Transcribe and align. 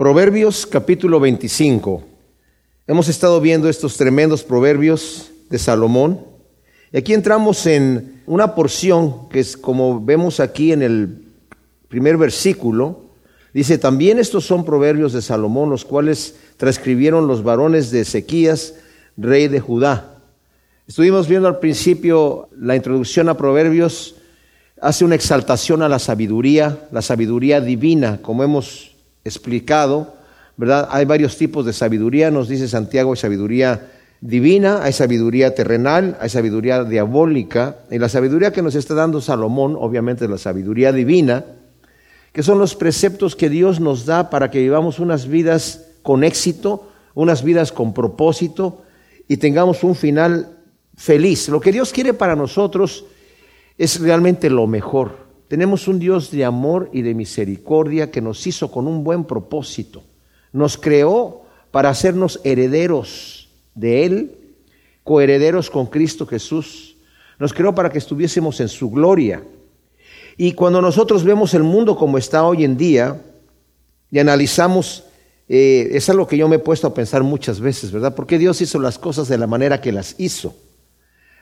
Proverbios 0.00 0.64
capítulo 0.66 1.20
25. 1.20 2.02
Hemos 2.86 3.08
estado 3.08 3.38
viendo 3.38 3.68
estos 3.68 3.98
tremendos 3.98 4.42
proverbios 4.42 5.30
de 5.50 5.58
Salomón. 5.58 6.24
Y 6.90 6.96
aquí 6.96 7.12
entramos 7.12 7.66
en 7.66 8.22
una 8.24 8.54
porción 8.54 9.28
que 9.28 9.40
es 9.40 9.58
como 9.58 10.02
vemos 10.02 10.40
aquí 10.40 10.72
en 10.72 10.80
el 10.80 11.22
primer 11.88 12.16
versículo. 12.16 13.10
Dice, 13.52 13.76
también 13.76 14.18
estos 14.18 14.46
son 14.46 14.64
proverbios 14.64 15.12
de 15.12 15.20
Salomón, 15.20 15.68
los 15.68 15.84
cuales 15.84 16.34
transcribieron 16.56 17.26
los 17.26 17.42
varones 17.42 17.90
de 17.90 18.00
Ezequías, 18.00 18.76
rey 19.18 19.48
de 19.48 19.60
Judá. 19.60 20.22
Estuvimos 20.86 21.28
viendo 21.28 21.46
al 21.46 21.58
principio 21.58 22.48
la 22.58 22.74
introducción 22.74 23.28
a 23.28 23.36
proverbios, 23.36 24.14
hace 24.80 25.04
una 25.04 25.16
exaltación 25.16 25.82
a 25.82 25.90
la 25.90 25.98
sabiduría, 25.98 26.88
la 26.90 27.02
sabiduría 27.02 27.60
divina, 27.60 28.20
como 28.22 28.42
hemos 28.44 28.89
explicado, 29.24 30.14
¿verdad? 30.56 30.88
Hay 30.90 31.04
varios 31.04 31.36
tipos 31.36 31.64
de 31.66 31.72
sabiduría, 31.72 32.30
nos 32.30 32.48
dice 32.48 32.68
Santiago, 32.68 33.12
hay 33.12 33.16
sabiduría 33.16 33.90
divina, 34.20 34.82
hay 34.82 34.92
sabiduría 34.92 35.54
terrenal, 35.54 36.18
hay 36.20 36.28
sabiduría 36.28 36.84
diabólica, 36.84 37.76
y 37.90 37.98
la 37.98 38.08
sabiduría 38.08 38.52
que 38.52 38.62
nos 38.62 38.74
está 38.74 38.94
dando 38.94 39.20
Salomón, 39.20 39.76
obviamente 39.78 40.28
la 40.28 40.38
sabiduría 40.38 40.92
divina, 40.92 41.44
que 42.32 42.42
son 42.42 42.58
los 42.58 42.76
preceptos 42.76 43.34
que 43.34 43.48
Dios 43.48 43.80
nos 43.80 44.06
da 44.06 44.30
para 44.30 44.50
que 44.50 44.60
vivamos 44.60 44.98
unas 44.98 45.26
vidas 45.26 45.86
con 46.02 46.22
éxito, 46.22 46.88
unas 47.14 47.42
vidas 47.42 47.72
con 47.72 47.92
propósito 47.92 48.82
y 49.26 49.38
tengamos 49.38 49.82
un 49.82 49.94
final 49.94 50.58
feliz. 50.96 51.48
Lo 51.48 51.60
que 51.60 51.72
Dios 51.72 51.92
quiere 51.92 52.14
para 52.14 52.36
nosotros 52.36 53.04
es 53.78 54.00
realmente 54.00 54.48
lo 54.50 54.66
mejor. 54.66 55.29
Tenemos 55.50 55.88
un 55.88 55.98
Dios 55.98 56.30
de 56.30 56.44
amor 56.44 56.90
y 56.92 57.02
de 57.02 57.12
misericordia 57.12 58.12
que 58.12 58.20
nos 58.20 58.46
hizo 58.46 58.70
con 58.70 58.86
un 58.86 59.02
buen 59.02 59.24
propósito. 59.24 60.04
Nos 60.52 60.78
creó 60.78 61.42
para 61.72 61.88
hacernos 61.88 62.38
herederos 62.44 63.48
de 63.74 64.04
Él, 64.04 64.38
coherederos 65.02 65.68
con 65.68 65.86
Cristo 65.86 66.24
Jesús. 66.24 66.94
Nos 67.40 67.52
creó 67.52 67.74
para 67.74 67.90
que 67.90 67.98
estuviésemos 67.98 68.60
en 68.60 68.68
su 68.68 68.92
gloria. 68.92 69.42
Y 70.36 70.52
cuando 70.52 70.80
nosotros 70.80 71.24
vemos 71.24 71.52
el 71.52 71.64
mundo 71.64 71.96
como 71.96 72.16
está 72.16 72.44
hoy 72.44 72.62
en 72.62 72.76
día 72.76 73.20
y 74.08 74.20
analizamos, 74.20 75.02
eh, 75.48 75.88
es 75.94 76.08
algo 76.08 76.28
que 76.28 76.36
yo 76.36 76.46
me 76.46 76.56
he 76.56 76.60
puesto 76.60 76.86
a 76.86 76.94
pensar 76.94 77.24
muchas 77.24 77.58
veces, 77.58 77.90
¿verdad? 77.90 78.14
¿Por 78.14 78.28
qué 78.28 78.38
Dios 78.38 78.60
hizo 78.60 78.78
las 78.78 79.00
cosas 79.00 79.26
de 79.26 79.36
la 79.36 79.48
manera 79.48 79.80
que 79.80 79.90
las 79.90 80.14
hizo? 80.16 80.54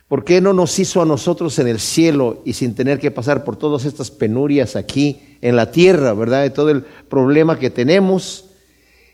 ¿Por 0.08 0.24
qué 0.24 0.40
no 0.40 0.54
nos 0.54 0.78
hizo 0.78 1.02
a 1.02 1.04
nosotros 1.04 1.58
en 1.58 1.68
el 1.68 1.78
cielo 1.78 2.40
y 2.46 2.54
sin 2.54 2.74
tener 2.74 2.98
que 2.98 3.10
pasar 3.10 3.44
por 3.44 3.56
todas 3.56 3.84
estas 3.84 4.10
penurias 4.10 4.74
aquí 4.74 5.36
en 5.42 5.54
la 5.54 5.70
tierra, 5.70 6.14
verdad? 6.14 6.42
De 6.42 6.50
todo 6.50 6.70
el 6.70 6.82
problema 6.82 7.58
que 7.58 7.68
tenemos. 7.68 8.46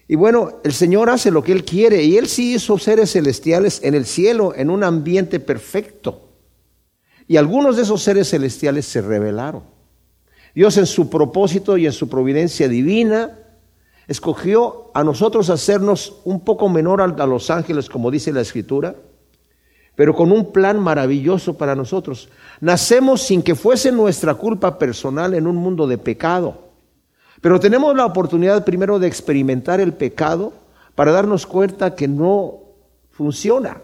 Y 0.07 0.15
bueno, 0.15 0.61
el 0.63 0.73
Señor 0.73 1.11
hace 1.11 1.33
lo 1.33 1.43
que 1.43 1.51
Él 1.51 1.65
quiere 1.65 2.05
y 2.05 2.17
Él 2.17 2.29
sí 2.29 2.55
hizo 2.55 2.79
seres 2.79 3.11
celestiales 3.11 3.81
en 3.83 3.95
el 3.95 4.07
cielo, 4.07 4.55
en 4.55 4.71
un 4.71 4.85
ambiente 4.85 5.41
perfecto. 5.41 6.29
Y 7.27 7.39
algunos 7.39 7.75
de 7.75 7.83
esos 7.83 8.01
seres 8.01 8.31
celestiales 8.31 8.87
se 8.87 9.03
rebelaron. 9.03 9.65
Dios 10.55 10.77
en 10.77 10.87
su 10.87 11.11
propósito 11.11 11.77
y 11.77 11.87
en 11.87 11.93
su 11.93 12.09
providencia 12.09 12.69
divina 12.69 13.41
escogió 14.07 14.93
a 14.95 15.03
nosotros 15.03 15.51
hacernos 15.51 16.21
un 16.25 16.45
poco 16.45 16.69
menor 16.69 17.01
a 17.03 17.27
los 17.27 17.51
ángeles, 17.51 17.89
como 17.89 18.13
dice 18.13 18.33
la 18.33 18.43
Escritura 18.43 18.95
pero 19.97 20.15
con 20.15 20.33
un 20.33 20.53
plan 20.53 20.81
maravilloso 20.81 21.57
para 21.57 21.75
nosotros. 21.75 22.29
Nacemos 22.61 23.23
sin 23.23 23.43
que 23.43 23.55
fuese 23.55 23.93
nuestra 23.93 24.35
culpa 24.35 24.79
personal 24.79 25.35
en 25.35 25.47
un 25.47 25.57
mundo 25.57 25.87
de 25.87 25.99
pecado, 25.99 26.59
pero 27.41 27.61
tenemos 27.61 27.95
la 27.95 28.07
oportunidad 28.07 28.65
primero 28.65 28.99
de 28.99 29.07
experimentar 29.07 29.81
el 29.81 29.93
pecado 29.93 30.53
para 30.95 31.13
darnos 31.13 31.47
cuenta 31.47 31.95
que 31.95 32.09
no 32.09 32.61
funciona, 33.11 33.83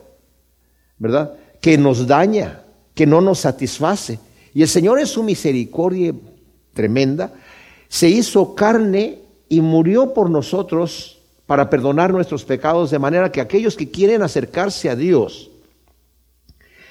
¿verdad? 0.98 1.34
Que 1.61 1.77
nos 1.77 2.06
daña, 2.06 2.62
que 2.95 3.06
no 3.06 3.20
nos 3.20 3.40
satisface. 3.40 4.18
Y 4.55 4.63
el 4.63 4.68
Señor 4.68 4.98
en 4.98 5.07
su 5.07 5.23
misericordia 5.23 6.14
tremenda 6.73 7.33
se 7.89 8.08
hizo 8.08 8.55
carne 8.55 9.18
y 9.48 9.61
murió 9.61 10.14
por 10.14 10.30
nosotros 10.30 11.18
para 11.46 11.68
perdonar 11.68 12.13
nuestros 12.13 12.45
pecados, 12.45 12.90
de 12.90 12.98
manera 13.01 13.33
que 13.33 13.40
aquellos 13.40 13.77
que 13.77 13.90
quieren 13.90 14.23
acercarse 14.23 14.89
a 14.89 14.95
Dios, 14.95 15.51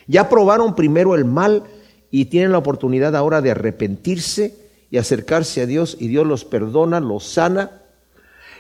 ya 0.10 0.28
probaron 0.28 0.74
primero 0.74 1.14
el 1.14 1.24
mal 1.24 1.66
y 2.10 2.26
tienen 2.26 2.52
la 2.52 2.58
oportunidad 2.58 3.16
ahora 3.16 3.42
de 3.42 3.52
arrepentirse 3.52 4.58
y 4.90 4.98
acercarse 4.98 5.62
a 5.62 5.68
Dios 5.68 5.98
y 6.00 6.08
Dios 6.08 6.26
los 6.26 6.46
perdona, 6.46 7.00
los 7.00 7.24
sana. 7.26 7.84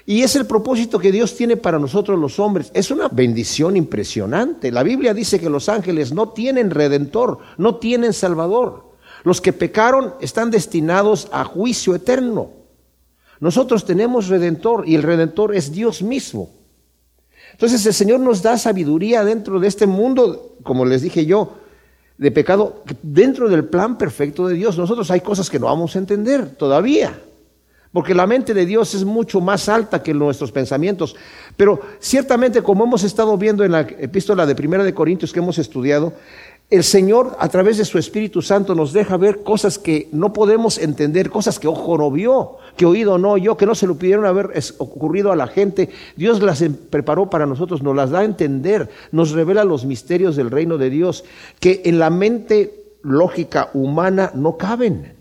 Y 0.05 0.21
es 0.21 0.35
el 0.35 0.45
propósito 0.45 0.99
que 0.99 1.11
Dios 1.11 1.35
tiene 1.35 1.57
para 1.57 1.79
nosotros 1.79 2.19
los 2.19 2.39
hombres. 2.39 2.69
Es 2.75 2.91
una 2.91 3.07
bendición 3.07 3.77
impresionante. 3.77 4.71
La 4.71 4.83
Biblia 4.83 5.15
dice 5.15 5.39
que 5.39 5.49
los 5.49 5.69
ángeles 5.69 6.13
no 6.13 6.29
tienen 6.29 6.69
redentor, 6.69 7.39
no 7.57 7.77
tienen 7.77 8.13
salvador. 8.13 8.91
Los 9.23 9.41
que 9.41 9.51
pecaron 9.51 10.13
están 10.21 10.51
destinados 10.51 11.29
a 11.31 11.43
juicio 11.45 11.95
eterno. 11.95 12.51
Nosotros 13.39 13.85
tenemos 13.85 14.27
redentor 14.27 14.87
y 14.87 14.93
el 14.93 15.01
redentor 15.01 15.55
es 15.55 15.71
Dios 15.71 16.03
mismo. 16.03 16.58
Entonces 17.59 17.85
el 17.85 17.93
Señor 17.93 18.21
nos 18.21 18.41
da 18.41 18.57
sabiduría 18.57 19.25
dentro 19.25 19.59
de 19.59 19.67
este 19.67 19.85
mundo, 19.85 20.55
como 20.63 20.85
les 20.85 21.01
dije 21.01 21.25
yo, 21.25 21.57
de 22.17 22.31
pecado, 22.31 22.85
dentro 23.03 23.49
del 23.49 23.65
plan 23.65 23.97
perfecto 23.97 24.47
de 24.47 24.53
Dios. 24.53 24.77
Nosotros 24.77 25.11
hay 25.11 25.19
cosas 25.19 25.49
que 25.49 25.59
no 25.59 25.65
vamos 25.65 25.93
a 25.93 25.99
entender 25.99 26.55
todavía, 26.55 27.19
porque 27.91 28.15
la 28.15 28.25
mente 28.27 28.53
de 28.53 28.65
Dios 28.65 28.93
es 28.95 29.03
mucho 29.03 29.41
más 29.41 29.67
alta 29.67 30.01
que 30.01 30.13
nuestros 30.13 30.53
pensamientos. 30.53 31.17
Pero 31.57 31.81
ciertamente, 31.99 32.63
como 32.63 32.85
hemos 32.85 33.03
estado 33.03 33.37
viendo 33.37 33.65
en 33.65 33.73
la 33.73 33.81
epístola 33.81 34.45
de 34.45 34.55
Primera 34.55 34.85
de 34.85 34.93
Corintios 34.93 35.33
que 35.33 35.39
hemos 35.39 35.57
estudiado, 35.57 36.13
el 36.69 36.83
Señor 36.83 37.35
a 37.39 37.49
través 37.49 37.77
de 37.77 37.85
su 37.85 37.97
Espíritu 37.97 38.43
Santo 38.43 38.75
nos 38.75 38.93
deja 38.93 39.17
ver 39.17 39.41
cosas 39.41 39.79
que 39.79 40.07
no 40.11 40.33
podemos 40.33 40.77
entender, 40.77 41.31
cosas 41.31 41.57
que 41.57 41.67
ojo 41.67 41.97
no 41.97 42.11
vio, 42.11 42.57
que 42.77 42.85
oído 42.85 43.17
no 43.17 43.31
oyó, 43.31 43.57
que 43.57 43.65
no 43.65 43.73
se 43.73 43.87
lo 43.87 43.95
pidieron 43.95 44.27
haber 44.27 44.51
ocurrido 44.77 45.31
a 45.31 45.35
la 45.35 45.47
gente. 45.47 45.89
Dios 46.15 46.43
las 46.43 46.61
em, 46.61 46.75
preparó 46.75 47.27
para 47.27 47.47
nosotros, 47.47 47.81
nos 47.81 47.95
las 47.95 48.11
da 48.11 48.19
a 48.19 48.23
entender, 48.23 48.87
nos 49.11 49.31
revela 49.31 49.63
los 49.63 49.85
misterios 49.85 50.35
del 50.35 50.51
reino 50.51 50.77
de 50.77 50.91
Dios 50.91 51.23
que 51.59 51.81
en 51.85 51.97
la 51.97 52.11
mente 52.11 52.97
lógica 53.01 53.71
humana 53.73 54.31
no 54.35 54.57
caben. 54.57 55.15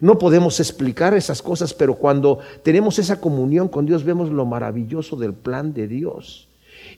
No 0.00 0.18
podemos 0.18 0.60
explicar 0.60 1.14
esas 1.14 1.40
cosas, 1.40 1.72
pero 1.72 1.94
cuando 1.94 2.38
tenemos 2.62 2.98
esa 2.98 3.18
comunión 3.18 3.68
con 3.68 3.86
Dios 3.86 4.04
vemos 4.04 4.30
lo 4.30 4.44
maravilloso 4.44 5.16
del 5.16 5.32
plan 5.32 5.72
de 5.72 5.88
Dios 5.88 6.47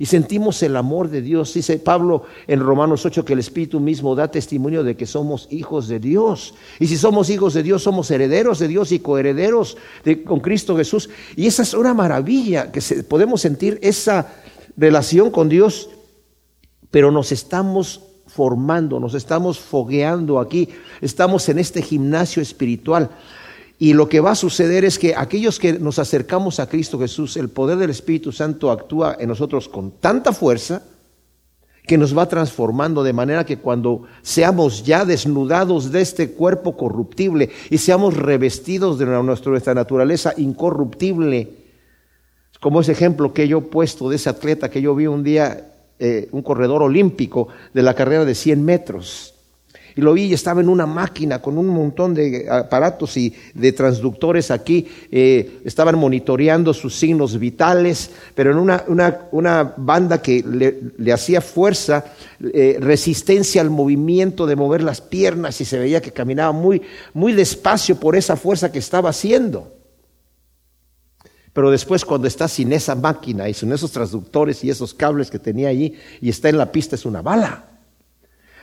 y 0.00 0.06
sentimos 0.06 0.62
el 0.62 0.76
amor 0.76 1.10
de 1.10 1.20
Dios. 1.20 1.52
Dice 1.52 1.78
Pablo 1.78 2.22
en 2.46 2.60
Romanos 2.60 3.04
8 3.04 3.22
que 3.22 3.34
el 3.34 3.38
Espíritu 3.38 3.80
mismo 3.80 4.14
da 4.14 4.30
testimonio 4.30 4.82
de 4.82 4.96
que 4.96 5.04
somos 5.04 5.46
hijos 5.50 5.88
de 5.88 6.00
Dios. 6.00 6.54
Y 6.78 6.86
si 6.86 6.96
somos 6.96 7.28
hijos 7.28 7.52
de 7.52 7.62
Dios, 7.62 7.82
somos 7.82 8.10
herederos 8.10 8.58
de 8.60 8.68
Dios 8.68 8.92
y 8.92 9.00
coherederos 9.00 9.76
de, 10.02 10.24
con 10.24 10.40
Cristo 10.40 10.74
Jesús. 10.74 11.10
Y 11.36 11.46
esa 11.46 11.62
es 11.64 11.74
una 11.74 11.92
maravilla 11.92 12.72
que 12.72 12.80
podemos 13.02 13.42
sentir 13.42 13.78
esa 13.82 14.32
relación 14.74 15.30
con 15.30 15.50
Dios, 15.50 15.90
pero 16.90 17.10
nos 17.10 17.30
estamos 17.30 18.00
formando, 18.26 19.00
nos 19.00 19.12
estamos 19.12 19.58
fogueando 19.58 20.40
aquí, 20.40 20.70
estamos 21.02 21.46
en 21.50 21.58
este 21.58 21.82
gimnasio 21.82 22.40
espiritual. 22.40 23.10
Y 23.82 23.94
lo 23.94 24.10
que 24.10 24.20
va 24.20 24.32
a 24.32 24.34
suceder 24.34 24.84
es 24.84 24.98
que 24.98 25.14
aquellos 25.16 25.58
que 25.58 25.72
nos 25.78 25.98
acercamos 25.98 26.60
a 26.60 26.68
Cristo 26.68 26.98
Jesús, 26.98 27.38
el 27.38 27.48
poder 27.48 27.78
del 27.78 27.88
Espíritu 27.88 28.30
Santo 28.30 28.70
actúa 28.70 29.16
en 29.18 29.30
nosotros 29.30 29.70
con 29.70 29.92
tanta 29.92 30.34
fuerza 30.34 30.82
que 31.86 31.96
nos 31.96 32.16
va 32.16 32.28
transformando 32.28 33.02
de 33.02 33.14
manera 33.14 33.46
que 33.46 33.56
cuando 33.56 34.02
seamos 34.20 34.84
ya 34.84 35.06
desnudados 35.06 35.90
de 35.92 36.02
este 36.02 36.32
cuerpo 36.32 36.76
corruptible 36.76 37.48
y 37.70 37.78
seamos 37.78 38.18
revestidos 38.18 38.98
de 38.98 39.06
nuestra 39.06 39.72
naturaleza 39.72 40.34
incorruptible, 40.36 41.48
como 42.60 42.82
ese 42.82 42.92
ejemplo 42.92 43.32
que 43.32 43.48
yo 43.48 43.58
he 43.58 43.62
puesto 43.62 44.10
de 44.10 44.16
ese 44.16 44.28
atleta 44.28 44.68
que 44.68 44.82
yo 44.82 44.94
vi 44.94 45.06
un 45.06 45.24
día, 45.24 45.72
eh, 45.98 46.28
un 46.32 46.42
corredor 46.42 46.82
olímpico 46.82 47.48
de 47.72 47.82
la 47.82 47.94
carrera 47.94 48.26
de 48.26 48.34
100 48.34 48.62
metros 48.62 49.39
y 50.00 50.02
lo 50.02 50.14
vi 50.14 50.24
y 50.24 50.32
estaba 50.32 50.62
en 50.62 50.70
una 50.70 50.86
máquina 50.86 51.42
con 51.42 51.58
un 51.58 51.66
montón 51.68 52.14
de 52.14 52.48
aparatos 52.48 53.18
y 53.18 53.34
de 53.52 53.72
transductores 53.72 54.50
aquí. 54.50 54.88
Eh, 55.10 55.60
estaban 55.66 55.98
monitoreando 55.98 56.72
sus 56.72 56.94
signos 56.94 57.38
vitales, 57.38 58.10
pero 58.34 58.52
en 58.52 58.56
una, 58.56 58.82
una, 59.30 59.74
banda 59.76 60.22
que 60.22 60.42
le, 60.42 61.12
hacía 61.12 61.42
fuerza, 61.42 62.06
eh, 62.40 62.78
resistencia 62.80 63.60
al 63.60 63.68
movimiento 63.68 64.46
de 64.46 64.56
mover 64.56 64.82
las 64.82 65.02
piernas 65.02 65.60
y 65.60 65.66
se 65.66 65.78
veía 65.78 66.00
que 66.00 66.12
caminaba 66.12 66.52
muy, 66.52 66.80
muy 67.12 67.34
despacio 67.34 67.96
por 67.96 68.16
esa 68.16 68.36
fuerza 68.36 68.72
que 68.72 68.78
estaba 68.78 69.10
haciendo. 69.10 69.70
Pero 71.52 71.70
después 71.70 72.06
cuando 72.06 72.26
está 72.26 72.48
sin 72.48 72.72
esa 72.72 72.94
máquina 72.94 73.50
y 73.50 73.52
sin 73.52 73.70
esos 73.70 73.92
transductores 73.92 74.64
y 74.64 74.70
esos 74.70 74.94
cables 74.94 75.30
que 75.30 75.38
tenía 75.38 75.68
allí 75.68 75.94
y 76.22 76.30
está 76.30 76.48
en 76.48 76.56
la 76.56 76.72
pista 76.72 76.96
es 76.96 77.04
una 77.04 77.20
bala. 77.20 77.69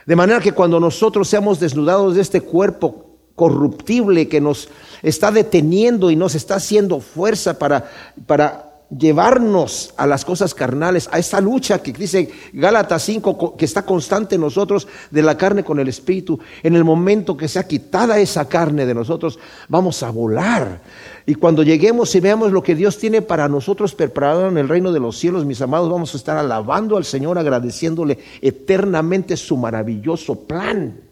De 0.08 0.16
manera 0.16 0.40
que 0.40 0.52
cuando 0.52 0.80
nosotros 0.80 1.28
seamos 1.28 1.60
desnudados 1.60 2.14
de 2.14 2.22
este 2.22 2.40
cuerpo 2.40 3.04
corruptible 3.34 4.26
que 4.26 4.40
nos 4.40 4.70
está 5.02 5.30
deteniendo 5.30 6.10
y 6.10 6.16
nos 6.16 6.34
está 6.34 6.54
haciendo 6.54 7.00
fuerza 7.00 7.58
para, 7.58 7.90
para 8.26 8.67
llevarnos 8.90 9.92
a 9.96 10.06
las 10.06 10.24
cosas 10.24 10.54
carnales, 10.54 11.08
a 11.12 11.18
esta 11.18 11.40
lucha 11.40 11.82
que 11.82 11.92
dice 11.92 12.30
Gálatas 12.52 13.02
5, 13.02 13.56
que 13.56 13.64
está 13.64 13.84
constante 13.84 14.36
en 14.36 14.40
nosotros 14.40 14.88
de 15.10 15.22
la 15.22 15.36
carne 15.36 15.64
con 15.64 15.78
el 15.78 15.88
espíritu. 15.88 16.38
En 16.62 16.74
el 16.74 16.84
momento 16.84 17.36
que 17.36 17.48
sea 17.48 17.66
quitada 17.66 18.18
esa 18.18 18.48
carne 18.48 18.86
de 18.86 18.94
nosotros, 18.94 19.38
vamos 19.68 20.02
a 20.02 20.10
volar. 20.10 20.80
Y 21.26 21.34
cuando 21.34 21.62
lleguemos 21.62 22.14
y 22.14 22.20
veamos 22.20 22.52
lo 22.52 22.62
que 22.62 22.74
Dios 22.74 22.98
tiene 22.98 23.20
para 23.20 23.48
nosotros 23.48 23.94
preparado 23.94 24.48
en 24.48 24.56
el 24.56 24.68
reino 24.68 24.92
de 24.92 25.00
los 25.00 25.18
cielos, 25.18 25.44
mis 25.44 25.60
amados, 25.60 25.90
vamos 25.90 26.14
a 26.14 26.16
estar 26.16 26.38
alabando 26.38 26.96
al 26.96 27.04
Señor, 27.04 27.38
agradeciéndole 27.38 28.18
eternamente 28.40 29.36
su 29.36 29.56
maravilloso 29.56 30.40
plan. 30.40 31.07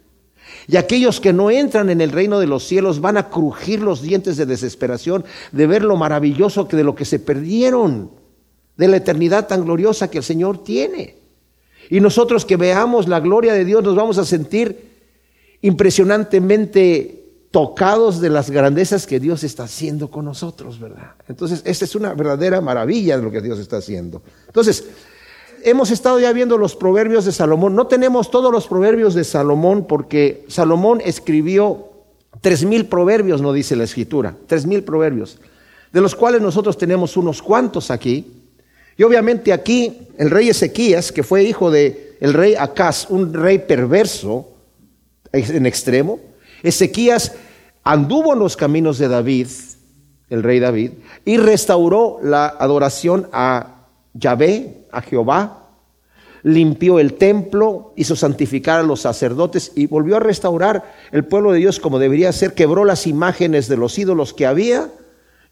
Y 0.69 0.77
aquellos 0.77 1.21
que 1.21 1.33
no 1.33 1.51
entran 1.51 1.91
en 1.91 2.01
el 2.01 2.11
reino 2.11 2.41
de 2.41 2.47
los 2.47 2.65
cielos 2.65 3.01
van 3.01 3.17
a 3.17 3.31
crujir 3.31 3.81
los 3.81 4.03
dientes 4.03 4.37
de 4.37 4.47
desesperación 4.47 5.25
de 5.53 5.67
ver 5.67 5.85
lo 5.85 5.97
maravilloso 5.97 6.67
que 6.67 6.77
de 6.77 6.85
lo 6.85 6.95
que 6.95 7.05
se 7.05 7.19
perdieron, 7.19 8.11
de 8.77 8.89
la 8.89 8.97
eternidad 8.97 9.47
tan 9.47 9.65
gloriosa 9.65 10.11
que 10.11 10.19
el 10.19 10.25
Señor 10.25 10.65
tiene. 10.65 11.17
Y 11.89 12.01
nosotros 12.01 12.45
que 12.45 12.57
veamos 12.57 13.09
la 13.09 13.21
gloria 13.21 13.55
de 13.55 13.65
Dios 13.65 13.83
nos 13.85 13.95
vamos 13.95 14.19
a 14.19 14.25
sentir 14.25 14.97
impresionantemente 15.63 17.27
tocados 17.51 18.21
de 18.21 18.29
las 18.29 18.51
grandezas 18.51 19.07
que 19.07 19.21
Dios 19.21 19.45
está 19.45 19.65
haciendo 19.65 20.11
con 20.11 20.25
nosotros, 20.25 20.79
¿verdad? 20.79 21.13
Entonces, 21.29 21.63
esta 21.65 21.85
es 21.85 21.95
una 21.95 22.13
verdadera 22.13 22.61
maravilla 22.61 23.17
de 23.17 23.23
lo 23.23 23.31
que 23.31 23.41
Dios 23.41 23.59
está 23.59 23.79
haciendo. 23.79 24.23
Entonces, 24.47 24.85
hemos 25.67 25.91
estado 25.91 26.21
ya 26.21 26.33
viendo 26.33 26.59
los 26.59 26.77
proverbios 26.77 27.25
de 27.25 27.33
Salomón. 27.33 27.75
No 27.75 27.89
tenemos 27.89 28.31
todos 28.31 28.53
los 28.53 28.69
proverbios 28.69 29.15
de 29.15 29.25
Salomón 29.25 29.85
porque 29.89 30.45
Salomón 30.47 31.03
escribió 31.05 31.89
tres 32.41 32.65
mil 32.65 32.87
proverbios, 32.87 33.43
no 33.43 33.53
dice 33.53 33.75
la 33.75 33.83
escritura, 33.83 34.37
tres 34.47 34.65
mil 34.65 34.85
proverbios, 34.85 35.39
de 35.93 36.01
los 36.01 36.15
cuales 36.15 36.41
nosotros 36.41 36.79
tenemos 36.79 37.17
unos 37.17 37.43
cuantos 37.43 37.91
aquí. 37.91 38.45
Y 38.97 39.03
obviamente 39.03 39.53
aquí 39.53 40.07
el 40.17 40.31
rey 40.31 40.49
Ezequías, 40.49 41.11
que 41.11 41.25
fue 41.25 41.43
hijo 41.43 41.73
de 41.73 42.17
el 42.21 42.33
rey 42.33 42.55
Acaz, 42.55 43.11
un 43.11 43.35
rey 43.35 43.59
perverso 43.59 44.49
en 45.33 45.67
extremo, 45.67 46.21
Ezequías 46.63 47.33
anduvo 47.83 48.35
en 48.35 48.39
los 48.39 48.57
caminos 48.57 48.99
de 48.99 49.09
David, 49.09 49.49
el 50.31 50.45
rey 50.45 50.61
David, 50.61 50.93
y 51.25 51.39
restauró 51.39 52.21
la 52.23 52.47
adoración 52.47 53.29
a 53.33 53.76
Yahvé, 54.19 54.87
a 54.91 55.03
Jehová, 55.03 55.67
limpió 56.43 57.01
el 57.01 57.15
templo, 57.15 57.93
hizo 57.97 58.15
santificar 58.15 58.81
a 58.81 58.85
los 58.85 59.01
sacerdotes 59.01 59.73
y 59.75 59.87
volvió 59.87 60.17
a 60.17 60.21
restaurar 60.21 60.95
el 61.11 61.25
pueblo 61.25 61.53
de 61.53 61.59
Dios 61.59 61.81
como 61.81 61.99
debería 61.99 62.33
ser, 62.33 62.55
quebró 62.55 62.85
las 62.85 63.07
imágenes 63.07 63.69
de 63.69 63.77
los 63.77 63.99
ídolos 63.99 64.33
que 64.33 64.47
había, 64.47 64.91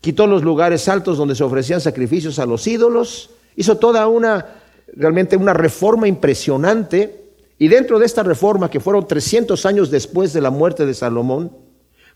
quitó 0.00 0.26
los 0.26 0.44
lugares 0.44 0.88
altos 0.88 1.18
donde 1.18 1.34
se 1.34 1.44
ofrecían 1.44 1.80
sacrificios 1.80 2.38
a 2.38 2.46
los 2.46 2.66
ídolos, 2.66 3.30
hizo 3.56 3.76
toda 3.76 4.06
una, 4.06 4.46
realmente 4.94 5.36
una 5.36 5.52
reforma 5.52 6.06
impresionante. 6.08 7.22
Y 7.58 7.68
dentro 7.68 7.98
de 7.98 8.06
esta 8.06 8.22
reforma, 8.22 8.70
que 8.70 8.80
fueron 8.80 9.06
300 9.06 9.64
años 9.66 9.90
después 9.90 10.32
de 10.32 10.40
la 10.40 10.50
muerte 10.50 10.86
de 10.86 10.94
Salomón, 10.94 11.52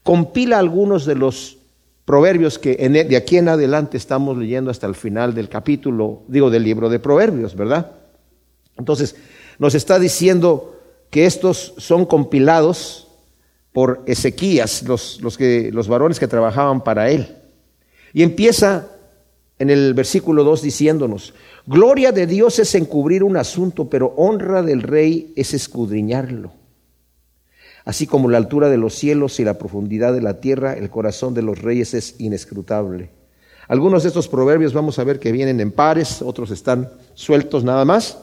compila 0.02 0.58
algunos 0.58 1.06
de 1.06 1.14
los 1.14 1.57
Proverbios 2.08 2.58
que 2.58 2.74
e, 2.80 2.88
de 2.88 3.16
aquí 3.18 3.36
en 3.36 3.50
adelante 3.50 3.98
estamos 3.98 4.38
leyendo 4.38 4.70
hasta 4.70 4.86
el 4.86 4.94
final 4.94 5.34
del 5.34 5.50
capítulo, 5.50 6.22
digo, 6.26 6.48
del 6.48 6.62
libro 6.62 6.88
de 6.88 6.98
Proverbios, 6.98 7.54
¿verdad? 7.54 7.92
Entonces, 8.78 9.14
nos 9.58 9.74
está 9.74 9.98
diciendo 9.98 10.80
que 11.10 11.26
estos 11.26 11.74
son 11.76 12.06
compilados 12.06 13.08
por 13.74 14.04
Ezequías, 14.06 14.84
los, 14.84 15.20
los, 15.20 15.36
que, 15.36 15.70
los 15.70 15.86
varones 15.86 16.18
que 16.18 16.26
trabajaban 16.26 16.82
para 16.82 17.10
él. 17.10 17.36
Y 18.14 18.22
empieza 18.22 18.88
en 19.58 19.68
el 19.68 19.92
versículo 19.92 20.44
2 20.44 20.62
diciéndonos, 20.62 21.34
gloria 21.66 22.10
de 22.10 22.26
Dios 22.26 22.58
es 22.58 22.74
encubrir 22.74 23.22
un 23.22 23.36
asunto, 23.36 23.90
pero 23.90 24.14
honra 24.16 24.62
del 24.62 24.80
rey 24.80 25.34
es 25.36 25.52
escudriñarlo. 25.52 26.52
Así 27.88 28.06
como 28.06 28.28
la 28.28 28.36
altura 28.36 28.68
de 28.68 28.76
los 28.76 28.94
cielos 28.94 29.40
y 29.40 29.44
la 29.44 29.56
profundidad 29.56 30.12
de 30.12 30.20
la 30.20 30.40
tierra, 30.42 30.74
el 30.74 30.90
corazón 30.90 31.32
de 31.32 31.40
los 31.40 31.62
reyes 31.62 31.94
es 31.94 32.16
inescrutable. 32.18 33.08
Algunos 33.66 34.02
de 34.02 34.08
estos 34.08 34.28
proverbios 34.28 34.74
vamos 34.74 34.98
a 34.98 35.04
ver 35.04 35.18
que 35.18 35.32
vienen 35.32 35.58
en 35.58 35.72
pares, 35.72 36.20
otros 36.20 36.50
están 36.50 36.90
sueltos 37.14 37.64
nada 37.64 37.86
más. 37.86 38.18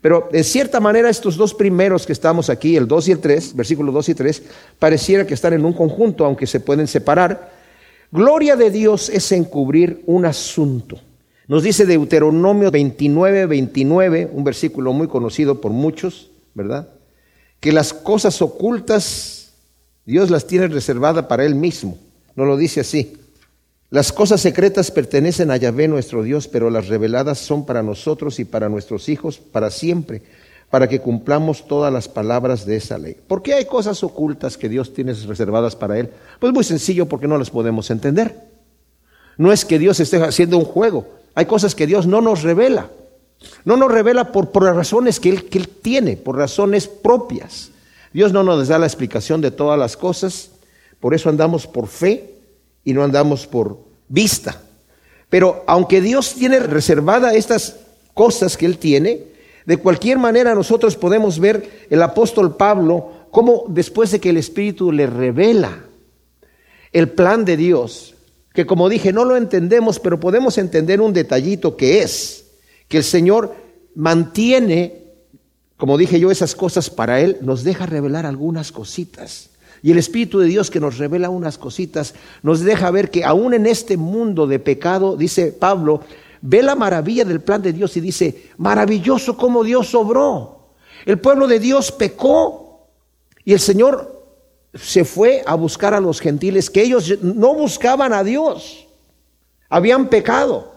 Pero 0.00 0.28
en 0.30 0.44
cierta 0.44 0.78
manera 0.78 1.10
estos 1.10 1.36
dos 1.36 1.52
primeros 1.52 2.06
que 2.06 2.12
estamos 2.12 2.48
aquí, 2.48 2.76
el 2.76 2.86
2 2.86 3.08
y 3.08 3.10
el 3.10 3.18
3, 3.18 3.56
versículos 3.56 3.92
2 3.92 4.08
y 4.10 4.14
3, 4.14 4.42
pareciera 4.78 5.26
que 5.26 5.34
están 5.34 5.54
en 5.54 5.64
un 5.64 5.72
conjunto, 5.72 6.24
aunque 6.24 6.46
se 6.46 6.60
pueden 6.60 6.86
separar. 6.86 7.50
Gloria 8.12 8.54
de 8.54 8.70
Dios 8.70 9.08
es 9.08 9.32
encubrir 9.32 10.04
un 10.06 10.26
asunto. 10.26 11.00
Nos 11.48 11.64
dice 11.64 11.86
Deuteronomio 11.86 12.70
29, 12.70 13.46
29, 13.46 14.30
un 14.32 14.44
versículo 14.44 14.92
muy 14.92 15.08
conocido 15.08 15.60
por 15.60 15.72
muchos, 15.72 16.30
¿verdad? 16.54 16.90
Que 17.60 17.72
las 17.72 17.92
cosas 17.92 18.40
ocultas 18.42 19.36
Dios 20.06 20.30
las 20.30 20.46
tiene 20.46 20.68
reservadas 20.68 21.26
para 21.26 21.44
Él 21.44 21.56
mismo. 21.56 21.98
No 22.36 22.44
lo 22.44 22.56
dice 22.56 22.80
así. 22.80 23.18
Las 23.90 24.12
cosas 24.12 24.40
secretas 24.40 24.90
pertenecen 24.90 25.50
a 25.50 25.56
Yahvé 25.56 25.88
nuestro 25.88 26.22
Dios, 26.22 26.48
pero 26.48 26.70
las 26.70 26.88
reveladas 26.88 27.38
son 27.38 27.66
para 27.66 27.82
nosotros 27.82 28.38
y 28.38 28.44
para 28.44 28.68
nuestros 28.68 29.08
hijos 29.08 29.38
para 29.38 29.70
siempre, 29.70 30.22
para 30.70 30.88
que 30.88 31.00
cumplamos 31.00 31.66
todas 31.66 31.92
las 31.92 32.08
palabras 32.08 32.66
de 32.66 32.76
esa 32.76 32.98
ley. 32.98 33.16
¿Por 33.26 33.42
qué 33.42 33.54
hay 33.54 33.64
cosas 33.64 34.02
ocultas 34.04 34.56
que 34.56 34.68
Dios 34.68 34.94
tiene 34.94 35.12
reservadas 35.12 35.74
para 35.74 35.98
Él? 35.98 36.10
Pues 36.40 36.52
muy 36.52 36.64
sencillo, 36.64 37.06
porque 37.06 37.28
no 37.28 37.38
las 37.38 37.50
podemos 37.50 37.90
entender. 37.90 38.34
No 39.38 39.52
es 39.52 39.64
que 39.64 39.78
Dios 39.78 39.98
esté 40.00 40.16
haciendo 40.22 40.56
un 40.56 40.64
juego, 40.64 41.08
hay 41.34 41.46
cosas 41.46 41.74
que 41.74 41.86
Dios 41.86 42.06
no 42.06 42.20
nos 42.20 42.42
revela. 42.42 42.90
No 43.64 43.76
nos 43.76 43.90
revela 43.90 44.32
por, 44.32 44.50
por 44.50 44.64
razones 44.64 45.20
que 45.20 45.30
él, 45.30 45.48
que 45.48 45.58
él 45.58 45.68
tiene, 45.68 46.16
por 46.16 46.36
razones 46.36 46.88
propias. 46.88 47.70
Dios 48.12 48.32
no 48.32 48.42
nos 48.42 48.68
da 48.68 48.78
la 48.78 48.86
explicación 48.86 49.40
de 49.40 49.50
todas 49.50 49.78
las 49.78 49.96
cosas, 49.96 50.50
por 51.00 51.14
eso 51.14 51.28
andamos 51.28 51.66
por 51.66 51.86
fe 51.86 52.34
y 52.84 52.92
no 52.92 53.04
andamos 53.04 53.46
por 53.46 53.78
vista. 54.08 54.62
Pero 55.28 55.64
aunque 55.66 56.00
Dios 56.00 56.34
tiene 56.34 56.60
reservada 56.60 57.34
estas 57.34 57.76
cosas 58.14 58.56
que 58.56 58.66
Él 58.66 58.78
tiene, 58.78 59.24
de 59.66 59.76
cualquier 59.76 60.18
manera 60.18 60.54
nosotros 60.54 60.96
podemos 60.96 61.38
ver 61.38 61.86
el 61.90 62.02
apóstol 62.02 62.56
Pablo 62.56 63.26
como 63.30 63.64
después 63.68 64.12
de 64.12 64.20
que 64.20 64.30
el 64.30 64.36
Espíritu 64.36 64.92
le 64.92 65.06
revela 65.06 65.84
el 66.92 67.10
plan 67.10 67.44
de 67.44 67.58
Dios, 67.58 68.14
que 68.54 68.64
como 68.64 68.88
dije 68.88 69.12
no 69.12 69.24
lo 69.24 69.36
entendemos, 69.36 69.98
pero 69.98 70.18
podemos 70.18 70.56
entender 70.56 71.00
un 71.00 71.12
detallito 71.12 71.76
que 71.76 72.00
es 72.00 72.45
que 72.88 72.98
el 72.98 73.04
Señor 73.04 73.54
mantiene, 73.94 75.04
como 75.76 75.98
dije 75.98 76.20
yo, 76.20 76.30
esas 76.30 76.54
cosas 76.54 76.90
para 76.90 77.20
Él, 77.20 77.38
nos 77.40 77.64
deja 77.64 77.86
revelar 77.86 78.26
algunas 78.26 78.72
cositas. 78.72 79.50
Y 79.82 79.92
el 79.92 79.98
Espíritu 79.98 80.38
de 80.38 80.46
Dios 80.46 80.70
que 80.70 80.80
nos 80.80 80.98
revela 80.98 81.30
unas 81.30 81.58
cositas, 81.58 82.14
nos 82.42 82.60
deja 82.60 82.90
ver 82.90 83.10
que 83.10 83.24
aún 83.24 83.54
en 83.54 83.66
este 83.66 83.96
mundo 83.96 84.46
de 84.46 84.58
pecado, 84.58 85.16
dice 85.16 85.52
Pablo, 85.52 86.00
ve 86.40 86.62
la 86.62 86.74
maravilla 86.74 87.24
del 87.24 87.40
plan 87.40 87.62
de 87.62 87.72
Dios 87.72 87.96
y 87.96 88.00
dice, 88.00 88.50
maravilloso 88.56 89.36
como 89.36 89.64
Dios 89.64 89.94
obró. 89.94 90.70
El 91.04 91.20
pueblo 91.20 91.46
de 91.46 91.60
Dios 91.60 91.92
pecó 91.92 92.88
y 93.44 93.52
el 93.52 93.60
Señor 93.60 94.16
se 94.74 95.04
fue 95.04 95.42
a 95.46 95.54
buscar 95.54 95.94
a 95.94 96.00
los 96.00 96.20
gentiles, 96.20 96.68
que 96.68 96.82
ellos 96.82 97.22
no 97.22 97.54
buscaban 97.54 98.12
a 98.12 98.24
Dios, 98.24 98.86
habían 99.68 100.08
pecado. 100.08 100.75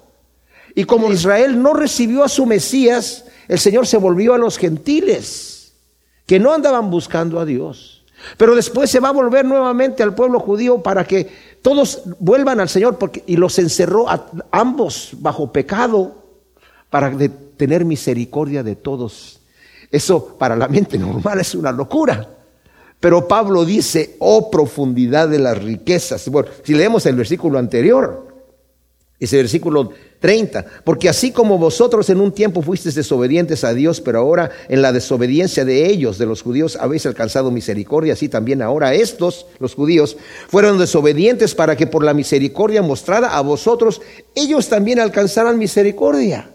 Y 0.76 0.86
como 0.86 1.12
Israel 1.12 1.62
no 1.62 1.74
recibió 1.74 2.24
a 2.24 2.30
su 2.30 2.46
Mesías, 2.46 3.26
el 3.48 3.60
Señor 3.60 3.88
se 3.88 3.98
volvió 3.98 4.34
a 4.34 4.38
los 4.38 4.58
gentiles, 4.58 5.74
que 6.26 6.40
no 6.40 6.54
andaban 6.54 6.90
buscando 6.92 7.40
a 7.40 7.46
Dios. 7.46 8.04
Pero 8.38 8.56
después 8.56 8.90
se 8.90 9.00
va 9.00 9.10
a 9.10 9.14
volver 9.14 9.46
nuevamente 9.46 10.04
al 10.04 10.14
pueblo 10.14 10.40
judío 10.40 10.82
para 10.84 11.06
que 11.06 11.30
todos 11.62 12.02
vuelvan 12.20 12.60
al 12.60 12.70
Señor 12.70 12.98
porque, 12.98 13.24
y 13.26 13.38
los 13.38 13.58
encerró 13.60 14.10
a 14.10 14.26
ambos 14.52 15.12
bajo 15.20 15.52
pecado 15.52 16.16
para 16.90 17.12
tener 17.58 17.86
misericordia 17.86 18.64
de 18.64 18.76
todos. 18.76 19.40
Eso 19.92 20.38
para 20.38 20.56
la 20.56 20.68
mente 20.68 20.98
normal 20.98 21.40
es 21.40 21.56
una 21.56 21.72
locura. 21.72 22.28
Pero 23.00 23.28
Pablo 23.28 23.64
dice, 23.64 24.18
oh 24.20 24.52
profundidad 24.52 25.30
de 25.30 25.40
las 25.40 25.58
riquezas. 25.58 26.28
Bueno, 26.30 26.50
si 26.64 26.74
leemos 26.74 27.06
el 27.06 27.16
versículo 27.16 27.58
anterior, 27.58 28.28
ese 29.20 29.38
versículo 29.38 29.92
30. 30.20 30.66
Porque 30.84 31.10
así 31.10 31.32
como 31.32 31.58
vosotros 31.58 32.10
en 32.10 32.22
un 32.22 32.32
tiempo 32.32 32.62
fuisteis 32.62 32.96
desobedientes 32.96 33.64
a 33.64 33.74
Dios, 33.74 34.02
pero 34.02 34.20
ahora 34.20 34.52
en 34.68 34.82
la 34.82 34.92
desobediencia 34.92 35.66
de 35.66 35.88
ellos, 35.88 36.18
de 36.18 36.26
los 36.26 36.42
judíos, 36.42 36.78
habéis 36.80 37.06
alcanzado 37.06 37.52
misericordia, 37.52 38.14
así 38.14 38.30
también 38.30 38.62
ahora 38.62 38.94
estos, 38.94 39.48
los 39.60 39.76
judíos, 39.76 40.18
fueron 40.50 40.78
desobedientes 40.78 41.56
para 41.56 41.76
que 41.76 41.88
por 41.88 42.04
la 42.04 42.14
misericordia 42.14 42.82
mostrada 42.82 43.38
a 43.38 43.42
vosotros, 43.42 44.02
ellos 44.36 44.70
también 44.70 45.00
alcanzaran 45.00 45.58
misericordia. 45.58 46.52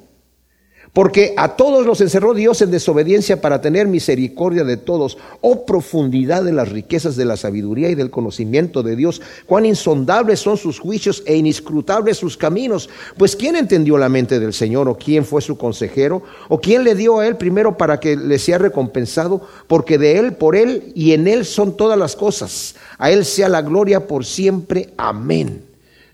Porque 0.95 1.35
a 1.37 1.57
todos 1.57 1.85
los 1.85 2.01
encerró 2.01 2.35
Dios 2.35 2.63
en 2.63 2.71
desobediencia 2.71 3.41
para 3.41 3.61
tener 3.61 3.89
misericordia 3.89 4.63
de 4.63 4.77
todos. 4.77 5.19
Oh 5.41 5.67
profundidad 5.67 6.45
de 6.45 6.53
las 6.53 6.69
riquezas 6.69 7.17
de 7.17 7.25
la 7.25 7.37
sabiduría 7.37 7.91
y 7.91 7.97
del 7.97 8.13
conocimiento 8.13 8.85
de 8.85 8.95
Dios. 8.95 9.21
Cuán 9.47 9.67
insondables 9.67 10.39
son 10.39 10.57
sus 10.57 10.79
juicios 10.79 11.25
e 11.27 11.35
inescrutables 11.37 12.17
sus 12.17 12.37
caminos. 12.37 12.89
Pues 13.19 13.35
¿quién 13.35 13.57
entendió 13.57 13.99
la 13.99 14.09
mente 14.09 14.39
del 14.39 14.53
Señor 14.53 14.89
o 14.89 14.97
quién 14.97 15.25
fue 15.25 15.43
su 15.43 15.59
consejero? 15.59 16.23
¿O 16.49 16.61
quién 16.61 16.85
le 16.85 16.95
dio 16.95 17.19
a 17.19 17.27
él 17.27 17.37
primero 17.37 17.77
para 17.77 17.99
que 17.99 18.15
le 18.15 18.39
sea 18.39 18.59
recompensado? 18.59 19.43
Porque 19.67 19.99
de 19.99 20.21
él, 20.21 20.35
por 20.35 20.55
él 20.55 20.93
y 20.95 21.11
en 21.11 21.27
él 21.27 21.45
son 21.45 21.77
todas 21.77 21.99
las 21.99 22.15
cosas. 22.15 22.77
A 22.99 23.11
él 23.11 23.25
sea 23.25 23.49
la 23.49 23.63
gloria 23.63 24.07
por 24.07 24.25
siempre. 24.25 24.91
Amén. 24.97 25.61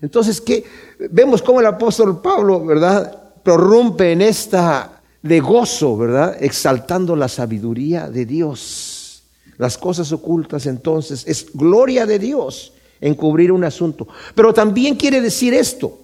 Entonces, 0.01 0.41
¿qué? 0.41 0.63
Vemos 1.11 1.43
cómo 1.43 1.59
el 1.59 1.67
apóstol 1.67 2.19
Pablo, 2.19 2.65
¿verdad? 2.65 3.20
Prorrumpe 3.43 4.11
en 4.11 4.21
esta 4.21 5.01
de 5.21 5.39
gozo, 5.39 5.97
¿verdad? 5.97 6.37
Exaltando 6.41 7.15
la 7.15 7.27
sabiduría 7.27 8.09
de 8.09 8.25
Dios. 8.25 9.23
Las 9.57 9.77
cosas 9.77 10.11
ocultas 10.11 10.65
entonces 10.65 11.23
es 11.27 11.47
gloria 11.53 12.05
de 12.05 12.19
Dios 12.19 12.73
en 12.99 13.15
cubrir 13.15 13.51
un 13.51 13.63
asunto. 13.63 14.07
Pero 14.33 14.53
también 14.53 14.95
quiere 14.95 15.21
decir 15.21 15.53
esto. 15.53 15.99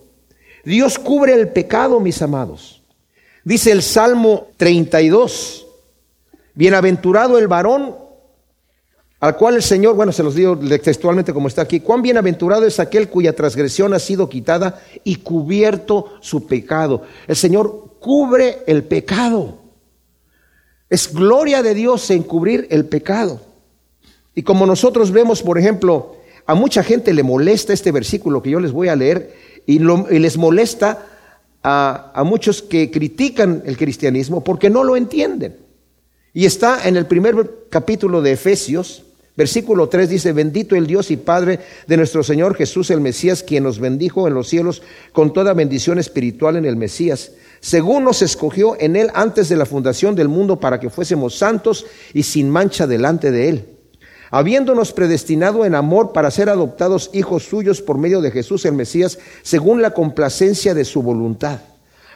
Dios 0.64 1.00
cubre 1.00 1.34
el 1.34 1.50
pecado, 1.50 2.00
mis 2.00 2.22
amados. 2.22 2.82
Dice 3.44 3.72
el 3.72 3.82
Salmo 3.82 4.48
32. 4.58 5.66
Bienaventurado 6.54 7.38
el 7.38 7.48
varón 7.48 8.07
al 9.20 9.36
cual 9.36 9.56
el 9.56 9.64
Señor, 9.64 9.96
bueno, 9.96 10.12
se 10.12 10.22
los 10.22 10.36
digo 10.36 10.58
textualmente 10.58 11.34
como 11.34 11.48
está 11.48 11.64
aquí, 11.64 11.80
cuán 11.80 12.04
bienaventurado 12.04 12.66
es 12.66 12.80
aquel 12.80 13.10
cuya 13.10 13.34
transgresión 13.34 13.94
ha 13.94 14.00
sido 14.00 14.30
quitada 14.30 14.82
y 15.04 15.18
cubierto 15.18 16.14
su 16.22 16.46
pecado. 16.46 17.02
El 17.28 17.36
Señor 17.36 17.96
cubre 18.00 18.60
el 18.68 18.84
pecado. 18.84 19.60
Es 20.90 21.12
gloria 21.12 21.64
de 21.64 21.74
Dios 21.74 22.10
en 22.12 22.22
cubrir 22.24 22.68
el 22.70 22.86
pecado. 22.86 23.42
Y 24.36 24.44
como 24.44 24.68
nosotros 24.68 25.12
vemos, 25.12 25.42
por 25.42 25.58
ejemplo, 25.58 26.18
a 26.46 26.54
mucha 26.54 26.84
gente 26.84 27.12
le 27.12 27.24
molesta 27.24 27.74
este 27.74 27.92
versículo 27.92 28.44
que 28.44 28.52
yo 28.52 28.60
les 28.60 28.72
voy 28.72 28.88
a 28.88 28.96
leer 28.96 29.34
y, 29.66 29.80
les 29.80 30.38
molesta 30.38 31.08
a 31.64 32.24
muchos 32.24 32.62
que 32.62 32.92
critican 32.92 33.64
el 33.66 33.78
cristianismo 33.78 34.44
porque 34.44 34.70
no 34.70 34.84
lo 34.84 34.96
entienden. 34.96 35.58
Y 36.38 36.46
está 36.46 36.88
en 36.88 36.98
el 36.98 37.08
primer 37.08 37.66
capítulo 37.72 38.22
de 38.22 38.34
Efesios, 38.34 39.07
Versículo 39.38 39.88
3 39.88 40.10
dice, 40.10 40.34
bendito 40.34 40.76
el 40.76 40.88
Dios 40.88 41.12
y 41.12 41.18
Padre 41.18 41.60
de 41.86 41.96
nuestro 41.96 42.24
Señor 42.24 42.56
Jesús 42.56 42.90
el 42.90 43.02
Mesías, 43.02 43.44
quien 43.44 43.64
nos 43.64 43.80
bendijo 43.80 44.28
en 44.28 44.34
los 44.34 44.48
cielos 44.48 44.82
con 45.14 45.32
toda 45.32 45.54
bendición 45.54 46.00
espiritual 46.00 46.56
en 46.56 46.66
el 46.66 46.76
Mesías, 46.76 47.34
según 47.60 48.04
nos 48.04 48.24
escogió 48.24 48.76
en 48.80 48.96
él 48.96 49.12
antes 49.14 49.48
de 49.48 49.56
la 49.56 49.68
fundación 49.68 50.16
del 50.16 50.28
mundo 50.28 50.60
para 50.60 50.80
que 50.80 50.90
fuésemos 50.90 51.38
santos 51.38 51.86
y 52.16 52.24
sin 52.24 52.50
mancha 52.50 52.88
delante 52.88 53.30
de 53.30 53.50
él, 53.50 53.66
habiéndonos 54.32 54.92
predestinado 54.92 55.66
en 55.66 55.76
amor 55.76 56.14
para 56.14 56.32
ser 56.32 56.50
adoptados 56.50 57.12
hijos 57.14 57.44
suyos 57.44 57.84
por 57.84 58.00
medio 58.00 58.22
de 58.22 58.32
Jesús 58.32 58.66
el 58.66 58.74
Mesías, 58.74 59.20
según 59.44 59.84
la 59.84 59.92
complacencia 59.92 60.74
de 60.74 60.84
su 60.84 61.04
voluntad 61.04 61.60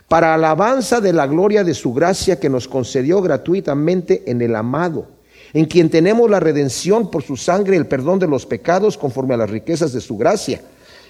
para 0.08 0.34
alabanza 0.34 1.00
de 1.00 1.14
la 1.14 1.26
gloria 1.26 1.64
de 1.64 1.74
su 1.74 1.94
gracia 1.94 2.38
que 2.38 2.50
nos 2.50 2.68
concedió 2.68 3.22
gratuitamente 3.22 4.24
en 4.30 4.42
el 4.42 4.58
amado 4.58 5.21
en 5.54 5.66
quien 5.66 5.90
tenemos 5.90 6.30
la 6.30 6.40
redención 6.40 7.12
por 7.12 7.24
su 7.24 7.38
sangre, 7.38 7.78
el 7.78 7.88
perdón 7.88 8.20
de 8.20 8.28
los 8.28 8.46
pecados 8.46 8.98
conforme 8.98 9.34
a 9.34 9.38
las 9.38 9.50
riquezas 9.50 9.94
de 9.94 10.02
su 10.02 10.18
gracia, 10.18 10.62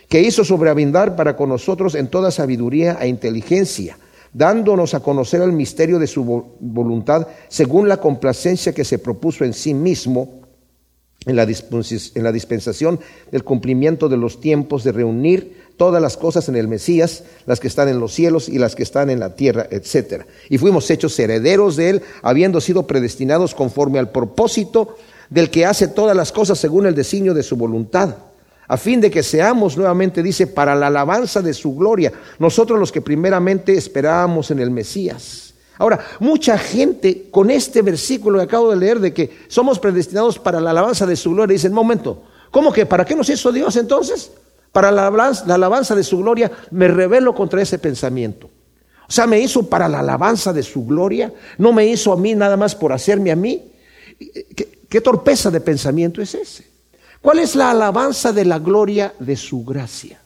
que 0.09 0.21
hizo 0.21 0.43
sobreabundar 0.43 1.15
para 1.15 1.35
con 1.35 1.49
nosotros 1.49 1.95
en 1.95 2.07
toda 2.07 2.31
sabiduría 2.31 2.97
e 2.99 3.07
inteligencia, 3.07 3.97
dándonos 4.33 4.93
a 4.93 4.99
conocer 4.99 5.41
el 5.41 5.51
misterio 5.51 5.99
de 5.99 6.07
su 6.07 6.23
voluntad 6.59 7.27
según 7.47 7.87
la 7.87 7.97
complacencia 7.97 8.73
que 8.73 8.85
se 8.85 8.99
propuso 8.99 9.45
en 9.45 9.53
sí 9.53 9.73
mismo 9.73 10.40
en 11.25 11.35
la, 11.35 11.45
dispensación 12.31 12.99
del 13.31 13.43
cumplimiento 13.43 14.09
de 14.09 14.17
los 14.17 14.39
tiempos 14.41 14.83
de 14.83 14.91
reunir 14.91 15.61
todas 15.77 16.01
las 16.01 16.17
cosas 16.17 16.49
en 16.49 16.55
el 16.55 16.67
Mesías, 16.67 17.23
las 17.45 17.59
que 17.59 17.67
están 17.67 17.89
en 17.89 17.99
los 17.99 18.13
cielos 18.13 18.49
y 18.49 18.57
las 18.57 18.73
que 18.75 18.81
están 18.81 19.11
en 19.11 19.19
la 19.19 19.35
tierra, 19.35 19.67
etc. 19.69 20.23
Y 20.49 20.57
fuimos 20.57 20.89
hechos 20.89 21.17
herederos 21.19 21.75
de 21.75 21.89
Él, 21.91 22.01
habiendo 22.23 22.59
sido 22.59 22.87
predestinados 22.87 23.53
conforme 23.53 23.99
al 23.99 24.11
propósito 24.11 24.97
del 25.29 25.51
que 25.51 25.65
hace 25.65 25.87
todas 25.87 26.15
las 26.15 26.31
cosas 26.31 26.57
según 26.57 26.87
el 26.87 26.95
designio 26.95 27.35
de 27.35 27.43
su 27.43 27.55
voluntad, 27.55 28.15
a 28.67 28.77
fin 28.77 28.99
de 28.99 29.11
que 29.11 29.21
seamos 29.21 29.77
nuevamente, 29.77 30.23
dice, 30.23 30.47
para 30.47 30.75
la 30.75 30.87
alabanza 30.87 31.41
de 31.41 31.53
su 31.53 31.75
gloria, 31.75 32.11
nosotros 32.39 32.79
los 32.79 32.91
que 32.91 33.01
primeramente 33.01 33.73
esperábamos 33.73 34.49
en 34.49 34.59
el 34.59 34.71
Mesías. 34.71 35.50
Ahora, 35.81 35.99
mucha 36.19 36.59
gente 36.59 37.29
con 37.31 37.49
este 37.49 37.81
versículo 37.81 38.37
que 38.37 38.43
acabo 38.43 38.69
de 38.69 38.75
leer 38.75 38.99
de 38.99 39.15
que 39.15 39.31
somos 39.47 39.79
predestinados 39.79 40.37
para 40.37 40.61
la 40.61 40.69
alabanza 40.69 41.07
de 41.07 41.15
su 41.15 41.31
gloria, 41.31 41.53
dicen, 41.53 41.73
momento, 41.73 42.21
¿cómo 42.51 42.71
que 42.71 42.85
para 42.85 43.03
qué 43.03 43.15
nos 43.15 43.27
hizo 43.29 43.51
Dios 43.51 43.75
entonces? 43.77 44.31
Para 44.71 44.91
la 44.91 45.07
alabanza, 45.07 45.95
de 45.95 46.03
su 46.03 46.19
gloria 46.19 46.51
me 46.69 46.87
revelo 46.87 47.33
contra 47.33 47.63
ese 47.63 47.79
pensamiento. 47.79 48.47
O 49.09 49.11
sea, 49.11 49.25
me 49.25 49.39
hizo 49.39 49.67
para 49.67 49.89
la 49.89 50.01
alabanza 50.01 50.53
de 50.53 50.61
su 50.61 50.85
gloria, 50.85 51.33
no 51.57 51.73
me 51.73 51.87
hizo 51.87 52.13
a 52.13 52.15
mí 52.15 52.35
nada 52.35 52.57
más 52.57 52.75
por 52.75 52.93
hacerme 52.93 53.31
a 53.31 53.35
mí. 53.35 53.71
¿Qué, 54.19 54.83
qué 54.87 55.01
torpeza 55.01 55.49
de 55.49 55.61
pensamiento 55.61 56.21
es 56.21 56.35
ese? 56.35 56.63
¿Cuál 57.23 57.39
es 57.39 57.55
la 57.55 57.71
alabanza 57.71 58.31
de 58.31 58.45
la 58.45 58.59
gloria 58.59 59.15
de 59.17 59.35
su 59.35 59.65
gracia? 59.65 60.21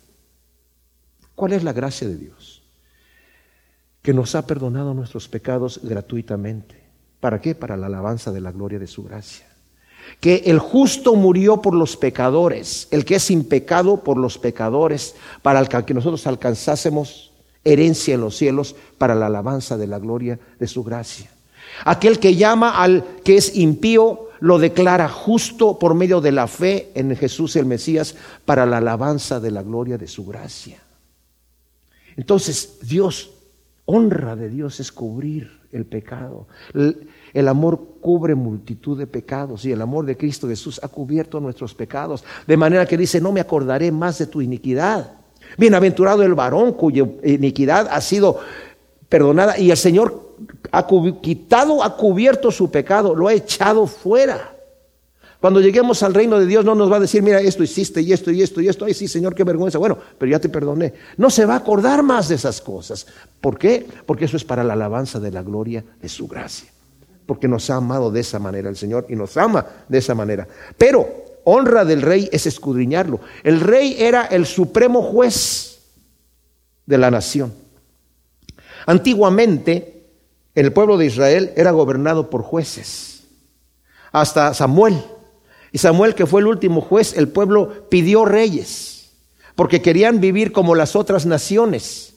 ¿Cuál 1.33 1.53
es 1.53 1.63
la 1.63 1.71
gracia 1.71 2.09
de 2.09 2.17
Dios? 2.17 2.34
Que 4.05 4.13
nos 4.13 4.35
ha 4.35 4.45
perdonado 4.45 4.93
nuestros 4.93 5.27
pecados 5.27 5.81
gratuitamente. 5.83 6.81
¿Para 7.19 7.41
qué? 7.41 7.55
Para 7.55 7.75
la 7.75 7.87
alabanza 7.87 8.31
de 8.31 8.39
la 8.39 8.51
gloria 8.51 8.79
de 8.79 8.87
su 8.87 9.03
gracia 9.03 9.47
que 10.19 10.43
el 10.45 10.59
justo 10.59 11.15
murió 11.15 11.63
por 11.63 11.73
los 11.73 11.97
pecadores, 11.97 12.87
el 12.91 13.05
que 13.05 13.15
es 13.15 13.23
sin 13.23 13.43
pecado 13.43 14.03
por 14.03 14.17
los 14.17 14.37
pecadores, 14.37 15.15
para 15.41 15.65
que 15.65 15.93
nosotros 15.95 16.27
alcanzásemos 16.27 17.31
herencia 17.63 18.13
en 18.13 18.21
los 18.21 18.37
cielos 18.37 18.75
para 18.97 19.15
la 19.15 19.25
alabanza 19.25 19.77
de 19.77 19.87
la 19.87 19.99
gloria 19.99 20.39
de 20.59 20.67
su 20.67 20.83
gracia. 20.83 21.31
Aquel 21.83 22.19
que 22.19 22.35
llama 22.35 22.81
al 22.81 23.03
que 23.23 23.37
es 23.37 23.55
impío 23.55 24.29
lo 24.39 24.59
declara 24.59 25.09
justo 25.09 25.79
por 25.79 25.95
medio 25.95 26.21
de 26.21 26.31
la 26.31 26.47
fe 26.47 26.91
en 26.93 27.15
Jesús 27.15 27.55
el 27.55 27.65
Mesías 27.65 28.15
para 28.45 28.65
la 28.65 28.77
alabanza 28.77 29.39
de 29.39 29.51
la 29.51 29.63
gloria 29.63 29.97
de 29.97 30.07
su 30.07 30.25
gracia. 30.25 30.77
Entonces, 32.15 32.77
Dios, 32.81 33.31
honra 33.85 34.35
de 34.35 34.49
Dios 34.49 34.79
es 34.79 34.91
cubrir 34.91 35.61
el 35.71 35.85
pecado. 35.85 36.47
El 37.33 37.47
amor 37.47 37.97
cubre 38.01 38.35
multitud 38.35 38.97
de 38.97 39.07
pecados 39.07 39.65
y 39.65 39.71
el 39.71 39.81
amor 39.81 40.05
de 40.05 40.17
Cristo 40.17 40.47
Jesús 40.47 40.79
ha 40.83 40.87
cubierto 40.87 41.39
nuestros 41.39 41.73
pecados. 41.75 42.23
De 42.47 42.57
manera 42.57 42.85
que 42.85 42.97
dice, 42.97 43.21
no 43.21 43.31
me 43.31 43.41
acordaré 43.41 43.91
más 43.91 44.17
de 44.17 44.27
tu 44.27 44.41
iniquidad. 44.41 45.11
Bienaventurado 45.57 46.23
el 46.23 46.33
varón 46.33 46.73
cuya 46.73 47.05
iniquidad 47.23 47.87
ha 47.91 48.01
sido 48.01 48.39
perdonada 49.07 49.59
y 49.59 49.69
el 49.69 49.77
Señor 49.77 50.33
ha 50.71 50.87
quitado, 51.21 51.83
ha 51.83 51.95
cubierto 51.95 52.51
su 52.51 52.71
pecado, 52.71 53.15
lo 53.15 53.27
ha 53.27 53.33
echado 53.33 53.85
fuera. 53.85 54.54
Cuando 55.45 55.61
lleguemos 55.61 56.01
al 56.01 56.15
reino 56.15 56.39
de 56.39 56.47
Dios 56.47 56.65
no 56.65 56.73
nos 56.73 56.91
va 56.91 56.97
a 56.97 57.01
decir, 57.01 57.21
mira, 57.21 57.39
esto 57.39 57.61
hiciste 57.61 58.01
y 58.01 58.11
esto 58.11 58.31
y 58.31 58.41
esto 58.41 58.61
y 58.61 58.67
esto. 58.67 58.83
Ay, 58.85 58.95
sí, 58.95 59.07
Señor, 59.07 59.35
qué 59.35 59.43
vergüenza. 59.43 59.77
Bueno, 59.77 59.95
pero 60.17 60.31
ya 60.31 60.39
te 60.39 60.49
perdoné. 60.49 60.91
No 61.17 61.29
se 61.29 61.45
va 61.45 61.53
a 61.53 61.57
acordar 61.57 62.01
más 62.01 62.29
de 62.29 62.33
esas 62.33 62.59
cosas. 62.59 63.05
¿Por 63.41 63.55
qué? 63.59 63.85
Porque 64.07 64.25
eso 64.25 64.37
es 64.37 64.43
para 64.43 64.63
la 64.63 64.73
alabanza 64.73 65.19
de 65.19 65.29
la 65.29 65.43
gloria 65.43 65.85
de 66.01 66.09
su 66.09 66.27
gracia 66.27 66.67
porque 67.27 67.47
nos 67.47 67.69
ha 67.69 67.75
amado 67.75 68.09
de 68.09 68.21
esa 68.21 68.39
manera 68.39 68.69
el 68.69 68.75
Señor 68.75 69.05
y 69.07 69.15
nos 69.15 69.37
ama 69.37 69.63
de 69.87 69.99
esa 69.99 70.15
manera. 70.15 70.47
Pero 70.79 71.07
honra 71.43 71.85
del 71.85 72.01
rey 72.01 72.27
es 72.31 72.47
escudriñarlo. 72.47 73.19
El 73.43 73.59
rey 73.59 73.97
era 73.99 74.25
el 74.25 74.47
supremo 74.47 75.03
juez 75.03 75.79
de 76.87 76.97
la 76.97 77.11
nación. 77.11 77.53
Antiguamente, 78.87 80.07
el 80.55 80.73
pueblo 80.73 80.97
de 80.97 81.05
Israel 81.05 81.53
era 81.55 81.69
gobernado 81.69 82.31
por 82.31 82.41
jueces, 82.41 83.25
hasta 84.11 84.51
Samuel. 84.55 85.03
Y 85.75 85.77
Samuel, 85.77 86.15
que 86.15 86.25
fue 86.25 86.39
el 86.39 86.47
último 86.47 86.79
juez, 86.79 87.17
el 87.17 87.27
pueblo 87.27 87.89
pidió 87.89 88.23
reyes, 88.23 89.11
porque 89.55 89.81
querían 89.81 90.21
vivir 90.21 90.53
como 90.53 90.73
las 90.73 90.95
otras 90.95 91.25
naciones. 91.25 92.13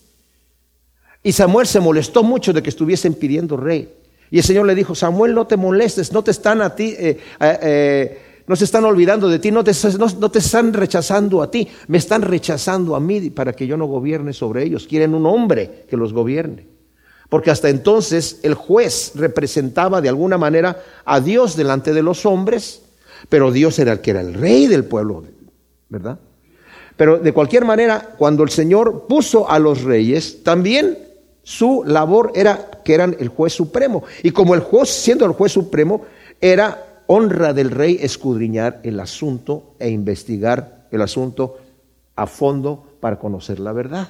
Y 1.25 1.33
Samuel 1.33 1.67
se 1.67 1.81
molestó 1.81 2.23
mucho 2.23 2.53
de 2.53 2.62
que 2.62 2.69
estuviesen 2.69 3.15
pidiendo 3.15 3.57
rey. 3.57 3.93
Y 4.31 4.38
el 4.38 4.45
Señor 4.45 4.65
le 4.65 4.77
dijo, 4.77 4.95
Samuel, 4.95 5.35
no 5.35 5.49
te 5.49 5.57
molestes, 5.57 6.12
no 6.12 6.23
te 6.23 6.31
están 6.31 6.62
a 6.62 6.77
ti, 6.77 6.95
eh, 6.97 7.19
eh, 7.41 7.59
eh, 7.61 8.23
no 8.47 8.55
se 8.55 8.62
están 8.62 8.85
olvidando 8.85 9.29
de 9.29 9.41
ti, 9.41 9.50
no 9.50 9.65
te, 9.65 9.73
no 9.99 10.31
te 10.31 10.38
están 10.38 10.73
rechazando 10.73 11.43
a 11.43 11.50
ti, 11.50 11.67
me 11.88 11.99
están 11.99 12.23
rechazando 12.23 12.95
a 12.95 13.00
mí 13.00 13.29
para 13.31 13.55
que 13.55 13.67
yo 13.67 13.77
no 13.77 13.87
gobierne 13.87 14.35
sobre 14.35 14.62
ellos. 14.62 14.87
Quieren 14.87 15.17
un 15.17 15.27
hombre 15.27 15.85
que 15.91 15.97
los 15.97 16.12
gobierne. 16.12 16.69
Porque 17.29 17.50
hasta 17.50 17.71
entonces 17.71 18.38
el 18.45 18.55
juez 18.55 19.15
representaba 19.17 20.00
de 20.00 20.11
alguna 20.11 20.38
manera 20.38 20.81
a 21.05 21.19
Dios 21.19 21.57
delante 21.57 21.93
de 21.93 22.05
los 22.05 22.25
hombres, 22.25 22.83
pero 23.28 23.52
Dios 23.52 23.78
era 23.78 23.92
el 23.92 24.00
que 24.00 24.10
era 24.10 24.20
el 24.20 24.34
rey 24.34 24.66
del 24.66 24.84
pueblo, 24.84 25.25
¿verdad? 25.88 26.18
Pero 26.96 27.18
de 27.18 27.32
cualquier 27.32 27.64
manera, 27.64 28.14
cuando 28.18 28.42
el 28.42 28.50
Señor 28.50 29.06
puso 29.08 29.48
a 29.48 29.58
los 29.58 29.82
reyes, 29.82 30.42
también 30.42 30.98
Su 31.48 31.82
labor 31.82 32.32
era 32.34 32.82
que 32.84 32.92
eran 32.92 33.16
el 33.18 33.28
juez 33.28 33.54
supremo. 33.54 34.04
Y 34.22 34.32
como 34.32 34.54
el 34.54 34.60
juez, 34.60 34.90
siendo 34.90 35.25
el 35.25 35.32
juez 35.32 35.50
supremo, 35.50 36.02
era 36.42 37.02
honra 37.06 37.54
del 37.54 37.70
rey 37.70 37.98
escudriñar 38.02 38.80
el 38.82 39.00
asunto 39.00 39.75
e 39.78 39.88
investigar 39.88 40.87
el 40.90 41.00
asunto 41.00 41.56
a 42.16 42.26
fondo 42.26 42.84
para 43.00 43.18
conocer 43.18 43.60
la 43.60 43.72
verdad. 43.72 44.08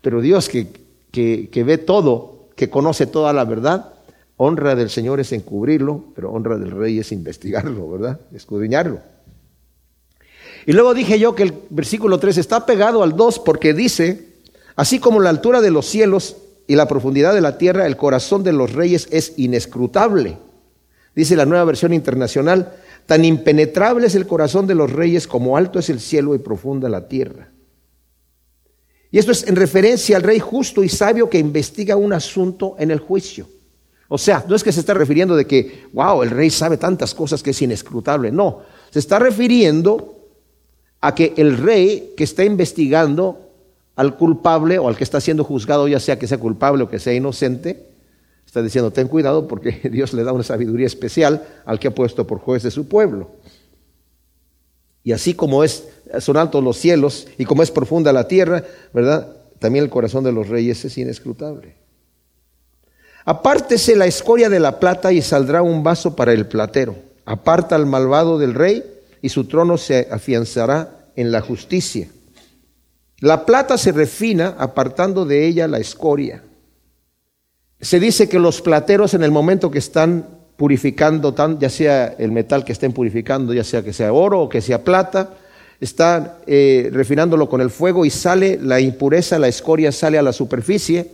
Pero 0.00 0.20
Dios 0.20 0.48
que, 0.48 0.68
que, 1.10 1.64
ve 1.64 1.78
todo, 1.78 2.50
que 2.54 2.70
conoce 2.70 3.08
toda 3.08 3.32
la 3.32 3.44
verdad, 3.44 3.94
honra 4.36 4.74
del 4.74 4.90
Señor 4.90 5.20
es 5.20 5.32
encubrirlo, 5.32 6.04
pero 6.14 6.30
honra 6.30 6.58
del 6.58 6.70
rey 6.70 6.98
es 6.98 7.12
investigarlo, 7.12 7.90
¿verdad? 7.90 8.20
Escudriñarlo. 8.32 9.00
Y 10.66 10.72
luego 10.72 10.94
dije 10.94 11.18
yo 11.18 11.34
que 11.34 11.44
el 11.44 11.54
versículo 11.70 12.18
3 12.18 12.38
está 12.38 12.66
pegado 12.66 13.02
al 13.02 13.16
2 13.16 13.38
porque 13.40 13.72
dice, 13.72 14.34
así 14.74 14.98
como 14.98 15.20
la 15.20 15.30
altura 15.30 15.60
de 15.60 15.70
los 15.70 15.86
cielos 15.86 16.36
y 16.66 16.74
la 16.74 16.88
profundidad 16.88 17.34
de 17.34 17.40
la 17.40 17.56
tierra, 17.56 17.86
el 17.86 17.96
corazón 17.96 18.42
de 18.42 18.52
los 18.52 18.72
reyes 18.72 19.06
es 19.10 19.34
inescrutable. 19.36 20.38
Dice 21.14 21.36
la 21.36 21.46
nueva 21.46 21.64
versión 21.64 21.92
internacional, 21.92 22.74
tan 23.06 23.24
impenetrable 23.24 24.08
es 24.08 24.16
el 24.16 24.26
corazón 24.26 24.66
de 24.66 24.74
los 24.74 24.92
reyes 24.92 25.26
como 25.28 25.56
alto 25.56 25.78
es 25.78 25.88
el 25.88 26.00
cielo 26.00 26.34
y 26.34 26.38
profunda 26.38 26.88
la 26.88 27.08
tierra. 27.08 27.48
Y 29.12 29.18
esto 29.18 29.30
es 29.30 29.46
en 29.46 29.56
referencia 29.56 30.16
al 30.16 30.24
rey 30.24 30.40
justo 30.40 30.82
y 30.82 30.88
sabio 30.88 31.30
que 31.30 31.38
investiga 31.38 31.96
un 31.96 32.12
asunto 32.12 32.74
en 32.78 32.90
el 32.90 32.98
juicio. 32.98 33.46
O 34.08 34.18
sea, 34.18 34.44
no 34.48 34.54
es 34.54 34.62
que 34.62 34.72
se 34.72 34.80
está 34.80 34.94
refiriendo 34.94 35.34
de 35.34 35.46
que, 35.46 35.84
wow, 35.92 36.22
el 36.22 36.30
rey 36.30 36.50
sabe 36.50 36.76
tantas 36.76 37.14
cosas 37.14 37.42
que 37.42 37.50
es 37.50 37.62
inescrutable. 37.62 38.30
No, 38.30 38.60
se 38.90 38.98
está 38.98 39.18
refiriendo 39.18 40.16
a 41.00 41.14
que 41.14 41.34
el 41.36 41.58
rey 41.58 42.14
que 42.16 42.24
está 42.24 42.44
investigando 42.44 43.40
al 43.96 44.16
culpable 44.16 44.78
o 44.78 44.88
al 44.88 44.96
que 44.96 45.04
está 45.04 45.20
siendo 45.20 45.42
juzgado, 45.42 45.88
ya 45.88 46.00
sea 46.00 46.18
que 46.18 46.28
sea 46.28 46.38
culpable 46.38 46.84
o 46.84 46.88
que 46.88 47.00
sea 47.00 47.14
inocente, 47.14 47.86
está 48.44 48.62
diciendo, 48.62 48.92
ten 48.92 49.08
cuidado 49.08 49.48
porque 49.48 49.80
Dios 49.90 50.12
le 50.14 50.22
da 50.22 50.32
una 50.32 50.44
sabiduría 50.44 50.86
especial 50.86 51.46
al 51.64 51.78
que 51.78 51.88
ha 51.88 51.94
puesto 51.94 52.26
por 52.26 52.38
juez 52.38 52.62
de 52.62 52.70
su 52.70 52.88
pueblo. 52.88 53.30
Y 55.02 55.12
así 55.12 55.34
como 55.34 55.64
es, 55.64 55.88
son 56.20 56.36
altos 56.36 56.62
los 56.62 56.76
cielos 56.76 57.28
y 57.38 57.44
como 57.44 57.62
es 57.62 57.70
profunda 57.70 58.12
la 58.12 58.28
tierra, 58.28 58.64
¿verdad? 58.92 59.36
También 59.58 59.84
el 59.84 59.90
corazón 59.90 60.24
de 60.24 60.32
los 60.32 60.48
reyes 60.48 60.84
es 60.84 60.98
inescrutable. 60.98 61.85
Apártese 63.28 63.96
la 63.96 64.06
escoria 64.06 64.48
de 64.48 64.60
la 64.60 64.78
plata 64.78 65.12
y 65.12 65.20
saldrá 65.20 65.60
un 65.60 65.82
vaso 65.82 66.14
para 66.14 66.32
el 66.32 66.46
platero. 66.46 66.94
Aparta 67.24 67.74
al 67.74 67.84
malvado 67.84 68.38
del 68.38 68.54
rey 68.54 68.84
y 69.20 69.30
su 69.30 69.46
trono 69.46 69.78
se 69.78 70.06
afianzará 70.12 71.08
en 71.16 71.32
la 71.32 71.40
justicia. 71.40 72.08
La 73.18 73.44
plata 73.44 73.78
se 73.78 73.90
refina 73.90 74.54
apartando 74.58 75.24
de 75.24 75.44
ella 75.44 75.66
la 75.66 75.78
escoria. 75.78 76.44
Se 77.80 77.98
dice 77.98 78.28
que 78.28 78.38
los 78.38 78.62
plateros 78.62 79.12
en 79.14 79.24
el 79.24 79.32
momento 79.32 79.72
que 79.72 79.80
están 79.80 80.24
purificando, 80.56 81.34
ya 81.58 81.68
sea 81.68 82.14
el 82.18 82.30
metal 82.30 82.64
que 82.64 82.72
estén 82.72 82.92
purificando, 82.92 83.52
ya 83.52 83.64
sea 83.64 83.82
que 83.82 83.92
sea 83.92 84.12
oro 84.12 84.42
o 84.42 84.48
que 84.48 84.60
sea 84.60 84.84
plata, 84.84 85.30
están 85.80 86.34
eh, 86.46 86.90
refinándolo 86.92 87.48
con 87.48 87.60
el 87.60 87.70
fuego 87.70 88.04
y 88.04 88.10
sale 88.10 88.56
la 88.62 88.78
impureza, 88.78 89.36
la 89.40 89.48
escoria 89.48 89.90
sale 89.90 90.16
a 90.16 90.22
la 90.22 90.32
superficie 90.32 91.10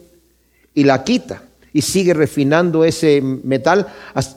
y 0.74 0.84
la 0.84 1.04
quita 1.04 1.44
y 1.72 1.82
sigue 1.82 2.14
refinando 2.14 2.84
ese 2.84 3.20
metal 3.22 3.86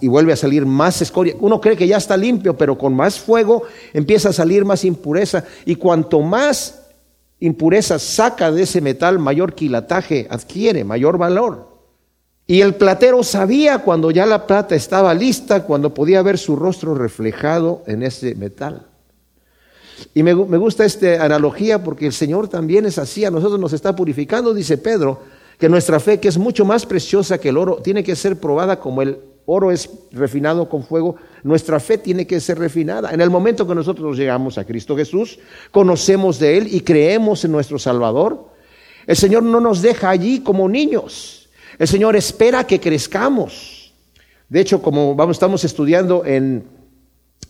y 0.01 0.08
vuelve 0.08 0.34
a 0.34 0.38
salir 0.38 0.65
más 0.65 1.01
escoria. 1.01 1.36
Uno 1.39 1.60
cree 1.60 1.75
que 1.75 1.88
ya 1.88 1.98
está 1.98 2.15
limpio, 2.15 2.56
pero 2.56 2.77
con 2.77 2.96
más 2.96 3.20
fuego 3.20 3.63
empieza 3.94 4.30
a 4.30 4.34
salir 4.34 4.65
más 4.65 4.86
impureza 4.86 5.44
y 5.65 5.75
cuanto 5.75 6.22
más 6.22 6.82
impureza 7.39 8.00
saca 8.00 8.51
de 8.51 8.63
ese 8.63 8.82
metal, 8.82 9.20
mayor 9.20 9.54
quilataje 9.54 10.27
adquiere, 10.30 10.84
mayor 10.84 11.18
valor. 11.18 11.75
Y 12.48 12.62
el 12.62 12.75
platero 12.75 13.24
sabía 13.24 13.80
cuando 13.80 14.12
ya 14.12 14.25
la 14.25 14.46
plata 14.46 14.75
estaba 14.75 15.13
lista, 15.13 15.63
cuando 15.63 15.94
podía 15.94 16.22
ver 16.22 16.38
su 16.38 16.56
rostro 16.56 16.94
reflejado 16.94 17.84
en 17.88 18.04
ese 18.04 18.36
metal. 18.36 18.88
Y 20.13 20.24
me, 20.24 20.36
me 20.36 20.58
gusta 20.58 20.86
esta 20.86 21.24
analogía 21.24 21.84
porque 21.84 22.06
el 22.06 22.13
Señor 22.13 22.48
también 22.48 22.86
es 22.86 23.00
así, 23.00 23.25
a 23.25 23.32
nosotros 23.32 23.60
nos 23.60 23.74
está 23.74 23.96
purificando, 23.96 24.54
dice 24.54 24.77
Pedro, 24.77 25.22
que 25.58 25.70
nuestra 25.70 26.00
fe, 26.00 26.20
que 26.20 26.28
es 26.28 26.38
mucho 26.38 26.66
más 26.66 26.86
preciosa 26.86 27.40
que 27.40 27.50
el 27.50 27.58
oro, 27.58 27.78
tiene 27.78 28.04
que 28.04 28.16
ser 28.16 28.39
probada 28.39 28.80
como 28.80 29.02
el 29.02 29.20
oro 29.46 29.72
es 29.72 29.89
refinado 30.12 30.68
con 30.68 30.84
fuego, 30.84 31.15
nuestra 31.44 31.80
fe 31.80 31.98
tiene 31.98 32.26
que 32.26 32.39
ser 32.39 32.58
refinada. 32.58 33.12
En 33.13 33.22
el 33.22 33.30
momento 33.30 33.68
que 33.68 33.76
nosotros 33.76 34.18
llegamos 34.18 34.58
a 34.58 34.65
Cristo 34.65 34.96
Jesús, 34.98 35.39
conocemos 35.72 36.39
de 36.39 36.58
Él 36.58 36.68
y 36.72 36.82
creemos 36.82 37.46
en 37.46 37.52
nuestro 37.52 37.78
Salvador, 37.78 38.50
el 39.06 39.15
Señor 39.15 39.44
no 39.44 39.60
nos 39.60 39.82
deja 39.82 40.10
allí 40.10 40.39
como 40.39 40.68
niños. 40.68 41.48
El 41.78 41.88
Señor 41.88 42.15
espera 42.15 42.65
que 42.65 42.80
crezcamos. 42.80 43.94
De 44.50 44.62
hecho, 44.62 44.82
como 44.82 45.15
vamos, 45.15 45.36
estamos 45.36 45.63
estudiando 45.63 46.26
en 46.26 46.63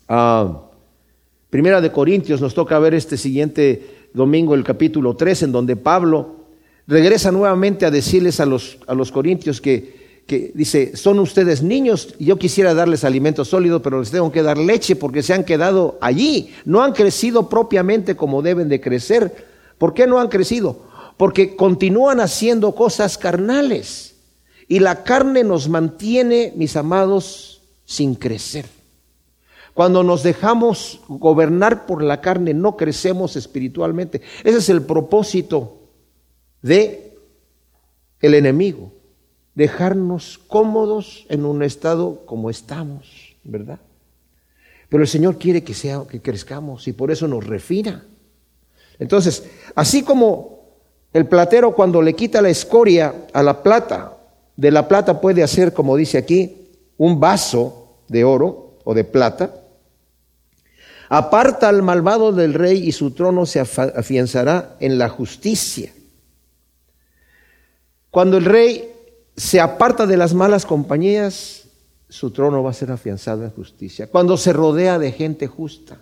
ah, 0.10 0.64
Primera 1.50 1.80
de 1.80 1.92
Corintios, 1.92 2.42
nos 2.42 2.54
toca 2.54 2.78
ver 2.80 2.94
este 2.94 3.16
siguiente 3.16 4.10
domingo 4.14 4.56
el 4.56 4.64
capítulo 4.66 5.16
3, 5.16 5.44
en 5.44 5.52
donde 5.54 5.78
Pablo 5.78 6.45
regresa 6.88 7.32
nuevamente 7.32 7.86
a 7.86 7.92
decirles 7.92 8.40
a 8.40 8.46
los, 8.46 8.78
a 8.88 8.94
los 8.94 9.12
corintios 9.12 9.62
que, 9.62 10.24
que 10.28 10.52
dice, 10.56 10.96
son 10.96 11.20
ustedes 11.20 11.62
niños 11.62 12.16
yo 12.20 12.38
quisiera 12.38 12.74
darles 12.74 13.04
alimento 13.04 13.46
sólido, 13.46 13.82
pero 13.82 14.00
les 14.00 14.12
tengo 14.12 14.32
que 14.32 14.44
dar 14.44 14.58
leche 14.58 14.96
porque 14.96 15.24
se 15.24 15.34
han 15.34 15.44
quedado 15.44 15.98
allí, 16.02 16.54
no 16.66 16.82
han 16.82 16.94
crecido 16.94 17.50
propiamente 17.50 18.16
como 18.16 18.42
deben 18.42 18.70
de 18.70 18.82
crecer. 18.82 19.46
¿Por 19.78 19.94
qué 19.94 20.08
no 20.08 20.20
han 20.20 20.30
crecido? 20.30 20.86
Porque 21.18 21.56
continúan 21.56 22.20
haciendo 22.20 22.74
cosas 22.74 23.18
carnales 23.18 24.16
y 24.68 24.80
la 24.80 25.04
carne 25.04 25.44
nos 25.44 25.70
mantiene, 25.70 26.54
mis 26.56 26.76
amados, 26.76 27.62
sin 27.86 28.16
crecer. 28.16 28.66
Cuando 29.74 30.04
nos 30.04 30.24
dejamos 30.24 31.02
gobernar 31.08 31.86
por 31.86 32.02
la 32.02 32.22
carne, 32.22 32.54
no 32.54 32.78
crecemos 32.78 33.36
espiritualmente. 33.36 34.22
Ese 34.44 34.58
es 34.60 34.70
el 34.70 34.82
propósito 34.82 35.85
de 36.66 37.16
el 38.22 38.34
enemigo, 38.34 38.92
dejarnos 39.54 40.40
cómodos 40.48 41.28
en 41.30 41.46
un 41.46 41.62
estado 41.62 42.26
como 42.26 42.50
estamos, 42.50 43.36
¿verdad? 43.44 43.78
Pero 44.90 45.04
el 45.04 45.08
Señor 45.08 45.38
quiere 45.38 45.64
que 45.64 45.76
sea 45.76 46.02
que 46.10 46.24
crezcamos 46.24 46.88
y 46.88 46.94
por 46.94 47.12
eso 47.12 47.28
nos 47.28 47.46
refina. 47.46 48.04
Entonces, 48.98 49.44
así 49.76 50.02
como 50.02 50.80
el 51.14 51.28
platero 51.28 51.76
cuando 51.76 52.02
le 52.02 52.16
quita 52.16 52.42
la 52.42 52.50
escoria 52.50 53.28
a 53.32 53.44
la 53.44 53.62
plata, 53.62 54.18
de 54.56 54.72
la 54.72 54.88
plata 54.88 55.22
puede 55.22 55.44
hacer, 55.44 55.72
como 55.72 55.96
dice 55.96 56.18
aquí, 56.18 56.68
un 56.98 57.20
vaso 57.20 58.00
de 58.08 58.24
oro 58.24 58.80
o 58.84 58.96
de 58.96 59.04
plata, 59.04 59.54
aparta 61.10 61.70
al 61.70 61.84
malvado 61.84 62.32
del 62.32 62.56
rey 62.56 62.88
y 62.88 62.92
su 62.92 63.12
trono 63.12 63.46
se 63.46 63.60
afianzará 63.60 64.78
en 64.80 64.98
la 64.98 65.10
justicia. 65.10 65.92
Cuando 68.16 68.38
el 68.38 68.46
rey 68.46 68.94
se 69.36 69.60
aparta 69.60 70.08
de 70.08 70.16
las 70.16 70.34
malas 70.34 70.66
compañías, 70.66 71.68
su 72.08 72.32
trono 72.32 72.64
va 72.64 72.70
a 72.70 72.74
ser 72.74 72.90
afianzado 72.90 73.44
en 73.44 73.50
justicia. 73.50 74.08
Cuando 74.08 74.38
se 74.38 74.54
rodea 74.54 74.98
de 74.98 75.12
gente 75.12 75.48
justa. 75.48 75.98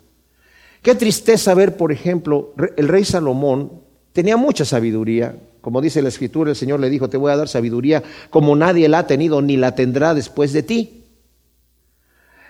Qué 0.83 0.93
tristeza 0.93 1.55
ver, 1.55 1.75
por 1.75 1.91
ejemplo, 1.91 2.53
el 2.77 2.87
rey 2.87 3.03
Salomón 3.03 3.81
tenía 4.11 4.37
mucha 4.37 4.63
sabiduría. 4.63 5.35
Como 5.59 5.81
dice 5.81 6.03
la 6.03 6.09
escritura, 6.09 6.51
el 6.51 6.55
Señor 6.55 6.79
le 6.79 6.91
dijo, 6.91 7.09
te 7.09 7.17
voy 7.17 7.31
a 7.31 7.35
dar 7.35 7.47
sabiduría 7.47 8.03
como 8.29 8.55
nadie 8.55 8.87
la 8.87 8.99
ha 8.99 9.07
tenido 9.07 9.41
ni 9.41 9.57
la 9.57 9.73
tendrá 9.73 10.13
después 10.13 10.53
de 10.53 10.61
ti. 10.61 11.05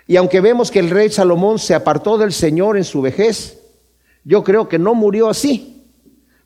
Y 0.07 0.17
aunque 0.17 0.41
vemos 0.41 0.71
que 0.71 0.79
el 0.79 0.89
rey 0.89 1.09
Salomón 1.09 1.57
se 1.57 1.73
apartó 1.73 2.17
del 2.17 2.33
Señor 2.33 2.75
en 2.75 2.83
su 2.83 3.01
vejez, 3.01 3.61
yo 4.25 4.43
creo 4.43 4.67
que 4.67 4.77
no 4.77 4.93
murió 4.93 5.29
así. 5.29 5.72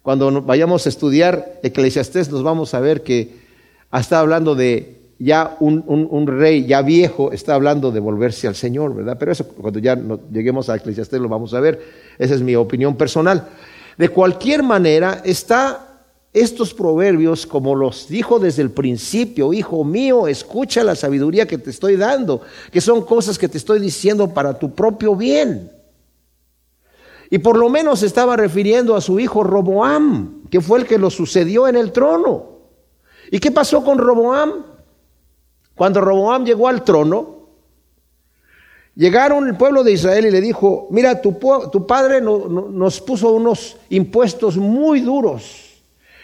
Cuando 0.07 0.41
vayamos 0.41 0.85
a 0.85 0.89
estudiar 0.89 1.59
Eclesiastés 1.63 2.31
nos 2.31 2.41
vamos 2.41 2.73
a 2.73 2.79
ver 2.79 3.03
que 3.03 3.29
está 3.91 4.21
hablando 4.21 4.55
de 4.55 4.95
ya 5.19 5.57
un, 5.59 6.25
rey 6.27 6.65
ya 6.65 6.81
viejo, 6.81 7.33
está 7.33 7.55
hablando 7.55 7.91
de 7.91 7.99
volverse 7.99 8.47
al 8.47 8.55
Señor, 8.55 8.95
¿verdad? 8.95 9.17
Pero 9.19 9.33
eso 9.33 9.45
cuando 9.45 9.79
ya 9.79 9.99
lleguemos 10.31 10.69
a 10.69 10.77
Eclesiastés 10.77 11.19
lo 11.19 11.27
vamos 11.27 11.53
a 11.53 11.59
ver. 11.59 11.81
Esa 12.17 12.35
es 12.35 12.41
mi 12.41 12.55
opinión 12.55 12.95
personal. 12.95 13.49
De 13.97 14.07
cualquier 14.07 14.63
manera, 14.63 15.21
está 15.25 16.05
estos 16.31 16.73
proverbios, 16.73 17.45
como 17.45 17.75
los 17.75 18.07
dijo 18.07 18.39
desde 18.39 18.61
el 18.61 18.71
principio, 18.71 19.51
hijo 19.51 19.83
mío, 19.83 20.29
escucha 20.29 20.85
la 20.85 20.95
sabiduría 20.95 21.47
que 21.47 21.57
te 21.57 21.69
estoy 21.69 21.97
dando, 21.97 22.39
que 22.71 22.79
son 22.79 23.01
cosas 23.01 23.37
que 23.37 23.49
te 23.49 23.57
estoy 23.57 23.81
diciendo 23.81 24.33
para 24.33 24.57
tu 24.57 24.73
propio 24.73 25.17
bien. 25.17 25.76
Y 27.29 27.39
por 27.39 27.57
lo 27.57 27.69
menos 27.69 28.03
estaba 28.03 28.35
refiriendo 28.37 28.95
a 28.95 29.01
su 29.01 29.19
hijo 29.19 29.43
Roboam, 29.43 30.43
que 30.49 30.61
fue 30.61 30.79
el 30.79 30.85
que 30.85 30.97
lo 30.97 31.09
sucedió 31.09 31.67
en 31.67 31.75
el 31.75 31.91
trono. 31.91 32.57
¿Y 33.31 33.39
qué 33.39 33.51
pasó 33.51 33.83
con 33.83 33.97
Roboam? 33.97 34.65
Cuando 35.75 36.01
Roboam 36.01 36.45
llegó 36.45 36.67
al 36.67 36.83
trono, 36.83 37.49
llegaron 38.95 39.47
el 39.47 39.57
pueblo 39.57 39.83
de 39.83 39.91
Israel 39.91 40.25
y 40.25 40.31
le 40.31 40.41
dijo, 40.41 40.87
mira, 40.89 41.21
tu, 41.21 41.37
tu 41.71 41.85
padre 41.85 42.21
nos 42.21 43.01
puso 43.01 43.31
unos 43.31 43.77
impuestos 43.89 44.57
muy 44.57 45.01
duros. 45.01 45.83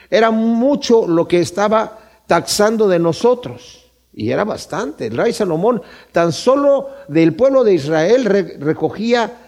Era 0.10 0.32
mucho 0.32 1.08
lo 1.08 1.28
que 1.28 1.42
estaba 1.42 2.00
taxando 2.28 2.88
de 2.88 3.00
nosotros. 3.00 3.92
Y 4.13 4.30
era 4.30 4.44
bastante. 4.44 5.08
El 5.08 5.18
rey 5.18 5.34
Salomón 5.34 5.82
tan 6.12 6.32
solo 6.32 6.89
del 7.08 7.36
pueblo 7.36 7.63
de 7.63 7.74
Israel 7.74 8.26
recogía 8.60 9.42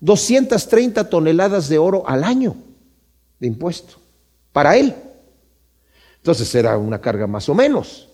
230 0.00 1.08
toneladas 1.08 1.68
de 1.68 1.78
oro 1.78 2.04
al 2.06 2.24
año 2.24 2.56
de 3.38 3.46
impuesto 3.46 3.96
para 4.52 4.76
él. 4.76 4.94
Entonces 6.16 6.54
era 6.54 6.76
una 6.76 7.00
carga 7.00 7.26
más 7.26 7.48
o 7.48 7.54
menos. 7.54 8.08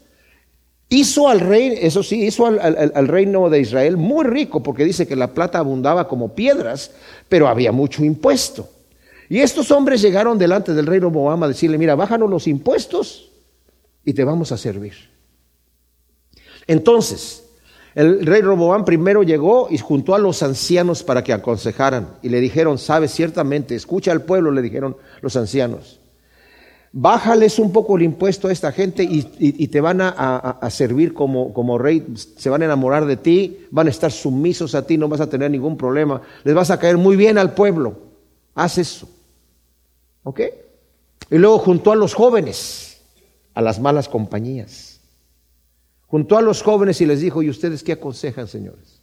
Hizo 0.89 1.29
al 1.29 1.41
rey, 1.41 1.79
eso 1.81 2.03
sí, 2.03 2.27
hizo 2.27 2.47
al, 2.47 3.09
reino 3.09 3.49
de 3.49 3.61
Israel 3.61 3.97
muy 3.97 4.25
rico 4.25 4.63
porque 4.63 4.85
dice 4.85 5.07
que 5.07 5.17
la 5.17 5.33
plata 5.33 5.59
abundaba 5.59 6.07
como 6.07 6.35
piedras, 6.35 6.93
pero 7.29 7.49
había 7.49 7.73
mucho 7.73 8.05
impuesto. 8.05 8.69
Y 9.29 9.41
estos 9.41 9.71
hombres 9.71 10.03
llegaron 10.03 10.39
delante 10.39 10.75
del 10.75 10.87
rey 10.87 11.01
Roboam 11.01 11.43
a 11.43 11.49
decirle, 11.49 11.79
mira, 11.79 11.95
bájanos 11.95 12.29
los 12.29 12.47
impuestos 12.47 13.31
y 14.05 14.13
te 14.13 14.23
vamos 14.23 14.53
a 14.53 14.59
servir. 14.59 14.95
Entonces, 16.67 17.44
el 17.95 18.27
rey 18.27 18.43
Roboam 18.43 18.85
primero 18.85 19.23
llegó 19.23 19.69
y 19.71 19.79
juntó 19.79 20.15
a 20.15 20.19
los 20.19 20.43
ancianos 20.43 21.03
para 21.03 21.23
que 21.23 21.33
aconsejaran 21.33 22.09
y 22.23 22.29
le 22.29 22.41
dijeron, 22.41 22.79
sabes, 22.79 23.13
ciertamente, 23.13 23.75
escucha 23.75 24.11
al 24.11 24.23
pueblo, 24.23 24.51
le 24.51 24.63
dijeron 24.63 24.97
los 25.21 25.37
ancianos, 25.37 26.01
bájales 26.93 27.59
un 27.59 27.73
poco 27.73 27.97
el 27.97 28.03
impuesto 28.03 28.49
a 28.49 28.53
esta 28.53 28.73
gente 28.73 29.05
y, 29.05 29.69
te 29.69 29.81
van 29.81 30.01
a, 30.01 30.59
servir 30.71 31.15
como, 31.15 31.53
como, 31.53 31.79
rey, 31.79 32.05
se 32.37 32.51
van 32.51 32.63
a 32.63 32.65
enamorar 32.65 33.07
de 33.07 33.17
ti, 33.17 33.67
van 33.71 33.87
a 33.87 33.91
estar 33.91 34.11
sumisos 34.11 34.75
a 34.75 34.87
ti, 34.87 34.97
no 34.97 35.09
vas 35.09 35.21
a 35.21 35.29
tener 35.29 35.51
ningún 35.51 35.77
problema, 35.77 36.21
les 36.43 36.55
vas 36.55 36.71
a 36.71 36.79
caer 36.79 36.97
muy 36.97 37.17
bien 37.17 37.39
al 37.39 37.55
pueblo. 37.55 37.99
Haz 38.55 38.79
eso. 38.79 39.09
¿Ok? 40.23 40.41
Y 41.31 41.39
luego 41.39 41.59
juntó 41.59 41.93
a 41.93 41.97
los 41.97 42.15
jóvenes, 42.15 43.01
a 43.55 43.61
las 43.61 43.81
malas 43.81 44.09
compañías. 44.09 44.94
Juntó 46.07 46.37
a 46.37 46.43
los 46.43 46.63
jóvenes 46.63 47.01
y 47.01 47.07
les 47.07 47.21
dijo, 47.21 47.43
¿y 47.43 47.51
ustedes 47.51 47.83
qué 47.83 47.93
aconsejan, 47.93 48.47
señores? 48.47 49.01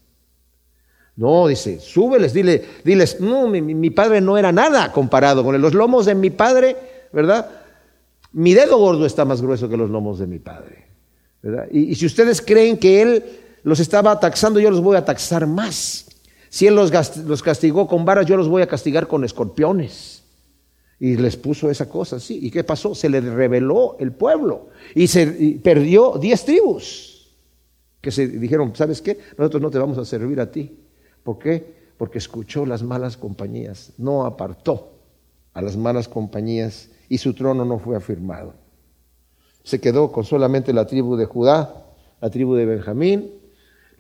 No, 1.16 1.48
dice, 1.48 1.80
súbeles, 1.80 2.34
dile, 2.34 2.64
diles, 2.84 3.20
no, 3.20 3.48
mi, 3.48 3.90
padre 3.90 4.22
no 4.22 4.38
era 4.38 4.52
nada 4.52 4.92
comparado 4.92 5.44
con 5.44 5.60
los 5.62 5.74
lomos 5.74 6.06
de 6.06 6.16
mi 6.16 6.30
padre, 6.30 6.78
¿verdad? 7.12 7.50
Mi 8.32 8.54
dedo 8.54 8.78
gordo 8.78 9.06
está 9.06 9.26
más 9.26 9.42
grueso 9.42 9.68
que 9.68 9.78
los 9.78 9.90
lomos 9.90 10.20
de 10.20 10.28
mi 10.28 10.40
padre. 10.40 10.88
Y, 11.72 11.96
si 11.96 12.06
ustedes 12.06 12.42
creen 12.42 12.78
que 12.78 13.02
Él 13.02 13.26
los 13.64 13.80
estaba 13.80 14.20
taxando, 14.20 14.60
yo 14.60 14.72
los 14.72 14.82
voy 14.82 14.96
a 14.96 15.04
taxar 15.04 15.48
más. 15.48 16.06
Si 16.50 16.68
Él 16.68 16.76
los, 16.76 16.92
los 17.26 17.44
castigó 17.44 17.88
con 17.88 18.06
varas, 18.06 18.26
yo 18.26 18.38
los 18.38 18.48
voy 18.48 18.62
a 18.62 18.68
castigar 18.68 19.08
con 19.08 19.24
escorpiones. 19.24 20.21
Y 21.02 21.18
les 21.18 21.36
puso 21.36 21.72
esa 21.72 21.90
cosa, 21.90 22.20
sí. 22.20 22.38
¿Y 22.44 22.52
qué 22.52 22.64
pasó? 22.64 22.94
Se 22.94 23.10
le 23.10 23.22
reveló 23.22 23.98
el 24.00 24.12
pueblo 24.12 24.68
y 24.94 25.08
se 25.08 25.60
perdió 25.64 26.20
diez 26.20 26.46
tribus 26.46 27.36
que 28.00 28.12
se 28.12 28.28
dijeron, 28.28 28.76
¿sabes 28.76 29.02
qué? 29.02 29.18
Nosotros 29.36 29.64
no 29.64 29.72
te 29.72 29.80
vamos 29.80 29.98
a 29.98 30.06
servir 30.06 30.40
a 30.40 30.52
ti. 30.52 30.78
¿Por 31.24 31.40
qué? 31.40 31.74
Porque 31.98 32.20
escuchó 32.20 32.68
las 32.68 32.84
malas 32.84 33.18
compañías, 33.18 33.94
no 33.98 34.28
apartó 34.28 34.92
a 35.54 35.64
las 35.64 35.76
malas 35.76 36.08
compañías 36.08 36.90
y 37.10 37.18
su 37.18 37.34
trono 37.34 37.66
no 37.66 37.80
fue 37.80 37.96
afirmado. 37.96 38.54
Se 39.64 39.82
quedó 39.82 40.12
con 40.12 40.24
solamente 40.24 40.72
la 40.72 40.86
tribu 40.86 41.16
de 41.16 41.26
Judá, 41.26 41.84
la 42.22 42.30
tribu 42.30 42.54
de 42.54 42.68
Benjamín, 42.68 43.32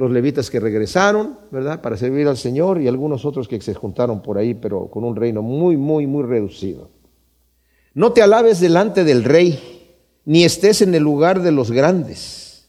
los 0.01 0.11
levitas 0.11 0.49
que 0.49 0.59
regresaron, 0.59 1.37
¿verdad?, 1.51 1.81
para 1.81 1.95
servir 1.95 2.27
al 2.27 2.37
Señor 2.37 2.81
y 2.81 2.87
algunos 2.87 3.23
otros 3.23 3.47
que 3.47 3.61
se 3.61 3.73
juntaron 3.73 4.21
por 4.21 4.37
ahí, 4.37 4.53
pero 4.53 4.87
con 4.87 5.03
un 5.03 5.15
reino 5.15 5.41
muy, 5.41 5.77
muy, 5.77 6.07
muy 6.07 6.23
reducido. 6.23 6.89
No 7.93 8.11
te 8.11 8.21
alabes 8.21 8.59
delante 8.59 9.03
del 9.03 9.23
rey, 9.23 9.59
ni 10.25 10.43
estés 10.43 10.81
en 10.81 10.95
el 10.95 11.03
lugar 11.03 11.41
de 11.41 11.51
los 11.51 11.71
grandes. 11.71 12.67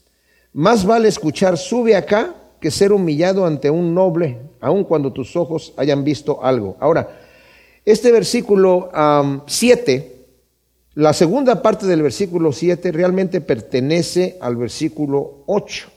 Más 0.53 0.85
vale 0.85 1.07
escuchar, 1.07 1.57
sube 1.57 1.95
acá, 1.95 2.35
que 2.61 2.71
ser 2.71 2.93
humillado 2.93 3.45
ante 3.45 3.69
un 3.69 3.93
noble, 3.93 4.39
aun 4.61 4.83
cuando 4.83 5.11
tus 5.11 5.35
ojos 5.35 5.73
hayan 5.75 6.03
visto 6.03 6.43
algo. 6.43 6.77
Ahora, 6.79 7.19
este 7.83 8.11
versículo 8.11 8.89
7 9.47 10.13
la 10.95 11.13
segunda 11.13 11.63
parte 11.63 11.87
del 11.87 12.03
versículo 12.03 12.51
7 12.51 12.91
realmente 12.91 13.41
pertenece 13.41 14.37
al 14.39 14.55
versículo 14.55 15.43
8, 15.47 15.89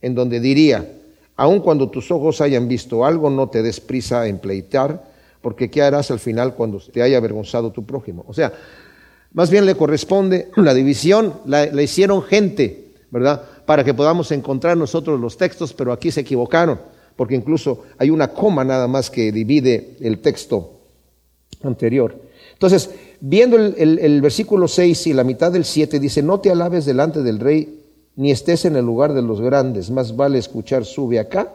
en 0.00 0.14
donde 0.14 0.40
diría, 0.40 0.90
aun 1.36 1.60
cuando 1.60 1.90
tus 1.90 2.10
ojos 2.10 2.40
hayan 2.40 2.68
visto 2.68 3.04
algo, 3.04 3.30
no 3.30 3.48
te 3.48 3.62
des 3.62 3.80
prisa 3.80 4.26
en 4.26 4.38
pleitar, 4.38 5.04
porque 5.40 5.70
¿qué 5.70 5.82
harás 5.82 6.10
al 6.10 6.18
final 6.18 6.54
cuando 6.54 6.80
te 6.80 7.02
haya 7.02 7.16
avergonzado 7.16 7.70
tu 7.70 7.84
prójimo? 7.84 8.24
O 8.26 8.34
sea, 8.34 8.52
más 9.32 9.50
bien 9.50 9.66
le 9.66 9.74
corresponde 9.74 10.50
la 10.56 10.74
división, 10.74 11.34
la, 11.46 11.66
hicieron 11.82 12.22
gente, 12.22 12.92
¿verdad? 13.10 13.42
Para 13.66 13.84
que 13.84 13.94
podamos 13.94 14.32
encontrar 14.32 14.76
nosotros 14.76 15.20
los 15.20 15.36
textos, 15.36 15.72
pero 15.72 15.92
aquí 15.92 16.10
se 16.10 16.20
equivocaron, 16.20 16.80
porque 17.16 17.34
incluso 17.34 17.84
hay 17.98 18.10
una 18.10 18.28
coma 18.28 18.64
nada 18.64 18.88
más 18.88 19.10
que 19.10 19.30
divide 19.30 19.96
el 20.00 20.18
texto 20.18 20.80
anterior. 21.62 22.16
Entonces, 22.52 22.90
viendo 23.20 23.56
el, 23.56 24.20
versículo 24.20 24.66
6 24.66 25.08
y 25.08 25.12
la 25.12 25.24
mitad 25.24 25.52
del 25.52 25.64
7, 25.64 26.00
dice, 26.00 26.22
no 26.22 26.40
te 26.40 26.50
alabes 26.50 26.86
delante 26.86 27.22
del 27.22 27.38
rey, 27.38 27.77
ni 28.18 28.32
estés 28.32 28.64
en 28.64 28.74
el 28.74 28.84
lugar 28.84 29.14
de 29.14 29.22
los 29.22 29.40
grandes, 29.40 29.92
más 29.92 30.16
vale 30.16 30.38
escuchar 30.38 30.84
sube 30.84 31.20
acá 31.20 31.52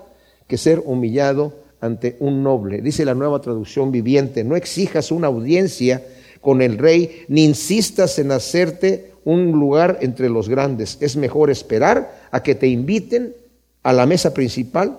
que 0.47 0.57
ser 0.57 0.81
humillado 0.85 1.51
ante 1.81 2.15
un 2.21 2.41
noble. 2.41 2.81
Dice 2.81 3.03
la 3.03 3.13
nueva 3.13 3.41
traducción 3.41 3.91
viviente, 3.91 4.45
no 4.45 4.55
exijas 4.55 5.11
una 5.11 5.27
audiencia 5.27 6.01
con 6.39 6.61
el 6.61 6.77
rey, 6.77 7.25
ni 7.27 7.43
insistas 7.43 8.17
en 8.17 8.31
hacerte 8.31 9.11
un 9.25 9.51
lugar 9.51 9.97
entre 9.99 10.29
los 10.29 10.47
grandes. 10.47 10.97
Es 11.01 11.17
mejor 11.17 11.49
esperar 11.49 12.29
a 12.31 12.41
que 12.41 12.55
te 12.55 12.67
inviten 12.67 13.35
a 13.83 13.91
la 13.91 14.05
mesa 14.05 14.33
principal 14.33 14.97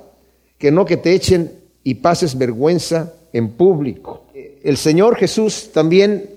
que 0.59 0.71
no 0.71 0.85
que 0.85 0.99
te 0.99 1.15
echen 1.15 1.51
y 1.83 1.95
pases 1.95 2.37
vergüenza 2.37 3.15
en 3.33 3.53
público. 3.53 4.27
El 4.63 4.77
Señor 4.77 5.17
Jesús 5.17 5.71
también 5.73 6.29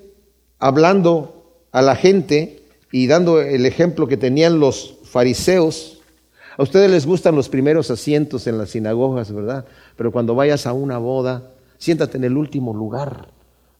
hablando 0.58 1.44
a 1.74 1.82
la 1.82 1.98
gente 1.98 2.62
y 2.94 3.08
dando 3.08 3.42
el 3.42 3.66
ejemplo 3.66 4.08
que 4.08 4.16
tenían 4.16 4.62
los 4.62 4.97
fariseos. 5.18 5.98
A 6.58 6.62
ustedes 6.62 6.92
les 6.92 7.08
gustan 7.08 7.36
los 7.36 7.50
primeros 7.50 7.90
asientos 7.90 8.46
en 8.46 8.60
las 8.60 8.70
sinagogas, 8.70 9.32
¿verdad? 9.32 9.66
Pero 9.96 10.12
cuando 10.12 10.36
vayas 10.36 10.68
a 10.68 10.74
una 10.74 11.00
boda, 11.00 11.54
siéntate 11.80 12.18
en 12.18 12.24
el 12.24 12.38
último 12.38 12.72
lugar, 12.72 13.30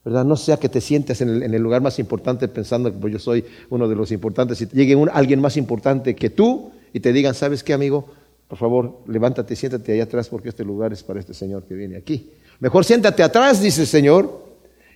¿verdad? 0.04 0.24
No 0.24 0.34
sea 0.34 0.56
que 0.56 0.68
te 0.68 0.80
sientes 0.80 1.20
en 1.20 1.54
el, 1.54 1.62
lugar 1.62 1.80
más 1.80 2.00
importante 2.00 2.48
pensando 2.48 2.90
que 2.90 2.98
pues, 2.98 3.12
yo 3.12 3.20
soy 3.20 3.44
uno 3.70 3.86
de 3.86 3.94
los 3.94 4.10
importantes 4.10 4.60
y 4.62 4.66
llegue 4.66 4.96
alguien 5.12 5.40
más 5.40 5.56
importante 5.56 6.16
que 6.16 6.28
tú 6.28 6.72
y 6.92 6.98
te 6.98 7.12
digan, 7.12 7.34
¿sabes 7.34 7.62
qué, 7.62 7.72
amigo? 7.72 8.06
Por 8.48 8.58
favor, 8.58 8.98
levántate 9.06 9.54
siéntate 9.54 9.92
allá 9.92 10.02
atrás 10.02 10.28
porque 10.28 10.48
este 10.48 10.64
lugar 10.64 10.92
es 10.92 11.04
para 11.04 11.20
este 11.20 11.34
Señor 11.34 11.62
que 11.62 11.74
viene 11.74 11.96
aquí. 11.96 12.32
Mejor 12.58 12.84
siéntate 12.84 13.22
atrás, 13.22 13.62
dice 13.62 13.82
el 13.82 13.86
Señor, 13.86 14.42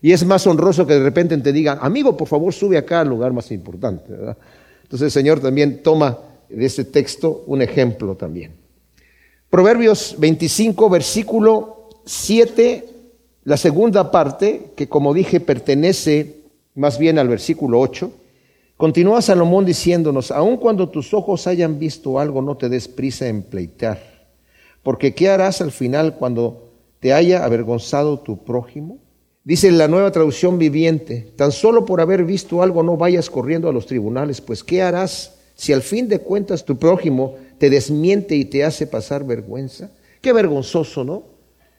y 0.00 0.10
es 0.10 0.24
más 0.24 0.44
honroso 0.48 0.88
que 0.88 0.94
de 0.94 1.04
repente 1.04 1.38
te 1.38 1.52
digan, 1.52 1.78
amigo, 1.80 2.16
por 2.16 2.26
favor, 2.26 2.52
sube 2.52 2.78
acá 2.78 3.02
al 3.02 3.10
lugar 3.10 3.32
más 3.32 3.52
importante. 3.52 4.12
Entonces 4.92 5.06
el 5.06 5.22
Señor 5.22 5.40
también 5.40 5.84
toma 5.84 6.31
de 6.54 6.66
ese 6.66 6.84
texto 6.84 7.44
un 7.46 7.62
ejemplo 7.62 8.14
también. 8.14 8.52
Proverbios 9.50 10.16
25, 10.18 10.88
versículo 10.88 11.88
7, 12.04 12.88
la 13.44 13.56
segunda 13.56 14.10
parte, 14.10 14.72
que 14.76 14.88
como 14.88 15.12
dije 15.12 15.40
pertenece 15.40 16.42
más 16.74 16.98
bien 16.98 17.18
al 17.18 17.28
versículo 17.28 17.80
8, 17.80 18.10
continúa 18.76 19.20
Salomón 19.20 19.64
diciéndonos, 19.64 20.30
aun 20.30 20.56
cuando 20.56 20.88
tus 20.88 21.12
ojos 21.12 21.46
hayan 21.46 21.78
visto 21.78 22.18
algo, 22.18 22.40
no 22.40 22.56
te 22.56 22.68
des 22.68 22.88
prisa 22.88 23.28
en 23.28 23.42
pleitar, 23.42 24.00
porque 24.82 25.14
¿qué 25.14 25.28
harás 25.28 25.60
al 25.60 25.70
final 25.70 26.16
cuando 26.16 26.70
te 27.00 27.12
haya 27.12 27.44
avergonzado 27.44 28.20
tu 28.20 28.44
prójimo? 28.44 28.98
Dice 29.44 29.70
la 29.72 29.88
nueva 29.88 30.12
traducción 30.12 30.58
viviente, 30.58 31.32
tan 31.36 31.52
solo 31.52 31.84
por 31.84 32.00
haber 32.00 32.24
visto 32.24 32.62
algo 32.62 32.82
no 32.82 32.96
vayas 32.96 33.28
corriendo 33.28 33.68
a 33.68 33.72
los 33.72 33.86
tribunales, 33.86 34.40
pues 34.40 34.62
¿qué 34.62 34.82
harás 34.82 35.41
si 35.62 35.72
al 35.72 35.82
fin 35.82 36.08
de 36.08 36.18
cuentas 36.18 36.64
tu 36.64 36.76
prójimo 36.76 37.36
te 37.58 37.70
desmiente 37.70 38.34
y 38.34 38.44
te 38.44 38.64
hace 38.64 38.84
pasar 38.84 39.24
vergüenza? 39.24 39.92
Qué 40.20 40.32
vergonzoso, 40.32 41.04
¿no? 41.04 41.22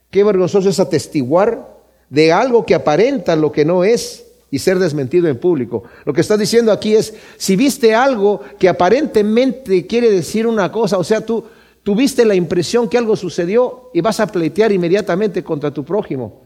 Qué 0.10 0.24
vergonzoso 0.24 0.70
es 0.70 0.80
atestiguar 0.80 1.68
de 2.10 2.32
algo 2.32 2.66
que 2.66 2.76
aparenta 2.76 3.36
lo 3.36 3.52
que 3.52 3.66
no 3.66 3.84
es 3.84 4.26
y 4.50 4.60
ser 4.60 4.80
desmentido 4.80 5.28
en 5.28 5.38
público. 5.38 5.84
Lo 6.06 6.14
que 6.14 6.22
está 6.22 6.38
diciendo 6.38 6.72
aquí 6.72 6.96
es, 6.96 7.14
si 7.36 7.58
viste 7.58 7.94
algo 7.94 8.40
que 8.58 8.70
aparentemente 8.70 9.86
quiere 9.86 10.10
decir 10.10 10.48
una 10.48 10.72
cosa, 10.72 10.98
o 10.98 11.04
sea, 11.04 11.20
tú 11.20 11.44
tuviste 11.84 12.24
la 12.24 12.36
impresión 12.36 12.88
que 12.88 12.98
algo 12.98 13.18
sucedió 13.18 13.90
y 13.94 14.00
vas 14.00 14.22
a 14.22 14.28
pleitear 14.28 14.72
inmediatamente 14.72 15.44
contra 15.44 15.72
tu 15.72 15.84
prójimo. 15.84 16.44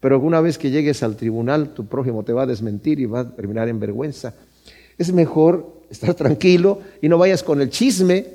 Pero 0.00 0.16
alguna 0.16 0.40
vez 0.40 0.58
que 0.58 0.72
llegues 0.72 1.04
al 1.04 1.14
tribunal, 1.14 1.72
tu 1.72 1.86
prójimo 1.86 2.24
te 2.24 2.32
va 2.32 2.42
a 2.42 2.46
desmentir 2.46 2.98
y 2.98 3.06
va 3.06 3.20
a 3.20 3.30
terminar 3.30 3.68
en 3.68 3.78
vergüenza. 3.78 4.34
Es 5.00 5.14
mejor 5.14 5.80
estar 5.90 6.12
tranquilo 6.12 6.80
y 7.00 7.08
no 7.08 7.16
vayas 7.16 7.42
con 7.42 7.62
el 7.62 7.70
chisme, 7.70 8.26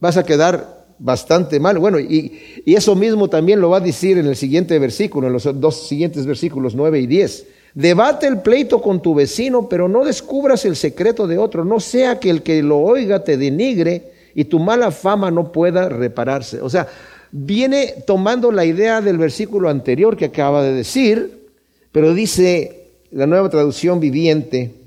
vas 0.00 0.16
a 0.16 0.24
quedar 0.24 0.86
bastante 0.98 1.60
mal. 1.60 1.78
Bueno, 1.78 2.00
y, 2.00 2.64
eso 2.64 2.94
mismo 2.94 3.28
también 3.28 3.60
lo 3.60 3.68
va 3.68 3.76
a 3.76 3.80
decir 3.80 4.16
en 4.16 4.26
el 4.26 4.34
siguiente 4.34 4.78
versículo, 4.78 5.26
en 5.26 5.34
los 5.34 5.60
dos 5.60 5.86
siguientes 5.86 6.24
versículos 6.24 6.74
9 6.74 7.00
y 7.00 7.06
10. 7.06 7.46
Debate 7.74 8.28
el 8.28 8.40
pleito 8.40 8.80
con 8.80 9.02
tu 9.02 9.14
vecino, 9.14 9.68
pero 9.68 9.88
no 9.90 10.02
descubras 10.02 10.64
el 10.64 10.74
secreto 10.74 11.26
de 11.26 11.36
otro, 11.36 11.66
no 11.66 11.80
sea 11.80 12.18
que 12.18 12.30
el 12.30 12.42
que 12.42 12.62
lo 12.62 12.78
oiga 12.78 13.22
te 13.22 13.36
denigre 13.36 14.10
y 14.34 14.44
tu 14.44 14.58
mala 14.58 14.92
fama 14.92 15.30
no 15.30 15.52
pueda 15.52 15.90
repararse. 15.90 16.62
O 16.62 16.70
sea, 16.70 16.88
viene 17.30 17.96
tomando 18.06 18.50
la 18.52 18.64
idea 18.64 19.02
del 19.02 19.18
versículo 19.18 19.68
anterior 19.68 20.16
que 20.16 20.24
acaba 20.24 20.62
de 20.62 20.72
decir, 20.72 21.50
pero 21.92 22.14
dice 22.14 22.86
la 23.10 23.26
nueva 23.26 23.50
traducción 23.50 24.00
viviente, 24.00 24.79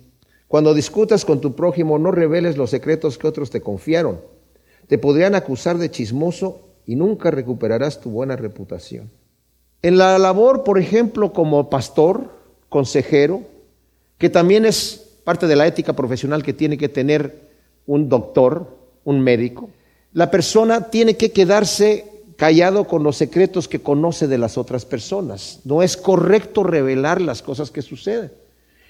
cuando 0.54 0.76
discutas 0.76 1.26
con 1.26 1.42
tu 1.42 1.56
prójimo 1.56 1.98
no 1.98 2.12
reveles 2.12 2.58
los 2.58 2.70
secretos 2.70 3.18
que 3.18 3.26
otros 3.26 3.50
te 3.50 3.62
confiaron. 3.62 4.22
Te 4.88 5.00
podrían 5.00 5.34
acusar 5.34 5.80
de 5.80 5.89
chismoso 5.89 6.60
y 6.86 6.96
nunca 6.96 7.32
recuperarás 7.32 8.00
tu 8.00 8.12
buena 8.12 8.36
reputación. 8.36 9.10
En 9.82 9.98
la 9.98 10.20
labor, 10.20 10.63
por 10.63 10.78
ejemplo, 10.78 11.34
como 11.34 11.72
pastor, 11.72 12.30
consejero, 12.70 13.42
que 14.20 14.30
también 14.30 14.63
es 14.66 15.18
parte 15.24 15.48
de 15.48 15.56
la 15.56 15.66
ética 15.66 15.94
profesional 15.94 16.44
que 16.44 16.54
tiene 16.54 16.78
que 16.78 16.88
tener 16.88 17.50
un 17.88 18.08
doctor, 18.08 18.78
un 19.06 19.22
médico, 19.22 19.72
la 20.12 20.30
persona 20.30 20.92
tiene 20.92 21.18
que 21.18 21.32
quedarse 21.32 22.12
callado 22.38 22.84
con 22.84 23.02
los 23.02 23.18
secretos 23.18 23.68
que 23.68 23.82
conoce 23.82 24.28
de 24.28 24.38
las 24.38 24.60
otras 24.60 24.86
personas. 24.86 25.62
No 25.63 25.82
es 25.82 25.98
correcto 25.98 26.62
revelar 26.62 27.22
las 27.22 27.42
cosas 27.42 27.72
que 27.72 27.82
suceden. 27.82 28.43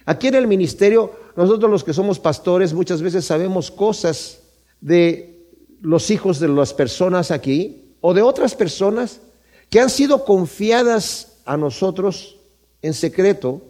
Aquí 0.06 0.28
en 0.28 0.36
el 0.36 0.48
ministerio, 0.48 1.12
nosotros 1.36 1.72
los 1.72 1.84
que 1.84 1.94
somos 1.94 2.20
pastores 2.20 2.74
muchas 2.74 3.02
veces 3.02 3.26
sabemos 3.26 3.72
cosas 3.72 4.40
de 4.82 5.48
los 5.82 6.12
hijos 6.12 6.40
de 6.40 6.48
las 6.48 6.74
personas 6.74 7.32
aquí 7.32 7.96
o 8.02 8.14
de 8.14 8.22
otras 8.22 8.56
personas 8.56 9.22
que 9.70 9.80
han 9.80 9.90
sido 9.90 10.26
confiadas 10.26 11.40
a 11.46 11.58
nosotros 11.58 12.38
en 12.82 12.94
secreto, 12.94 13.62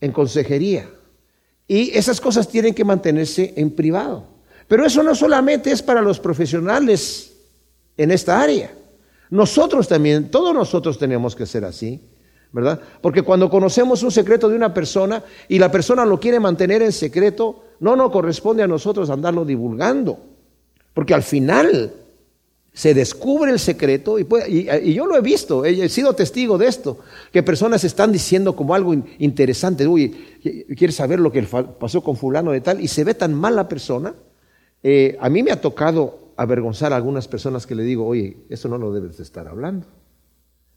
en 0.00 0.12
consejería. 0.12 0.90
Y 1.66 1.96
esas 1.96 2.20
cosas 2.20 2.48
tienen 2.48 2.74
que 2.74 2.84
mantenerse 2.84 3.54
en 3.56 3.70
privado. 3.70 4.24
Pero 4.68 4.84
eso 4.84 5.02
no 5.02 5.14
solamente 5.14 5.72
es 5.72 5.82
para 5.82 6.02
los 6.02 6.20
profesionales 6.20 7.32
en 7.96 8.10
esta 8.10 8.40
área. 8.40 8.72
Nosotros 9.30 9.88
también, 9.88 10.30
todos 10.30 10.54
nosotros 10.54 10.98
tenemos 10.98 11.34
que 11.36 11.46
ser 11.46 11.64
así, 11.64 12.00
¿verdad? 12.52 12.80
Porque 13.00 13.22
cuando 13.22 13.48
conocemos 13.48 14.02
un 14.02 14.10
secreto 14.10 14.48
de 14.48 14.56
una 14.56 14.74
persona 14.74 15.22
y 15.48 15.58
la 15.58 15.70
persona 15.70 16.04
lo 16.04 16.18
quiere 16.18 16.40
mantener 16.40 16.82
en 16.82 16.92
secreto, 16.92 17.64
no 17.80 17.96
nos 17.96 18.10
corresponde 18.10 18.62
a 18.62 18.68
nosotros 18.68 19.10
andarlo 19.10 19.44
divulgando. 19.44 20.18
Porque 20.94 21.14
al 21.14 21.22
final 21.22 21.92
se 22.72 22.94
descubre 22.94 23.50
el 23.50 23.58
secreto 23.58 24.18
y, 24.18 24.26
y, 24.48 24.94
yo 24.94 25.06
lo 25.06 25.16
he 25.16 25.20
visto, 25.20 25.64
he 25.64 25.88
sido 25.88 26.14
testigo 26.14 26.56
de 26.56 26.68
esto, 26.68 26.98
que 27.32 27.42
personas 27.42 27.84
están 27.84 28.12
diciendo 28.12 28.54
como 28.54 28.74
algo 28.74 28.94
interesante, 29.18 29.86
uy, 29.86 30.08
¿quieres 30.76 30.96
saber 30.96 31.18
lo 31.20 31.32
que 31.32 31.42
pasó 31.42 32.02
con 32.02 32.16
fulano 32.16 32.52
de 32.52 32.60
tal? 32.60 32.80
Y 32.80 32.88
se 32.88 33.04
ve 33.04 33.14
tan 33.14 33.34
mal 33.34 33.56
la 33.56 33.68
persona. 33.68 34.14
Eh, 34.82 35.16
a 35.20 35.28
mí 35.28 35.42
me 35.42 35.50
ha 35.50 35.60
tocado 35.60 36.32
avergonzar 36.36 36.92
a 36.92 36.96
algunas 36.96 37.28
personas 37.28 37.66
que 37.66 37.74
le 37.74 37.82
digo, 37.82 38.06
oye, 38.06 38.38
eso 38.48 38.68
no 38.68 38.78
lo 38.78 38.92
debes 38.92 39.18
de 39.18 39.24
estar 39.24 39.46
hablando. 39.46 39.86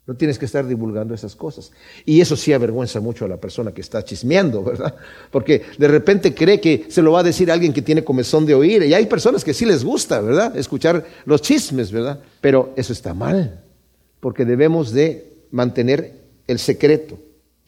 No 0.06 0.16
tienes 0.16 0.38
que 0.38 0.46
estar 0.46 0.68
divulgando 0.68 1.13
esas 1.13 1.34
cosas. 1.36 1.72
Y 2.06 2.20
eso 2.20 2.36
sí 2.36 2.52
avergüenza 2.52 3.00
mucho 3.00 3.24
a 3.24 3.30
la 3.30 3.38
persona 3.38 3.74
que 3.74 3.80
está 3.80 4.04
chismeando, 4.04 4.62
¿verdad? 4.62 4.96
Porque 5.32 5.62
de 5.78 5.88
repente 5.88 6.34
cree 6.34 6.60
que 6.60 6.88
se 6.89 7.02
lo 7.02 7.13
va 7.13 7.22
a 7.22 7.24
decir 7.24 7.50
alguien 7.50 7.72
que 7.72 7.82
tiene 7.82 8.04
comezón 8.04 8.46
de 8.46 8.54
oír. 8.54 8.84
Y 8.84 8.94
hay 8.94 9.06
personas 9.06 9.46
que 9.46 9.54
sí 9.54 9.66
les 9.66 9.84
gusta, 9.84 10.20
¿verdad? 10.20 10.58
Escuchar 10.58 11.06
los 11.26 11.42
chismes, 11.42 11.92
¿verdad? 11.92 12.20
Pero 12.42 12.74
eso 12.76 12.92
está 12.92 13.13
mal, 13.13 13.63
porque 14.20 14.44
debemos 14.44 14.92
de 14.92 15.34
mantener 15.52 16.13
el 16.48 16.60
secreto. 16.60 17.18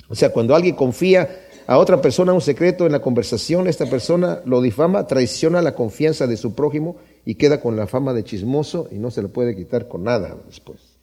O 0.09 0.15
sea, 0.15 0.33
cuando 0.33 0.55
alguien 0.55 0.75
confía 0.75 1.47
a 1.67 1.77
otra 1.77 2.01
persona 2.01 2.33
un 2.33 2.41
secreto 2.41 2.85
en 2.85 2.91
la 2.91 3.01
conversación, 3.01 3.67
esta 3.67 3.85
persona 3.85 4.41
lo 4.45 4.61
difama, 4.61 5.07
traiciona 5.07 5.61
la 5.61 5.73
confianza 5.73 6.27
de 6.27 6.35
su 6.35 6.53
prójimo 6.53 6.97
y 7.25 7.35
queda 7.35 7.61
con 7.61 7.77
la 7.77 7.87
fama 7.87 8.13
de 8.13 8.23
chismoso 8.23 8.89
y 8.91 8.95
no 8.95 9.09
se 9.09 9.21
le 9.21 9.29
puede 9.29 9.55
quitar 9.55 9.87
con 9.87 10.03
nada 10.03 10.35
después. 10.47 10.94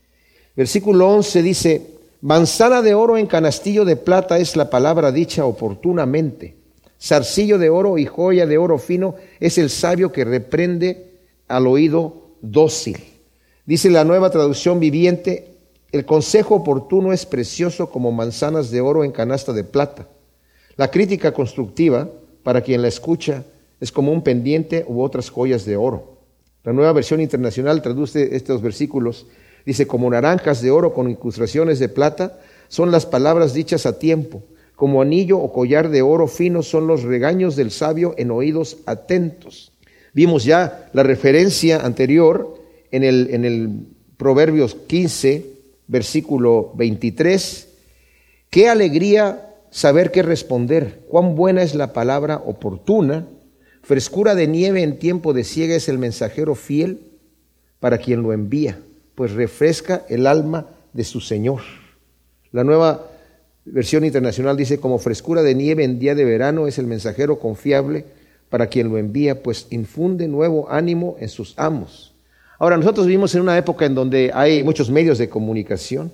Versículo 0.56 1.08
11 1.08 1.42
dice, 1.42 1.86
manzana 2.20 2.82
de 2.82 2.94
oro 2.94 3.16
en 3.16 3.26
canastillo 3.26 3.84
de 3.84 3.96
plata 3.96 4.38
es 4.38 4.56
la 4.56 4.70
palabra 4.70 5.12
dicha 5.12 5.44
oportunamente. 5.44 6.56
Zarcillo 7.00 7.58
de 7.58 7.70
oro 7.70 7.98
y 7.98 8.06
joya 8.06 8.46
de 8.46 8.58
oro 8.58 8.78
fino 8.78 9.16
es 9.40 9.58
el 9.58 9.70
sabio 9.70 10.12
que 10.12 10.24
reprende 10.24 11.10
al 11.48 11.66
oído 11.66 12.28
dócil. 12.42 12.98
Dice 13.66 13.90
la 13.90 14.04
nueva 14.04 14.30
traducción 14.30 14.78
viviente, 14.78 15.48
el 15.90 16.04
consejo 16.04 16.56
oportuno 16.56 17.12
es 17.12 17.26
precioso 17.26 17.90
como 17.90 18.12
manzanas 18.12 18.70
de 18.70 18.80
oro 18.80 19.04
en 19.04 19.12
canasta 19.12 19.52
de 19.52 19.64
plata. 19.64 20.08
La 20.76 20.90
crítica 20.90 21.32
constructiva, 21.32 22.08
para 22.42 22.62
quien 22.62 22.82
la 22.82 22.88
escucha, 22.88 23.44
es 23.80 23.92
como 23.92 24.12
un 24.12 24.22
pendiente 24.22 24.84
u 24.86 25.02
otras 25.02 25.28
joyas 25.28 25.64
de 25.64 25.76
oro. 25.76 26.18
La 26.64 26.72
nueva 26.72 26.92
versión 26.92 27.20
internacional 27.20 27.82
traduce 27.82 28.36
estos 28.36 28.62
versículos. 28.62 29.26
Dice, 29.64 29.87
como 29.87 30.11
naranjas 30.11 30.61
de 30.61 30.70
oro 30.70 30.92
con 30.92 31.09
incrustaciones 31.11 31.79
de 31.79 31.88
plata, 31.88 32.38
son 32.68 32.90
las 32.90 33.07
palabras 33.07 33.55
dichas 33.55 33.87
a 33.87 33.98
tiempo. 33.98 34.42
Como 34.77 35.03
anillo 35.03 35.38
o 35.38 35.53
collar 35.53 35.90
de 35.90 36.03
oro 36.03 36.27
fino 36.27 36.62
son 36.62 36.87
los 36.87 37.03
regaños 37.03 37.57
del 37.57 37.70
sabio 37.70 38.14
en 38.16 38.31
oídos 38.31 38.79
atentos. 38.87 39.72
Vimos 40.12 40.44
ya 40.44 40.90
la 40.92 41.03
referencia 41.03 41.85
anterior 41.85 42.59
en 42.90 43.05
el, 43.05 43.29
en 43.31 43.44
el 43.44 43.70
Proverbios 44.16 44.75
15, 44.75 45.46
versículo 45.87 46.72
23. 46.75 47.68
Qué 48.51 48.68
alegría 48.68 49.55
saber 49.70 50.11
qué 50.11 50.22
responder, 50.22 51.01
cuán 51.09 51.35
buena 51.35 51.62
es 51.62 51.75
la 51.75 51.92
palabra 51.92 52.42
oportuna 52.44 53.27
Frescura 53.83 54.37
de 54.37 54.46
nieve 54.46 54.83
en 54.83 54.98
tiempo 54.98 55.33
de 55.33 55.42
siega 55.42 55.75
es 55.75 55.88
el 55.88 55.98
mensajero 55.98 56.55
fiel 56.55 57.01
para 57.81 57.98
quien 57.98 58.22
lo 58.22 58.33
envía, 58.33 58.79
pues 59.22 59.35
refresca 59.35 60.02
el 60.08 60.26
alma 60.26 60.66
de 60.92 61.04
su 61.04 61.20
Señor. 61.20 61.61
La 62.50 62.64
nueva 62.64 63.06
versión 63.64 64.04
internacional 64.04 64.56
dice, 64.56 64.80
como 64.80 64.98
frescura 64.98 65.44
de 65.44 65.54
nieve 65.54 65.85
en 65.85 66.00
día 66.00 66.16
de 66.16 66.24
verano 66.24 66.66
es 66.66 66.76
el 66.80 66.88
mensajero 66.88 67.38
confiable 67.38 68.04
para 68.48 68.66
quien 68.66 68.88
lo 68.88 68.98
envía, 68.98 69.44
pues 69.44 69.68
infunde 69.70 70.26
nuevo 70.26 70.68
ánimo 70.68 71.14
en 71.20 71.28
sus 71.28 71.56
amos. 71.56 72.16
Ahora, 72.58 72.76
nosotros 72.76 73.06
vivimos 73.06 73.32
en 73.37 73.42
una 73.42 73.56
época 73.56 73.87
en 73.87 73.94
donde 73.94 74.32
hay 74.35 74.64
muchos 74.64 74.90
medios 74.90 75.18
de 75.18 75.28
comunicación, 75.28 76.11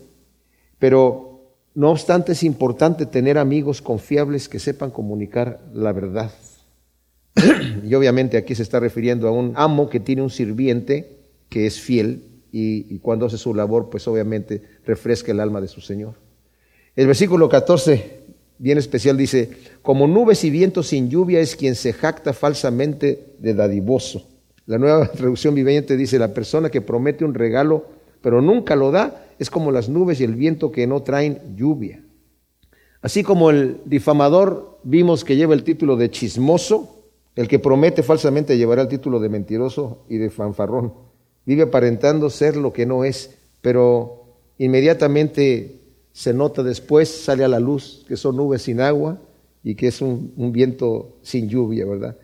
pero 0.78 1.54
no 1.74 1.90
obstante 1.90 2.32
es 2.32 2.42
importante 2.42 3.06
tener 3.06 3.38
amigos 3.38 3.80
confiables 3.80 4.50
que 4.50 4.58
sepan 4.58 4.90
comunicar 4.90 5.62
la 5.72 5.94
verdad. 5.94 6.30
y 7.82 7.94
obviamente 7.94 8.36
aquí 8.36 8.54
se 8.54 8.64
está 8.64 8.78
refiriendo 8.80 9.28
a 9.28 9.30
un 9.30 9.54
amo 9.56 9.88
que 9.88 9.98
tiene 9.98 10.20
un 10.20 10.28
sirviente 10.28 11.16
que 11.48 11.64
es 11.64 11.80
fiel 11.80 12.27
y, 12.52 12.98
cuando 12.98 13.26
hace 13.26 13.38
su 13.38 13.54
labor, 13.54 13.88
pues 13.90 14.06
obviamente 14.08 14.62
refresca 14.86 15.32
el 15.32 15.40
alma 15.40 15.60
de 15.60 15.68
su 15.68 15.80
Señor. 15.80 16.14
El 16.96 17.06
versículo 17.06 17.48
14, 17.48 18.20
bien 18.58 18.78
especial, 18.78 19.16
dice, 19.16 19.50
como 19.82 20.06
nubes 20.06 20.44
y 20.44 20.50
vientos 20.50 20.88
sin 20.88 21.10
lluvia 21.10 21.40
es 21.40 21.56
quien 21.56 21.74
se 21.74 21.92
jacta 21.92 22.32
falsamente 22.32 23.34
de 23.38 23.54
dadivoso. 23.54 24.26
La 24.66 24.78
nueva 24.78 25.06
traducción 25.12 25.54
viviente 25.54 25.96
dice, 25.96 26.18
la 26.18 26.34
persona 26.34 26.70
que 26.70 26.80
promete 26.80 27.24
un 27.24 27.34
regalo 27.34 27.98
pero 28.20 28.42
nunca 28.42 28.76
lo 28.76 28.90
da 28.90 29.24
es 29.38 29.50
como 29.50 29.70
las 29.70 29.88
nubes 29.88 30.20
y 30.20 30.24
el 30.24 30.34
viento 30.34 30.72
que 30.72 30.86
no 30.86 31.02
traen 31.02 31.56
lluvia. 31.56 32.02
Así 33.00 33.22
como 33.22 33.50
el 33.50 33.80
difamador 33.84 34.78
vimos 34.82 35.24
que 35.24 35.36
lleva 35.36 35.54
el 35.54 35.62
título 35.62 35.96
de 35.96 36.10
chismoso, 36.10 36.96
el 37.36 37.46
que 37.46 37.60
promete 37.60 38.02
falsamente 38.02 38.58
llevará 38.58 38.82
el 38.82 38.88
título 38.88 39.20
de 39.20 39.28
mentiroso 39.28 40.04
y 40.08 40.18
de 40.18 40.30
fanfarrón. 40.30 40.92
Vive 41.48 41.62
aparentando 41.62 42.28
ser 42.28 42.56
lo 42.56 42.74
que 42.74 42.84
no 42.84 43.04
es, 43.04 43.30
pero 43.62 44.26
inmediatamente 44.58 45.80
se 46.12 46.34
nota 46.34 46.62
después, 46.62 47.08
sale 47.08 47.42
a 47.42 47.48
la 47.48 47.58
luz 47.58 48.04
que 48.06 48.18
son 48.18 48.36
nubes 48.36 48.60
sin 48.60 48.82
agua 48.82 49.18
y 49.64 49.74
que 49.74 49.88
es 49.88 50.02
un, 50.02 50.34
un 50.36 50.52
viento 50.52 51.16
sin 51.22 51.48
lluvia, 51.48 51.86
¿verdad? 51.86 52.18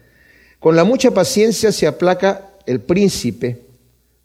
Con 0.60 0.76
la 0.76 0.84
mucha 0.84 1.12
paciencia 1.12 1.72
se 1.72 1.86
aplaca 1.86 2.50
el 2.66 2.80
príncipe, 2.80 3.62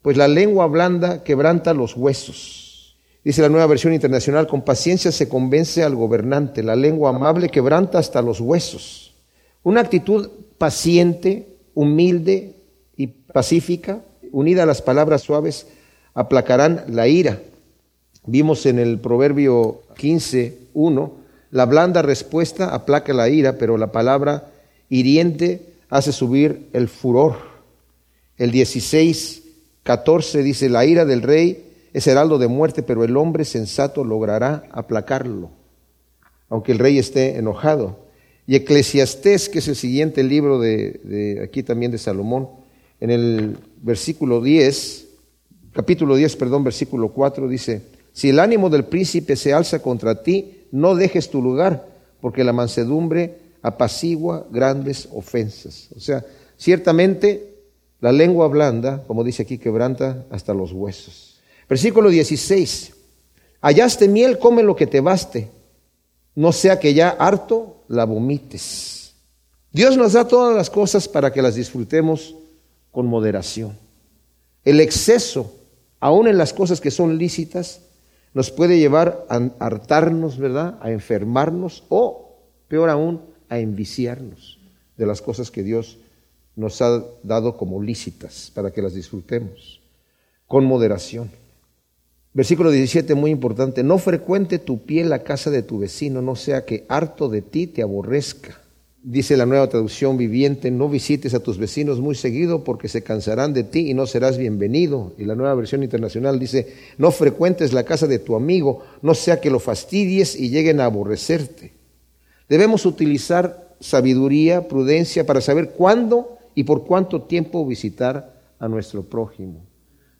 pues 0.01 0.17
la 0.17 0.27
lengua 0.27 0.67
blanda 0.67 1.23
quebranta 1.23 1.73
los 1.73 1.95
huesos. 1.95 2.97
Dice 3.23 3.41
la 3.41 3.47
nueva 3.47 3.67
versión 3.67 3.93
internacional, 3.93 4.47
con 4.47 4.65
paciencia 4.65 5.13
se 5.13 5.29
convence 5.29 5.81
al 5.81 5.95
gobernante, 5.95 6.61
la 6.61 6.75
lengua 6.75 7.11
amable 7.11 7.47
quebranta 7.47 7.99
hasta 7.99 8.21
los 8.21 8.41
huesos. 8.41 9.13
Una 9.63 9.79
actitud 9.79 10.29
paciente, 10.57 11.55
humilde 11.73 12.57
y 12.97 13.07
pacífica, 13.07 14.01
unida 14.31 14.63
a 14.63 14.65
las 14.65 14.81
palabras 14.81 15.21
suaves, 15.21 15.67
aplacarán 16.13 16.83
la 16.87 17.07
ira. 17.07 17.41
Vimos 18.25 18.65
en 18.65 18.79
el 18.79 18.99
Proverbio 18.99 19.81
15, 19.97 20.57
1, 20.73 21.13
la 21.51 21.65
blanda 21.65 22.01
respuesta 22.01 22.73
aplaca 22.73 23.13
la 23.13 23.29
ira, 23.29 23.57
pero 23.57 23.77
la 23.77 23.91
palabra 23.91 24.51
hiriente 24.89 25.61
hace 25.89 26.11
subir 26.11 26.67
el 26.73 26.87
furor. 26.87 27.37
El 28.37 28.51
16, 28.51 29.43
14 29.83 30.43
dice, 30.43 30.69
la 30.69 30.85
ira 30.85 31.05
del 31.05 31.23
rey 31.23 31.65
es 31.93 32.05
heraldo 32.05 32.37
de 32.37 32.47
muerte, 32.47 32.83
pero 32.83 33.03
el 33.03 33.17
hombre 33.17 33.45
sensato 33.45 34.03
logrará 34.03 34.63
aplacarlo. 34.71 35.51
aunque 36.49 36.71
el 36.71 36.79
rey 36.79 36.97
esté 36.97 37.37
enojado. 37.37 38.07
Y 38.47 38.55
Eclesiastés, 38.55 39.49
que 39.49 39.59
es 39.59 39.67
el 39.67 39.75
siguiente 39.75 40.23
libro 40.23 40.59
de, 40.59 40.99
de 41.03 41.43
aquí 41.43 41.61
también 41.61 41.91
de 41.91 41.99
Salomón, 41.99 42.49
en 42.99 43.11
el 43.11 43.57
versículo 43.81 44.41
10, 44.41 45.07
capítulo 45.73 46.15
10, 46.15 46.35
perdón, 46.35 46.63
versículo 46.63 47.09
4 47.09 47.47
dice, 47.47 47.81
si 48.13 48.29
el 48.29 48.39
ánimo 48.39 48.69
del 48.69 48.85
príncipe 48.85 49.35
se 49.35 49.53
alza 49.53 49.79
contra 49.79 50.23
ti, 50.23 50.65
no 50.71 50.95
dejes 50.95 51.29
tu 51.29 51.41
lugar, 51.41 51.87
porque 52.21 52.43
la 52.43 52.53
mansedumbre 52.53 53.37
apacigua 53.61 54.45
grandes 54.51 55.07
ofensas. 55.13 55.89
O 55.95 55.99
sea, 55.99 56.25
ciertamente 56.57 57.55
la 58.01 58.11
lengua 58.11 58.47
blanda, 58.47 59.03
como 59.07 59.23
dice 59.23 59.43
aquí, 59.43 59.57
quebranta 59.57 60.25
hasta 60.29 60.53
los 60.53 60.71
huesos. 60.71 61.39
Versículo 61.67 62.09
16, 62.09 62.93
hallaste 63.61 64.07
miel, 64.07 64.39
come 64.39 64.63
lo 64.63 64.75
que 64.75 64.87
te 64.87 65.01
baste, 65.01 65.49
no 66.35 66.51
sea 66.51 66.79
que 66.79 66.93
ya 66.93 67.09
harto 67.09 67.83
la 67.87 68.05
vomites. 68.05 69.13
Dios 69.71 69.97
nos 69.97 70.13
da 70.13 70.27
todas 70.27 70.55
las 70.55 70.69
cosas 70.69 71.07
para 71.07 71.31
que 71.31 71.41
las 71.41 71.55
disfrutemos 71.55 72.35
con 72.99 73.07
moderación. 73.07 73.77
El 74.65 74.81
exceso, 74.81 75.55
aun 76.01 76.27
en 76.27 76.37
las 76.37 76.51
cosas 76.51 76.81
que 76.81 76.91
son 76.91 77.17
lícitas, 77.17 77.79
nos 78.33 78.51
puede 78.51 78.77
llevar 78.77 79.25
a 79.29 79.37
hartarnos, 79.59 80.37
¿verdad? 80.37 80.77
A 80.81 80.91
enfermarnos 80.91 81.85
o, 81.87 82.41
peor 82.67 82.89
aún, 82.89 83.21
a 83.47 83.57
enviciarnos 83.59 84.59
de 84.97 85.05
las 85.05 85.21
cosas 85.21 85.49
que 85.49 85.63
Dios 85.63 85.99
nos 86.57 86.81
ha 86.81 87.01
dado 87.23 87.55
como 87.55 87.81
lícitas 87.81 88.51
para 88.53 88.71
que 88.71 88.81
las 88.81 88.93
disfrutemos 88.93 89.79
con 90.45 90.65
moderación. 90.65 91.31
Versículo 92.33 92.69
17, 92.69 93.15
muy 93.15 93.31
importante, 93.31 93.81
no 93.81 93.97
frecuente 93.97 94.59
tu 94.59 94.83
pie 94.83 95.05
la 95.05 95.23
casa 95.23 95.49
de 95.49 95.63
tu 95.63 95.79
vecino, 95.79 96.21
no 96.21 96.35
sea 96.35 96.65
que 96.65 96.85
harto 96.89 97.29
de 97.29 97.43
ti 97.43 97.65
te 97.65 97.81
aborrezca. 97.81 98.58
Dice 99.01 99.37
la 99.37 99.45
nueva 99.45 99.69
traducción 99.69 100.17
viviente, 100.17 100.71
no 100.71 100.89
visites 100.89 101.33
a 101.33 101.39
tus 101.39 101.57
vecinos 101.57 102.01
muy 102.01 102.15
seguido 102.15 102.65
porque 102.65 102.89
se 102.89 103.01
cansarán 103.01 103.53
de 103.53 103.63
ti 103.63 103.89
y 103.89 103.93
no 103.93 104.05
serás 104.05 104.37
bienvenido. 104.37 105.13
Y 105.17 105.23
la 105.23 105.35
nueva 105.35 105.55
versión 105.55 105.83
internacional 105.83 106.37
dice, 106.37 106.75
no 106.97 107.09
frecuentes 107.11 107.71
la 107.71 107.83
casa 107.85 108.07
de 108.07 108.19
tu 108.19 108.35
amigo, 108.35 108.83
no 109.01 109.13
sea 109.13 109.39
que 109.39 109.49
lo 109.49 109.59
fastidies 109.59 110.37
y 110.37 110.49
lleguen 110.49 110.81
a 110.81 110.85
aborrecerte. 110.85 111.71
Debemos 112.49 112.85
utilizar 112.85 113.73
sabiduría, 113.79 114.67
prudencia 114.67 115.25
para 115.25 115.39
saber 115.39 115.69
cuándo 115.69 116.37
y 116.53 116.65
por 116.65 116.85
cuánto 116.85 117.21
tiempo 117.21 117.65
visitar 117.65 118.41
a 118.59 118.67
nuestro 118.67 119.03
prójimo, 119.03 119.65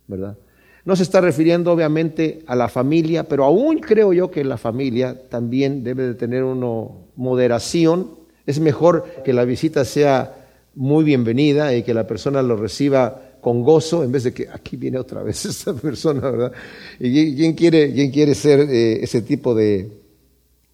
¿verdad? 0.08 0.38
No 0.86 0.96
se 0.96 1.04
está 1.04 1.20
refiriendo 1.20 1.74
obviamente 1.74 2.44
a 2.48 2.56
la 2.56 2.70
familia, 2.70 3.26
pero 3.26 3.44
aún 3.44 3.80
creo 3.80 4.14
yo 4.14 4.32
que 4.32 4.46
la 4.46 4.58
familia 4.58 5.28
también 5.28 5.84
debe 5.84 6.04
de 6.04 6.14
tener 6.14 6.46
una 6.46 6.92
moderación 7.18 8.19
es 8.50 8.60
mejor 8.60 9.06
que 9.24 9.32
la 9.32 9.46
visita 9.46 9.86
sea 9.86 10.48
muy 10.74 11.04
bienvenida 11.04 11.76
y 11.76 11.84
que 11.84 11.94
la 11.94 12.08
persona 12.08 12.42
lo 12.42 12.56
reciba 12.56 13.22
con 13.42 13.62
gozo 13.62 14.04
en 14.04 14.12
vez 14.12 14.24
de 14.24 14.34
que 14.34 14.48
aquí 14.52 14.76
viene 14.76 14.98
otra 14.98 15.22
vez 15.22 15.46
esta 15.46 15.72
persona, 15.76 16.22
¿verdad? 16.32 16.52
¿Y 17.00 17.36
quién 17.36 17.54
quiere, 17.54 17.94
quién 17.94 18.10
quiere 18.10 18.34
ser 18.34 18.62
eh, 18.62 19.04
ese 19.04 19.22
tipo 19.22 19.54
de, 19.54 19.88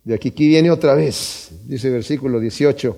de 0.06 0.16
aquí? 0.16 0.30
Aquí 0.30 0.48
viene 0.48 0.72
otra 0.72 0.96
vez, 0.96 1.52
dice 1.66 1.88
el 1.88 1.96
versículo 1.96 2.40
18. 2.40 2.98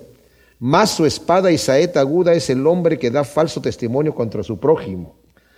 Más 0.60 0.90
su 0.90 1.04
espada 1.04 1.50
y 1.50 1.58
saeta 1.58 1.98
aguda 1.98 2.32
es 2.34 2.48
el 2.48 2.64
hombre 2.64 3.00
que 3.00 3.10
da 3.10 3.24
falso 3.24 3.60
testimonio 3.60 4.14
contra 4.14 4.44
su 4.44 4.60
prójimo. 4.60 5.16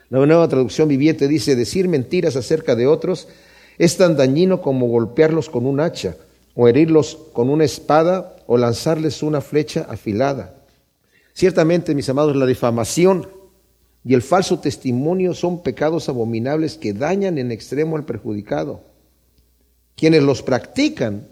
La 0.09 0.25
nueva 0.25 0.49
traducción 0.49 0.89
viviente 0.89 1.29
dice, 1.29 1.57
decir 1.57 1.89
mentiras 1.89 2.37
acerca 2.37 2.75
de 2.75 2.87
otros 2.87 3.29
es 3.77 3.99
tan 3.99 4.17
dañino 4.17 4.63
como 4.63 4.89
golpearlos 4.89 5.51
con 5.51 5.67
un 5.67 5.79
hacha 5.79 6.17
o 6.55 6.69
herirlos 6.69 7.19
con 7.35 7.51
una 7.51 7.65
espada 7.65 8.37
o 8.53 8.59
lanzarles 8.59 9.23
una 9.23 9.41
flecha 9.41 9.87
afilada. 9.89 10.65
Ciertamente, 11.35 11.95
mis 11.95 12.09
amados, 12.09 12.35
la 12.35 12.47
difamación 12.47 13.29
y 14.05 14.13
el 14.13 14.23
falso 14.23 14.59
testimonio 14.59 15.35
son 15.35 15.63
pecados 15.63 16.09
abominables 16.09 16.77
que 16.77 16.93
dañan 16.93 17.39
en 17.39 17.53
extremo 17.53 17.95
al 17.95 18.05
perjudicado. 18.05 18.81
Quienes 19.95 20.25
los 20.25 20.43
practican 20.43 21.29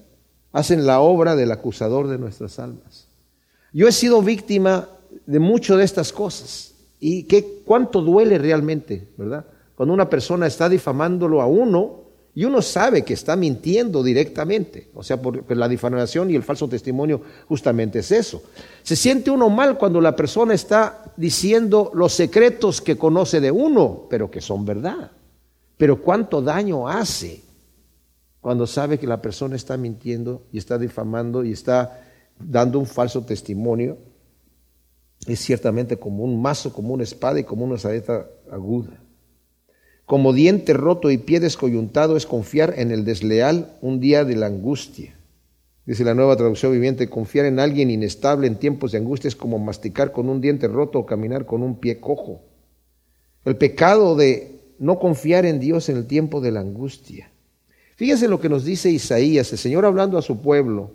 hacen 0.53 0.87
la 0.87 1.01
obra 1.01 1.35
del 1.35 1.51
acusador 1.51 2.07
de 2.07 2.19
nuestras 2.19 2.61
almas. 2.61 3.09
Yo 3.73 3.89
he 3.89 3.93
sido 3.93 4.23
víctima 4.23 4.89
de 5.27 5.41
mucho 5.41 5.77
de 5.77 5.83
estas 5.83 6.13
cosas 6.13 6.75
y 7.01 7.25
qué 7.25 7.63
cuánto 7.65 8.01
duele 8.01 8.39
realmente, 8.39 9.09
¿verdad? 9.17 9.45
Cuando 9.75 9.93
una 9.93 10.09
persona 10.09 10.47
está 10.47 10.69
difamándolo 10.69 11.43
a 11.43 11.47
uno 11.47 12.08
y 12.39 12.45
uno 12.45 12.63
sabe 12.63 13.03
que 13.03 13.15
está 13.15 13.35
mintiendo 13.35 14.01
directamente. 14.01 14.93
O 14.95 15.03
sea, 15.03 15.21
por, 15.21 15.57
la 15.57 15.67
difamación 15.67 16.31
y 16.31 16.37
el 16.37 16.45
falso 16.45 16.69
testimonio 16.69 17.21
justamente 17.49 17.99
es 17.99 18.13
eso. 18.13 18.45
Se 18.85 18.95
siente 18.95 19.33
uno 19.33 19.51
mal 19.51 19.77
cuando 19.77 20.01
la 20.01 20.15
persona 20.15 20.55
está 20.55 21.03
diciendo 21.17 21.91
los 21.95 22.13
secretos 22.13 22.81
que 22.81 22.97
conoce 22.97 23.41
de 23.41 23.51
uno, 23.51 24.07
pero 24.09 24.31
que 24.31 24.41
son 24.41 24.65
verdad. 24.65 25.11
Pero 25.77 26.01
cuánto 26.01 26.41
daño 26.41 26.87
hace 26.87 27.43
cuando 28.41 28.69
sabe 28.69 29.01
que 29.01 29.09
la 29.09 29.21
persona 29.21 29.57
está 29.57 29.77
mintiendo 29.77 30.47
y 30.53 30.59
está 30.59 30.79
difamando 30.79 31.45
y 31.45 31.51
está 31.51 32.07
dando 32.39 32.79
un 32.79 32.87
falso 32.87 33.25
testimonio. 33.25 33.99
Es 35.27 35.41
ciertamente 35.41 35.97
como 35.97 36.23
un 36.23 36.41
mazo, 36.41 36.73
como 36.73 36.95
una 36.95 37.03
espada 37.03 37.41
y 37.41 37.43
como 37.43 37.65
una 37.65 37.79
saeta 37.79 38.29
aguda. 38.49 39.08
Como 40.09 40.33
diente 40.33 40.73
roto 40.73 41.11
y 41.11 41.19
pie 41.19 41.39
descoyuntado 41.39 42.17
es 42.17 42.25
confiar 42.25 42.73
en 42.79 42.93
el 42.93 43.05
desleal 43.05 43.77
un 43.83 44.01
día 44.01 44.25
de 44.25 44.37
la 44.37 44.47
angustia. 44.47 45.15
Dice 45.85 46.03
la 46.03 46.15
nueva 46.15 46.35
traducción 46.35 46.73
viviente, 46.73 47.11
confiar 47.11 47.45
en 47.45 47.61
alguien 47.61 47.91
inestable 47.91 48.47
en 48.47 48.57
tiempos 48.57 48.93
de 48.93 48.99
angustia 48.99 49.29
es 49.29 49.37
como 49.37 49.59
masticar 49.59 50.11
con 50.11 50.31
un 50.31 50.41
diente 50.41 50.67
roto 50.67 50.99
o 50.99 51.05
caminar 51.05 51.45
con 51.45 51.63
un 51.63 51.79
pie 51.79 52.01
cojo. 52.01 52.41
El 53.45 53.59
pecado 53.59 54.17
de 54.17 54.61
no 54.79 54.99
confiar 54.99 55.45
en 55.45 55.61
Dios 55.61 55.91
en 55.91 55.99
el 55.99 56.07
tiempo 56.07 56.41
de 56.41 56.53
la 56.53 56.61
angustia. 56.61 57.31
Fíjese 57.97 58.29
lo 58.29 58.41
que 58.41 58.49
nos 58.49 58.65
dice 58.65 58.89
Isaías, 58.89 59.53
el 59.53 59.59
Señor 59.59 59.85
hablando 59.85 60.17
a 60.17 60.23
su 60.23 60.41
pueblo, 60.41 60.91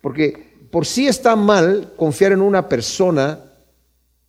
porque 0.00 0.56
por 0.72 0.84
sí 0.84 1.06
está 1.06 1.36
mal 1.36 1.92
confiar 1.96 2.32
en 2.32 2.40
una 2.40 2.68
persona 2.68 3.38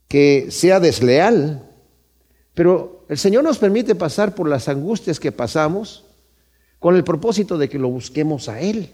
que 0.07 0.51
sea 0.51 0.79
desleal, 0.79 1.68
pero 2.60 3.06
el 3.08 3.17
Señor 3.17 3.45
nos 3.45 3.58
permite 3.58 3.95
pasar 3.95 4.36
por 4.36 4.50
las 4.50 4.67
angustias 4.67 5.17
que 5.17 5.32
pasamos 5.32 6.04
con 6.78 6.98
el 6.98 7.06
propósito 7.06 7.58
de 7.58 7.69
que 7.69 7.80
lo 7.80 7.88
busquemos 7.88 8.50
a 8.50 8.60
Él. 8.60 8.89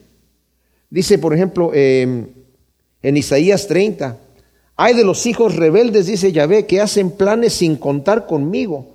Dice, 0.91 1.17
por 1.17 1.33
ejemplo, 1.33 1.71
em, 1.73 2.27
en 3.01 3.17
Isaías 3.17 3.65
30, 3.65 4.19
hay 4.75 4.93
de 4.93 5.03
los 5.03 5.25
hijos 5.25 5.55
rebeldes, 5.55 6.05
dice 6.05 6.31
Yahvé, 6.31 6.67
que 6.67 6.79
hacen 6.79 7.09
planes 7.09 7.53
sin 7.53 7.75
contar 7.75 8.27
conmigo, 8.27 8.85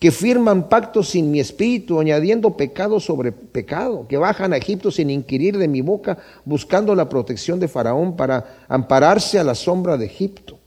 que 0.00 0.10
firman 0.10 0.68
pactos 0.68 1.10
sin 1.10 1.30
mi 1.30 1.38
espíritu, 1.38 2.00
añadiendo 2.00 2.56
pecado 2.56 2.98
sobre 2.98 3.30
pecado, 3.30 4.08
que 4.08 4.16
bajan 4.16 4.52
a 4.52 4.56
Egipto 4.56 4.90
sin 4.90 5.10
inquirir 5.10 5.58
de 5.58 5.68
mi 5.68 5.80
boca, 5.80 6.18
buscando 6.44 6.96
la 6.96 7.08
protección 7.08 7.60
de 7.60 7.68
Faraón 7.68 8.16
para 8.16 8.64
ampararse 8.66 9.38
a 9.38 9.44
la 9.44 9.54
sombra 9.54 9.96
de 9.96 10.06
Egipto. 10.06 10.58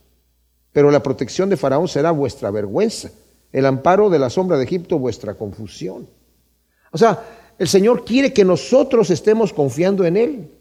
Pero 0.72 0.90
la 0.90 1.04
protección 1.04 1.50
de 1.50 1.58
Faraón 1.58 1.90
será 1.90 2.12
vuestra 2.12 2.50
vergüenza 2.50 3.12
el 3.52 3.66
amparo 3.66 4.10
de 4.10 4.20
la 4.20 4.30
sombra 4.30 4.58
de 4.58 4.64
Egipto, 4.64 5.00
vuestra 5.00 5.36
confusión. 5.36 6.08
O 6.92 6.98
sea, 6.98 7.24
el 7.58 7.68
Señor 7.68 8.06
quiere 8.06 8.34
que 8.34 8.46
nosotros 8.46 9.10
estemos 9.10 9.54
confiando 9.54 10.06
en 10.06 10.18
Él. 10.18 10.52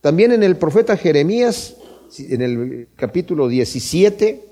También 0.00 0.32
en 0.32 0.42
el 0.42 0.56
profeta 0.56 0.96
Jeremías, 0.96 1.76
en 2.18 2.42
el 2.42 2.88
capítulo 2.96 3.48
17, 3.48 4.44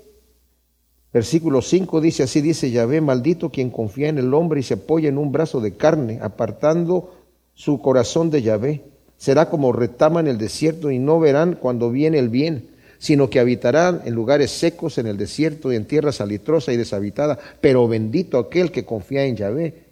versículo 1.13 1.61
5, 1.61 2.01
dice 2.01 2.23
así, 2.23 2.41
dice 2.41 2.71
Yahvé, 2.71 3.01
maldito 3.01 3.51
quien 3.51 3.69
confía 3.69 4.09
en 4.09 4.17
el 4.17 4.33
hombre 4.33 4.61
y 4.61 4.63
se 4.63 4.73
apoya 4.75 5.09
en 5.09 5.17
un 5.17 5.31
brazo 5.31 5.61
de 5.61 5.75
carne, 5.75 6.19
apartando 6.21 7.13
su 7.53 7.81
corazón 7.81 8.31
de 8.31 8.41
Yahvé. 8.41 8.83
Será 9.17 9.49
como 9.49 9.71
retama 9.71 10.19
en 10.19 10.27
el 10.27 10.37
desierto 10.37 10.89
y 10.89 10.99
no 10.99 11.19
verán 11.19 11.53
cuando 11.53 11.91
viene 11.91 12.17
el 12.17 12.29
bien 12.29 12.72
sino 13.03 13.29
que 13.29 13.41
habitarán 13.41 14.01
en 14.05 14.13
lugares 14.13 14.49
secos, 14.49 14.97
en 14.97 15.07
el 15.07 15.17
desierto 15.17 15.73
y 15.73 15.75
en 15.75 15.83
tierra 15.83 16.13
salitrosa 16.13 16.71
y 16.71 16.77
deshabitada. 16.77 17.37
Pero 17.59 17.85
bendito 17.85 18.39
aquel 18.39 18.71
que 18.71 18.85
confía 18.85 19.25
en 19.25 19.35
Yahvé 19.35 19.83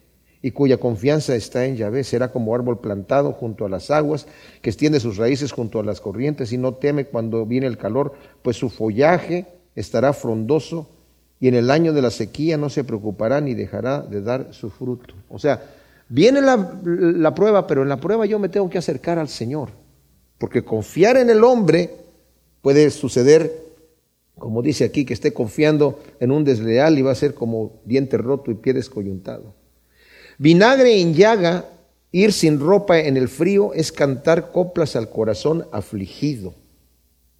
y 0.41 0.51
cuya 0.51 0.77
confianza 0.77 1.35
está 1.35 1.65
en 1.65 1.75
Yahvé, 1.75 2.05
será 2.05 2.31
como 2.31 2.55
árbol 2.55 2.79
plantado 2.79 3.33
junto 3.33 3.65
a 3.65 3.69
las 3.69 3.91
aguas, 3.91 4.27
que 4.61 4.69
extiende 4.69 5.01
sus 5.01 5.17
raíces 5.17 5.51
junto 5.51 5.81
a 5.81 5.83
las 5.83 5.99
corrientes 5.99 6.53
y 6.53 6.57
no 6.57 6.75
teme 6.75 7.03
cuando 7.03 7.45
viene 7.45 7.67
el 7.67 7.77
calor, 7.77 8.13
pues 8.43 8.55
su 8.55 8.69
follaje 8.69 9.45
estará 9.75 10.13
frondoso 10.13 10.87
y 11.41 11.49
en 11.49 11.55
el 11.55 11.69
año 11.69 11.91
de 11.91 12.01
la 12.01 12.11
sequía 12.11 12.55
no 12.55 12.69
se 12.69 12.85
preocupará 12.85 13.41
ni 13.41 13.55
dejará 13.55 13.99
de 13.99 14.21
dar 14.21 14.53
su 14.53 14.69
fruto. 14.69 15.15
O 15.27 15.37
sea, 15.37 15.61
viene 16.07 16.39
la, 16.39 16.79
la 16.85 17.35
prueba, 17.35 17.67
pero 17.67 17.81
en 17.81 17.89
la 17.89 17.99
prueba 17.99 18.25
yo 18.25 18.39
me 18.39 18.47
tengo 18.47 18.69
que 18.69 18.77
acercar 18.77 19.19
al 19.19 19.27
Señor, 19.27 19.71
porque 20.37 20.63
confiar 20.63 21.17
en 21.17 21.29
el 21.29 21.43
hombre 21.43 22.00
Puede 22.61 22.89
suceder, 22.91 23.51
como 24.37 24.61
dice 24.61 24.83
aquí, 24.83 25.05
que 25.05 25.13
esté 25.13 25.33
confiando 25.33 25.99
en 26.19 26.31
un 26.31 26.43
desleal 26.43 26.97
y 26.97 27.01
va 27.01 27.11
a 27.11 27.15
ser 27.15 27.33
como 27.33 27.81
diente 27.85 28.17
roto 28.17 28.51
y 28.51 28.55
pie 28.55 28.73
descoyuntado. 28.73 29.53
Vinagre 30.37 30.99
en 30.99 31.13
llaga 31.13 31.65
Ir 32.13 32.33
sin 32.33 32.59
ropa 32.59 32.99
en 32.99 33.15
el 33.15 33.29
frío 33.29 33.73
es 33.73 33.93
cantar 33.93 34.51
coplas 34.51 34.97
al 34.97 35.09
corazón 35.09 35.65
afligido. 35.71 36.53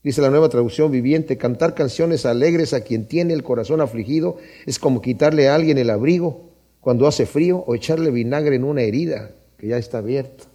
Dice 0.02 0.22
la 0.22 0.30
nueva 0.30 0.48
traducción 0.48 0.90
viviente, 0.90 1.38
cantar 1.38 1.76
canciones 1.76 2.26
alegres 2.26 2.74
a 2.74 2.82
quien 2.82 3.06
tiene 3.06 3.34
el 3.34 3.44
corazón 3.44 3.82
afligido 3.82 4.38
es 4.66 4.80
como 4.80 5.02
quitarle 5.02 5.50
a 5.50 5.56
alguien 5.56 5.78
el 5.78 5.90
abrigo 5.90 6.52
cuando 6.80 7.06
hace 7.06 7.26
frío 7.26 7.64
o 7.68 7.76
echarle 7.76 8.12
vinagre 8.12 8.56
en 8.56 8.64
una 8.64 8.82
herida 8.82 9.32
que 9.58 9.68
ya 9.68 9.78
está 9.78 9.98
abierta. 9.98 10.46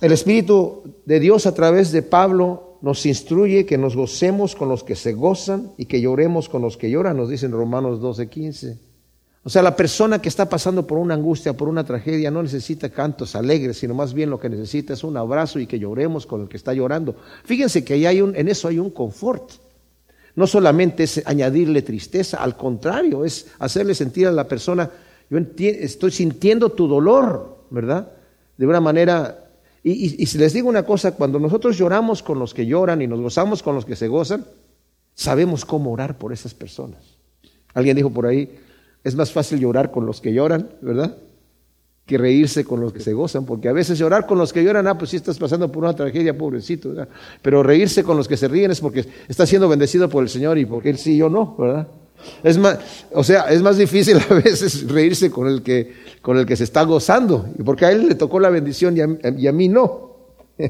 El 0.00 0.12
Espíritu 0.12 0.82
de 1.04 1.20
Dios 1.20 1.46
a 1.46 1.54
través 1.54 1.92
de 1.92 2.02
Pablo 2.02 2.73
nos 2.84 3.06
instruye 3.06 3.64
que 3.64 3.78
nos 3.78 3.96
gocemos 3.96 4.54
con 4.54 4.68
los 4.68 4.84
que 4.84 4.94
se 4.94 5.14
gozan 5.14 5.72
y 5.78 5.86
que 5.86 6.02
lloremos 6.02 6.50
con 6.50 6.60
los 6.60 6.76
que 6.76 6.90
lloran, 6.90 7.16
nos 7.16 7.30
dice 7.30 7.46
en 7.46 7.52
Romanos 7.52 7.98
12, 7.98 8.28
15. 8.28 8.78
O 9.42 9.48
sea, 9.48 9.62
la 9.62 9.74
persona 9.74 10.20
que 10.20 10.28
está 10.28 10.50
pasando 10.50 10.86
por 10.86 10.98
una 10.98 11.14
angustia, 11.14 11.54
por 11.54 11.70
una 11.70 11.84
tragedia, 11.84 12.30
no 12.30 12.42
necesita 12.42 12.90
cantos 12.90 13.34
alegres, 13.36 13.78
sino 13.78 13.94
más 13.94 14.12
bien 14.12 14.28
lo 14.28 14.38
que 14.38 14.50
necesita 14.50 14.92
es 14.92 15.02
un 15.02 15.16
abrazo 15.16 15.58
y 15.58 15.66
que 15.66 15.78
lloremos 15.78 16.26
con 16.26 16.42
el 16.42 16.48
que 16.48 16.58
está 16.58 16.74
llorando. 16.74 17.16
Fíjense 17.44 17.82
que 17.82 17.94
ahí 17.94 18.04
hay 18.04 18.20
un, 18.20 18.36
en 18.36 18.48
eso 18.48 18.68
hay 18.68 18.78
un 18.78 18.90
confort. 18.90 19.52
No 20.36 20.46
solamente 20.46 21.04
es 21.04 21.22
añadirle 21.24 21.80
tristeza, 21.80 22.42
al 22.42 22.54
contrario, 22.54 23.24
es 23.24 23.46
hacerle 23.60 23.94
sentir 23.94 24.26
a 24.26 24.32
la 24.32 24.46
persona, 24.46 24.90
yo 25.30 25.38
estoy 25.38 26.10
sintiendo 26.10 26.68
tu 26.68 26.86
dolor, 26.86 27.64
¿verdad? 27.70 28.12
De 28.58 28.66
una 28.66 28.82
manera... 28.82 29.40
Y, 29.84 30.20
y 30.20 30.26
si 30.26 30.38
les 30.38 30.52
digo 30.54 30.68
una 30.68 30.84
cosa, 30.84 31.14
cuando 31.14 31.38
nosotros 31.38 31.76
lloramos 31.76 32.22
con 32.22 32.38
los 32.38 32.54
que 32.54 32.66
lloran 32.66 33.02
y 33.02 33.06
nos 33.06 33.20
gozamos 33.20 33.62
con 33.62 33.74
los 33.74 33.84
que 33.84 33.94
se 33.94 34.08
gozan, 34.08 34.46
sabemos 35.14 35.64
cómo 35.64 35.92
orar 35.92 36.18
por 36.18 36.32
esas 36.32 36.54
personas. 36.54 37.18
Alguien 37.74 37.96
dijo 37.96 38.10
por 38.10 38.26
ahí, 38.26 38.58
es 39.04 39.14
más 39.14 39.30
fácil 39.30 39.60
llorar 39.60 39.90
con 39.90 40.06
los 40.06 40.20
que 40.20 40.32
lloran, 40.32 40.70
¿verdad? 40.80 41.16
Que 42.06 42.16
reírse 42.18 42.64
con 42.64 42.80
los 42.80 42.92
que 42.92 43.00
se 43.00 43.12
gozan, 43.12 43.44
porque 43.44 43.68
a 43.68 43.72
veces 43.72 43.98
llorar 43.98 44.26
con 44.26 44.38
los 44.38 44.52
que 44.52 44.64
lloran, 44.64 44.86
ah, 44.86 44.96
pues 44.96 45.10
sí 45.10 45.16
estás 45.16 45.38
pasando 45.38 45.70
por 45.70 45.84
una 45.84 45.94
tragedia, 45.94 46.36
pobrecito. 46.36 46.94
Pero 47.42 47.62
reírse 47.62 48.02
con 48.02 48.16
los 48.16 48.26
que 48.26 48.36
se 48.36 48.48
ríen 48.48 48.70
es 48.70 48.80
porque 48.80 49.06
está 49.28 49.46
siendo 49.46 49.68
bendecido 49.68 50.08
por 50.08 50.22
el 50.22 50.30
Señor 50.30 50.56
y 50.58 50.64
porque 50.64 50.90
Él 50.90 50.98
sí 50.98 51.16
yo 51.16 51.28
no, 51.28 51.56
¿verdad? 51.58 51.88
Es 52.42 52.58
más, 52.58 52.78
o 53.12 53.24
sea, 53.24 53.42
es 53.50 53.62
más 53.62 53.76
difícil 53.76 54.18
a 54.30 54.34
veces 54.34 54.88
reírse 54.88 55.30
con 55.30 55.48
el 55.48 55.62
que, 55.62 55.92
con 56.22 56.38
el 56.38 56.46
que 56.46 56.56
se 56.56 56.64
está 56.64 56.82
gozando, 56.82 57.48
porque 57.64 57.86
a 57.86 57.92
él 57.92 58.08
le 58.08 58.14
tocó 58.14 58.40
la 58.40 58.50
bendición 58.50 58.96
y 58.96 59.00
a, 59.00 59.08
y 59.36 59.46
a 59.46 59.52
mí 59.52 59.68
no. 59.68 60.14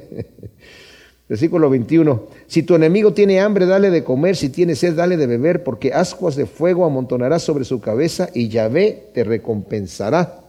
Versículo 1.28 1.70
21. 1.70 2.28
Si 2.46 2.62
tu 2.64 2.74
enemigo 2.74 3.14
tiene 3.14 3.40
hambre, 3.40 3.64
dale 3.64 3.90
de 3.90 4.04
comer, 4.04 4.36
si 4.36 4.50
tiene 4.50 4.74
sed, 4.74 4.94
dale 4.94 5.16
de 5.16 5.26
beber, 5.26 5.64
porque 5.64 5.92
ascuas 5.92 6.36
de 6.36 6.46
fuego 6.46 6.84
amontonarás 6.84 7.42
sobre 7.42 7.64
su 7.64 7.80
cabeza 7.80 8.28
y 8.34 8.48
Yahvé 8.48 9.10
te 9.14 9.24
recompensará. 9.24 10.40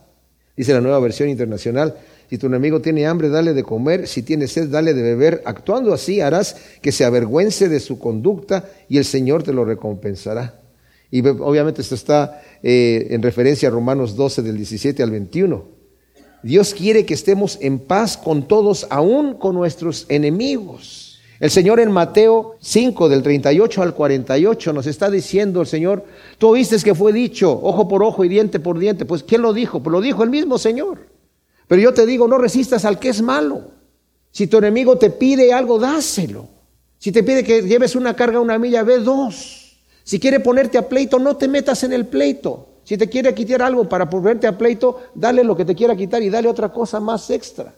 Dice 0.57 0.73
la 0.73 0.81
nueva 0.81 0.99
versión 0.99 1.29
internacional. 1.29 1.95
Si 2.29 2.37
tu 2.37 2.47
enemigo 2.47 2.81
tiene 2.81 3.05
hambre, 3.05 3.29
dale 3.29 3.53
de 3.53 3.63
comer, 3.63 4.07
si 4.07 4.23
tiene 4.23 4.47
sed, 4.47 4.69
dale 4.69 4.93
de 4.93 5.01
beber. 5.01 5.43
Actuando 5.45 5.93
así 5.93 6.21
harás 6.21 6.57
que 6.81 6.91
se 6.91 7.05
avergüence 7.05 7.69
de 7.69 7.79
su 7.79 7.99
conducta 7.99 8.65
y 8.89 8.97
el 8.97 9.05
Señor 9.05 9.43
te 9.43 9.53
lo 9.53 9.63
recompensará. 9.63 10.59
Y 11.11 11.25
obviamente 11.25 11.81
esto 11.81 11.95
está 11.95 12.41
eh, 12.63 13.07
en 13.11 13.21
referencia 13.21 13.69
a 13.69 13.71
Romanos 13.71 14.15
12 14.15 14.41
del 14.41 14.57
17 14.57 15.03
al 15.03 15.11
21. 15.11 15.65
Dios 16.43 16.73
quiere 16.73 17.05
que 17.05 17.13
estemos 17.13 17.57
en 17.61 17.79
paz 17.79 18.17
con 18.17 18.47
todos, 18.47 18.85
aún 18.89 19.33
con 19.35 19.55
nuestros 19.55 20.05
enemigos. 20.09 21.19
El 21.39 21.49
Señor 21.49 21.79
en 21.79 21.91
Mateo 21.91 22.55
5, 22.61 23.09
del 23.09 23.23
38 23.23 23.81
al 23.81 23.93
48, 23.93 24.71
nos 24.71 24.87
está 24.87 25.09
diciendo 25.09 25.61
el 25.61 25.67
Señor, 25.67 26.05
tú 26.37 26.49
oíste 26.49 26.77
que 26.77 26.95
fue 26.95 27.11
dicho, 27.11 27.51
ojo 27.51 27.87
por 27.87 28.03
ojo 28.03 28.23
y 28.23 28.29
diente 28.29 28.59
por 28.59 28.79
diente. 28.79 29.05
Pues, 29.05 29.23
¿quién 29.23 29.41
lo 29.41 29.53
dijo? 29.53 29.81
Pues 29.81 29.91
lo 29.91 30.01
dijo 30.01 30.23
el 30.23 30.29
mismo 30.29 30.57
Señor. 30.57 31.07
Pero 31.67 31.81
yo 31.81 31.93
te 31.93 32.05
digo, 32.05 32.27
no 32.27 32.37
resistas 32.37 32.85
al 32.85 32.99
que 32.99 33.09
es 33.09 33.21
malo. 33.21 33.71
Si 34.31 34.47
tu 34.47 34.57
enemigo 34.57 34.97
te 34.97 35.09
pide 35.09 35.51
algo, 35.51 35.79
dáselo. 35.79 36.47
Si 36.99 37.11
te 37.11 37.23
pide 37.23 37.43
que 37.43 37.63
lleves 37.63 37.95
una 37.95 38.15
carga 38.15 38.39
una 38.39 38.59
milla, 38.59 38.83
ve 38.83 38.99
dos. 38.99 39.64
Si 40.05 40.19
quiere 40.19 40.39
ponerte 40.39 40.77
a 40.77 40.87
pleito, 40.87 41.17
no 41.17 41.35
te 41.35 41.47
metas 41.47 41.83
en 41.83 41.91
el 41.91 42.05
pleito. 42.05 42.67
Si 42.83 42.95
te 42.95 43.09
quiere 43.09 43.33
quitar 43.33 43.63
algo 43.63 43.89
para 43.89 44.07
ponerte 44.07 44.45
a 44.45 44.55
pleito, 44.55 45.01
dale 45.15 45.43
lo 45.43 45.57
que 45.57 45.65
te 45.65 45.73
quiera 45.73 45.95
quitar 45.95 46.21
y 46.21 46.29
dale 46.29 46.47
otra 46.47 46.71
cosa 46.71 46.99
más 46.99 47.31
extra. 47.31 47.73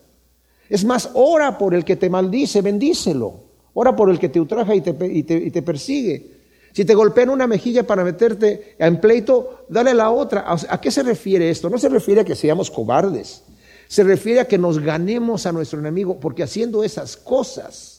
Es 0.69 0.83
más, 0.83 1.09
ora 1.13 1.57
por 1.57 1.73
el 1.73 1.85
que 1.85 1.95
te 1.95 2.09
maldice, 2.09 2.61
bendícelo. 2.61 3.33
Ora 3.73 3.95
por 3.95 4.09
el 4.09 4.19
que 4.19 4.27
te 4.27 4.41
ultraja 4.41 4.75
y 4.75 4.81
te, 4.81 4.93
y 5.07 5.23
te, 5.23 5.61
persigue. 5.61 6.31
Si 6.73 6.83
te 6.83 6.93
golpean 6.93 7.29
una 7.29 7.47
mejilla 7.47 7.87
para 7.87 8.03
meterte 8.03 8.75
en 8.77 8.99
pleito, 8.99 9.65
dale 9.69 9.93
la 9.93 10.11
otra. 10.11 10.43
¿A 10.47 10.81
qué 10.81 10.91
se 10.91 11.03
refiere 11.03 11.49
esto? 11.49 11.69
No 11.69 11.77
se 11.77 11.87
refiere 11.87 12.21
a 12.21 12.25
que 12.25 12.35
seamos 12.35 12.69
cobardes. 12.69 13.43
Se 13.87 14.03
refiere 14.03 14.41
a 14.41 14.47
que 14.49 14.57
nos 14.57 14.79
ganemos 14.79 15.45
a 15.45 15.53
nuestro 15.53 15.79
enemigo, 15.79 16.19
porque 16.19 16.43
haciendo 16.43 16.83
esas 16.83 17.15
cosas, 17.15 17.96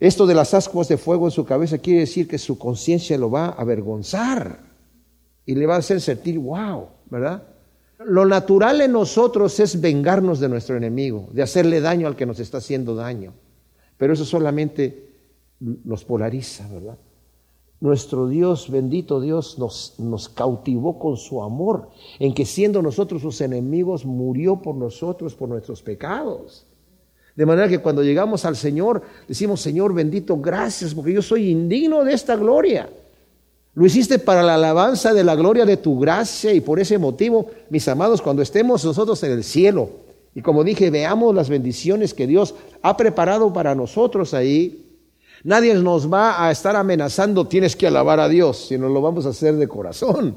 esto 0.00 0.26
de 0.26 0.34
las 0.34 0.54
ascuas 0.54 0.88
de 0.88 0.96
fuego 0.96 1.26
en 1.26 1.30
su 1.30 1.44
cabeza 1.44 1.76
quiere 1.76 2.00
decir 2.00 2.26
que 2.26 2.38
su 2.38 2.58
conciencia 2.58 3.18
lo 3.18 3.30
va 3.30 3.46
a 3.46 3.60
avergonzar 3.60 4.60
y 5.44 5.54
le 5.54 5.66
va 5.66 5.76
a 5.76 5.78
hacer 5.78 6.00
sentir, 6.00 6.38
wow, 6.38 6.86
¿verdad? 7.10 7.42
Lo 8.06 8.24
natural 8.24 8.80
en 8.80 8.92
nosotros 8.92 9.60
es 9.60 9.78
vengarnos 9.78 10.40
de 10.40 10.48
nuestro 10.48 10.74
enemigo, 10.74 11.28
de 11.32 11.42
hacerle 11.42 11.82
daño 11.82 12.06
al 12.06 12.16
que 12.16 12.24
nos 12.24 12.40
está 12.40 12.58
haciendo 12.58 12.94
daño. 12.94 13.34
Pero 13.98 14.14
eso 14.14 14.24
solamente 14.24 15.10
nos 15.60 16.06
polariza, 16.06 16.66
¿verdad? 16.72 16.96
Nuestro 17.80 18.26
Dios, 18.26 18.70
bendito 18.70 19.20
Dios, 19.20 19.58
nos, 19.58 19.96
nos, 19.98 20.30
cautivó 20.30 20.98
con 20.98 21.18
su 21.18 21.42
amor, 21.42 21.90
en 22.18 22.32
que 22.32 22.46
siendo 22.46 22.80
nosotros 22.80 23.20
sus 23.20 23.42
enemigos, 23.42 24.06
murió 24.06 24.62
por 24.62 24.76
nosotros, 24.76 25.34
por 25.34 25.50
nuestros 25.50 25.82
pecados. 25.82 26.66
De 27.36 27.46
manera 27.46 27.68
que 27.68 27.78
cuando 27.78 28.02
llegamos 28.02 28.44
al 28.44 28.56
Señor, 28.56 29.02
decimos, 29.26 29.60
Señor 29.60 29.94
bendito, 29.94 30.36
gracias, 30.36 30.94
porque 30.94 31.12
yo 31.12 31.22
soy 31.22 31.50
indigno 31.50 32.04
de 32.04 32.12
esta 32.12 32.36
gloria. 32.36 32.88
Lo 33.74 33.86
hiciste 33.86 34.18
para 34.18 34.42
la 34.42 34.54
alabanza 34.54 35.14
de 35.14 35.24
la 35.24 35.36
gloria 35.36 35.64
de 35.64 35.76
tu 35.76 35.98
gracia 35.98 36.52
y 36.52 36.60
por 36.60 36.80
ese 36.80 36.98
motivo, 36.98 37.50
mis 37.70 37.86
amados, 37.88 38.20
cuando 38.20 38.42
estemos 38.42 38.84
nosotros 38.84 39.22
en 39.22 39.32
el 39.32 39.44
cielo 39.44 39.90
y 40.34 40.42
como 40.42 40.62
dije, 40.64 40.90
veamos 40.90 41.34
las 41.34 41.48
bendiciones 41.48 42.14
que 42.14 42.26
Dios 42.26 42.54
ha 42.82 42.96
preparado 42.96 43.52
para 43.52 43.74
nosotros 43.74 44.32
ahí, 44.32 44.86
nadie 45.42 45.74
nos 45.74 46.12
va 46.12 46.44
a 46.44 46.50
estar 46.50 46.76
amenazando, 46.76 47.46
tienes 47.46 47.74
que 47.74 47.86
alabar 47.86 48.20
a 48.20 48.28
Dios, 48.28 48.66
sino 48.68 48.88
lo 48.88 49.00
vamos 49.00 49.26
a 49.26 49.30
hacer 49.30 49.56
de 49.56 49.66
corazón, 49.66 50.36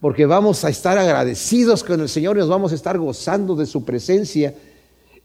porque 0.00 0.24
vamos 0.24 0.64
a 0.64 0.70
estar 0.70 0.96
agradecidos 0.96 1.84
con 1.84 2.00
el 2.00 2.08
Señor 2.08 2.36
y 2.36 2.40
nos 2.40 2.48
vamos 2.48 2.72
a 2.72 2.74
estar 2.74 2.98
gozando 2.98 3.54
de 3.54 3.66
su 3.66 3.84
presencia 3.84 4.54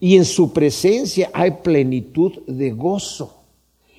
y 0.00 0.16
en 0.16 0.24
su 0.24 0.52
presencia 0.52 1.30
hay 1.32 1.52
plenitud 1.62 2.32
de 2.46 2.70
gozo 2.70 3.38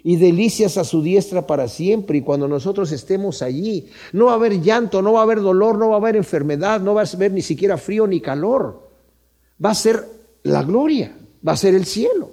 y 0.03 0.15
delicias 0.15 0.77
a 0.77 0.83
su 0.83 1.01
diestra 1.01 1.45
para 1.45 1.67
siempre. 1.67 2.17
Y 2.17 2.21
cuando 2.21 2.47
nosotros 2.47 2.91
estemos 2.91 3.41
allí, 3.41 3.87
no 4.13 4.25
va 4.25 4.33
a 4.33 4.35
haber 4.35 4.61
llanto, 4.61 5.01
no 5.01 5.13
va 5.13 5.19
a 5.19 5.23
haber 5.23 5.41
dolor, 5.41 5.77
no 5.77 5.89
va 5.89 5.95
a 5.95 5.99
haber 5.99 6.15
enfermedad, 6.15 6.81
no 6.81 6.93
va 6.93 7.01
a 7.01 7.05
haber 7.05 7.31
ni 7.31 7.41
siquiera 7.41 7.77
frío 7.77 8.07
ni 8.07 8.21
calor. 8.21 8.87
Va 9.63 9.71
a 9.71 9.75
ser 9.75 10.05
la 10.43 10.63
gloria, 10.63 11.17
va 11.45 11.53
a 11.53 11.57
ser 11.57 11.75
el 11.75 11.85
cielo. 11.85 12.31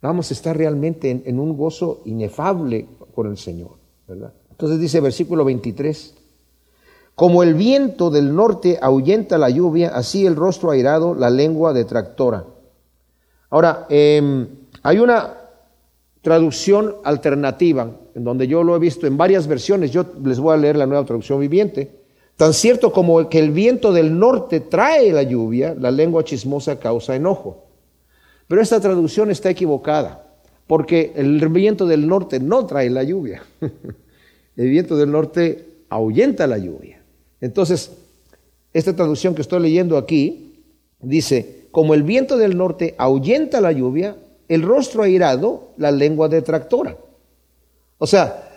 Vamos 0.00 0.30
a 0.30 0.34
estar 0.34 0.56
realmente 0.56 1.10
en, 1.24 1.40
un 1.40 1.56
gozo 1.56 2.02
inefable 2.04 2.86
con 3.14 3.28
el 3.28 3.36
Señor. 3.36 3.72
Entonces 4.50 4.78
dice 4.78 5.00
versículo 5.00 5.44
23. 5.44 6.14
Como 7.16 7.42
el 7.42 7.54
viento 7.54 8.10
del 8.10 8.34
norte 8.34 8.78
ahuyenta 8.80 9.38
la 9.38 9.50
lluvia, 9.50 9.88
así 9.88 10.26
el 10.26 10.36
rostro 10.36 10.70
airado, 10.70 11.14
la 11.14 11.30
lengua 11.30 11.72
detractora. 11.72 12.44
Ahora, 13.56 13.86
em, 13.88 14.46
hay 14.82 14.98
una 14.98 15.32
traducción 16.20 16.96
alternativa, 17.04 17.90
en 18.14 18.22
donde 18.22 18.46
yo 18.46 18.62
lo 18.62 18.76
he 18.76 18.78
visto 18.78 19.06
en 19.06 19.16
varias 19.16 19.46
versiones, 19.46 19.92
yo 19.92 20.04
les 20.22 20.38
voy 20.38 20.52
a 20.52 20.58
leer 20.58 20.76
la 20.76 20.84
nueva 20.84 21.06
traducción 21.06 21.40
viviente. 21.40 21.90
Tan 22.36 22.52
cierto 22.52 22.92
como 22.92 23.30
que 23.30 23.38
el 23.38 23.52
viento 23.52 23.94
del 23.94 24.18
norte 24.18 24.60
trae 24.60 25.10
la 25.10 25.22
lluvia, 25.22 25.74
la 25.74 25.90
lengua 25.90 26.22
chismosa 26.22 26.78
causa 26.78 27.16
enojo. 27.16 27.64
Pero 28.46 28.60
esta 28.60 28.78
traducción 28.78 29.30
está 29.30 29.48
equivocada, 29.48 30.26
porque 30.66 31.14
el 31.16 31.48
viento 31.48 31.86
del 31.86 32.06
norte 32.06 32.38
no 32.38 32.66
trae 32.66 32.90
la 32.90 33.04
lluvia. 33.04 33.42
El 34.54 34.68
viento 34.68 34.98
del 34.98 35.10
norte 35.10 35.66
ahuyenta 35.90 36.46
la 36.46 36.56
lluvia. 36.58 37.02
Entonces, 37.42 37.90
esta 38.74 38.96
traducción 38.96 39.34
que 39.34 39.42
estoy 39.42 39.60
leyendo 39.60 39.98
aquí 39.98 40.62
dice, 41.00 41.55
como 41.76 41.92
el 41.92 42.04
viento 42.04 42.38
del 42.38 42.56
norte 42.56 42.94
ahuyenta 42.96 43.60
la 43.60 43.70
lluvia, 43.70 44.16
el 44.48 44.62
rostro 44.62 45.02
airado, 45.02 45.72
la 45.76 45.90
lengua 45.90 46.26
detractora. 46.26 46.96
O 47.98 48.06
sea, 48.06 48.48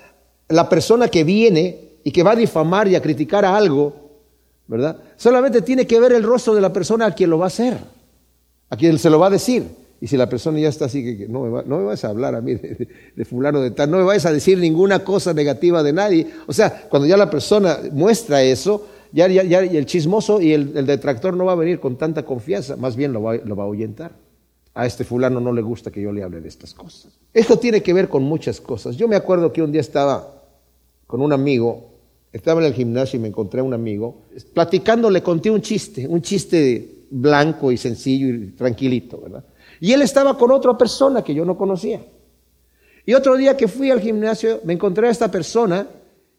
la 0.47 0.69
persona 0.69 1.09
que 1.09 1.25
viene 1.25 1.97
y 2.05 2.11
que 2.11 2.23
va 2.23 2.31
a 2.31 2.35
difamar 2.37 2.87
y 2.87 2.95
a 2.95 3.01
criticar 3.01 3.43
a 3.43 3.57
algo, 3.57 3.93
¿verdad? 4.67 4.99
Solamente 5.17 5.61
tiene 5.61 5.85
que 5.85 5.99
ver 5.99 6.13
el 6.13 6.23
rostro 6.23 6.55
de 6.55 6.61
la 6.61 6.71
persona 6.71 7.07
a 7.07 7.13
quien 7.13 7.29
lo 7.29 7.37
va 7.37 7.43
a 7.43 7.47
hacer, 7.47 7.77
a 8.69 8.77
quien 8.77 8.97
se 8.97 9.09
lo 9.09 9.19
va 9.19 9.27
a 9.27 9.31
decir. 9.31 9.65
Y 9.99 10.07
si 10.07 10.15
la 10.15 10.29
persona 10.29 10.57
ya 10.57 10.69
está 10.69 10.85
así, 10.85 11.17
que 11.17 11.27
no 11.27 11.41
me, 11.41 11.61
me 11.61 11.83
vas 11.83 12.05
a 12.05 12.07
hablar 12.11 12.35
a 12.35 12.39
mí 12.39 12.55
de, 12.55 13.25
fulano 13.25 13.59
de 13.59 13.71
tal, 13.71 13.91
no 13.91 13.97
me 13.97 14.03
vayas 14.03 14.27
a 14.27 14.31
decir 14.31 14.57
ninguna 14.59 15.03
cosa 15.03 15.33
negativa 15.33 15.83
de 15.83 15.91
nadie. 15.91 16.25
O 16.47 16.53
sea, 16.53 16.87
cuando 16.87 17.05
ya 17.05 17.17
la 17.17 17.29
persona 17.29 17.79
muestra 17.91 18.41
eso, 18.43 18.87
ya 19.11 19.25
el 19.25 19.85
chismoso 19.85 20.41
y 20.41 20.53
el, 20.53 20.85
detractor 20.85 21.35
no 21.35 21.45
va 21.45 21.53
a 21.53 21.55
venir 21.55 21.79
con 21.79 21.97
tanta 21.97 22.23
confianza, 22.23 22.75
más 22.75 22.95
bien 22.95 23.13
lo 23.13 23.23
va, 23.23 23.35
lo 23.35 23.55
va 23.55 23.63
a 23.63 23.65
ahuyentar. 23.67 24.11
A 24.73 24.85
este 24.85 25.03
fulano 25.03 25.39
no 25.39 25.51
le 25.51 25.61
gusta 25.61 25.91
que 25.91 26.01
yo 26.01 26.11
le 26.11 26.23
hable 26.23 26.41
de 26.41 26.47
estas 26.47 26.73
cosas. 26.73 27.19
Esto 27.33 27.57
tiene 27.57 27.81
que 27.81 27.91
ver 27.93 28.07
con 28.07 28.23
muchas 28.23 28.61
cosas. 28.61 28.95
Yo 28.95 29.07
me 29.07 29.15
acuerdo 29.15 29.51
que 29.51 29.61
un 29.61 29.71
día 29.71 29.81
estaba 29.81 30.43
con 31.07 31.21
un 31.21 31.33
amigo, 31.33 31.89
estaba 32.31 32.61
en 32.61 32.67
el 32.67 32.73
gimnasio 32.73 33.17
y 33.17 33.21
me 33.21 33.27
encontré 33.27 33.61
a 33.61 33.63
un 33.63 33.73
amigo, 33.73 34.21
platicando 34.53 35.09
le 35.09 35.23
conté 35.23 35.49
un 35.49 35.61
chiste, 35.61 36.07
un 36.07 36.21
chiste 36.21 37.05
blanco 37.09 37.71
y 37.71 37.77
sencillo 37.77 38.27
y 38.27 38.51
tranquilito, 38.51 39.19
¿verdad? 39.19 39.43
Y 39.79 39.91
él 39.91 40.01
estaba 40.01 40.37
con 40.37 40.51
otra 40.51 40.77
persona 40.77 41.23
que 41.23 41.33
yo 41.33 41.45
no 41.45 41.57
conocía. 41.57 42.01
Y 43.05 43.13
otro 43.13 43.35
día 43.37 43.57
que 43.57 43.67
fui 43.67 43.89
al 43.89 44.01
gimnasio, 44.01 44.59
me 44.63 44.73
encontré 44.73 45.07
a 45.07 45.11
esta 45.11 45.31
persona 45.31 45.87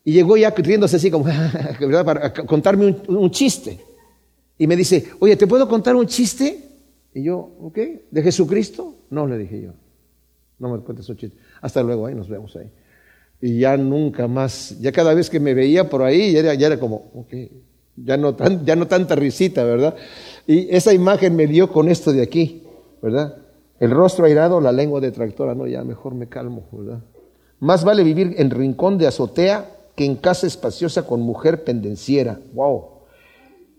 y 0.05 0.13
llegó 0.13 0.37
ya 0.37 0.51
riéndose 0.51 0.97
así 0.97 1.11
como, 1.11 1.25
¿verdad? 1.81 2.05
Para 2.05 2.33
contarme 2.33 2.97
un, 3.09 3.31
chiste. 3.31 3.79
Y 4.59 4.67
me 4.67 4.77
dice, 4.77 5.07
oye, 5.19 5.37
¿te 5.37 5.47
puedo 5.47 5.69
contar 5.69 5.95
un 5.97 6.07
chiste? 6.07 6.59
Y 7.15 7.25
yo, 7.25 7.39
ok, 7.61 7.79
¿de 8.11 8.23
Jesucristo? 8.23 8.95
No, 9.11 9.27
le 9.27 9.39
dije 9.39 9.63
yo. 9.63 9.73
No 10.59 10.71
me 10.71 10.81
cuentes 10.81 11.09
un 11.09 11.17
chiste. 11.17 11.37
Hasta 11.61 11.83
luego, 11.83 12.07
ahí 12.07 12.15
nos 12.15 12.29
vemos 12.29 12.55
ahí. 12.57 12.71
Y 13.41 13.61
ya 13.61 13.77
nunca 13.77 14.29
más, 14.29 14.79
ya 14.81 14.93
cada 14.93 15.15
vez 15.15 15.31
que 15.31 15.41
me 15.41 15.55
veía 15.55 15.89
por 15.89 16.03
ahí, 16.03 16.33
ya 16.33 16.41
era, 16.41 16.55
ya 16.55 16.67
era 16.67 16.79
como, 16.79 17.11
ok, 17.15 17.35
ya 17.97 18.17
no, 18.17 18.35
tan, 18.35 18.65
ya 18.65 18.77
no 18.77 18.87
tanta 18.87 19.15
risita, 19.15 19.65
¿verdad? 19.65 19.95
Y 20.47 20.75
esa 20.75 20.93
imagen 20.93 21.37
me 21.37 21.47
dio 21.47 21.71
con 21.71 21.89
esto 21.89 22.13
de 22.13 22.23
aquí, 22.23 22.63
¿verdad? 23.03 23.37
El 23.79 23.91
rostro 23.91 24.27
airado, 24.27 24.61
la 24.61 24.73
lengua 24.73 25.01
detractora, 25.01 25.55
no, 25.55 25.67
ya 25.67 25.83
mejor 25.85 26.15
me 26.15 26.29
calmo, 26.29 26.69
¿verdad? 26.71 27.03
Más 27.61 27.83
vale 27.83 28.05
vivir 28.05 28.35
en 28.37 28.51
rincón 28.51 28.99
de 28.99 29.07
azotea 29.07 29.80
que 29.97 30.05
en 30.05 30.17
casa 30.17 30.47
espaciosa 30.47 31.07
con 31.07 31.21
mujer 31.21 31.65
pendenciera. 31.65 32.41
Wow. 32.55 33.01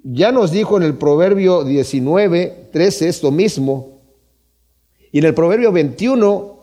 Ya 0.04 0.32
nos 0.32 0.52
dijo 0.52 0.78
en 0.78 0.84
el 0.84 0.96
Proverbio 0.96 1.64
19, 1.64 2.70
13 2.72 3.08
esto 3.10 3.32
mismo. 3.32 4.02
Y 5.12 5.20
en 5.20 5.26
el 5.26 5.34
Proverbio 5.34 5.72
21, 5.72 6.62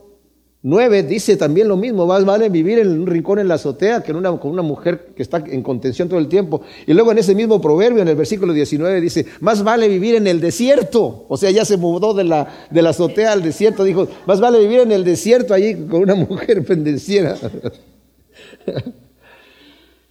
9 0.62 1.02
dice 1.04 1.36
también 1.36 1.68
lo 1.68 1.76
mismo, 1.76 2.04
más 2.06 2.24
vale 2.24 2.48
vivir 2.48 2.80
en 2.80 2.88
un 2.88 3.06
rincón 3.06 3.38
en 3.38 3.46
la 3.46 3.54
azotea 3.54 4.02
que 4.02 4.12
con 4.12 4.50
una 4.50 4.62
mujer 4.62 5.12
que 5.14 5.22
está 5.22 5.38
en 5.46 5.62
contención 5.62 6.08
todo 6.08 6.18
el 6.18 6.28
tiempo. 6.28 6.62
Y 6.86 6.94
luego 6.94 7.12
en 7.12 7.18
ese 7.18 7.34
mismo 7.34 7.60
proverbio, 7.60 8.02
en 8.02 8.08
el 8.08 8.16
versículo 8.16 8.52
19, 8.52 9.00
dice, 9.00 9.26
más 9.40 9.62
vale 9.62 9.86
vivir 9.86 10.16
en 10.16 10.26
el 10.26 10.40
desierto. 10.40 11.26
O 11.28 11.36
sea, 11.36 11.50
ya 11.52 11.64
se 11.64 11.76
mudó 11.76 12.12
de 12.12 12.24
la, 12.24 12.66
de 12.70 12.82
la 12.82 12.90
azotea 12.90 13.32
al 13.32 13.42
desierto, 13.42 13.84
dijo, 13.84 14.08
más 14.26 14.40
vale 14.40 14.58
vivir 14.58 14.80
en 14.80 14.90
el 14.90 15.04
desierto 15.04 15.54
allí 15.54 15.74
con 15.74 16.02
una 16.02 16.14
mujer 16.28 16.64
pendenciera. 16.64 17.36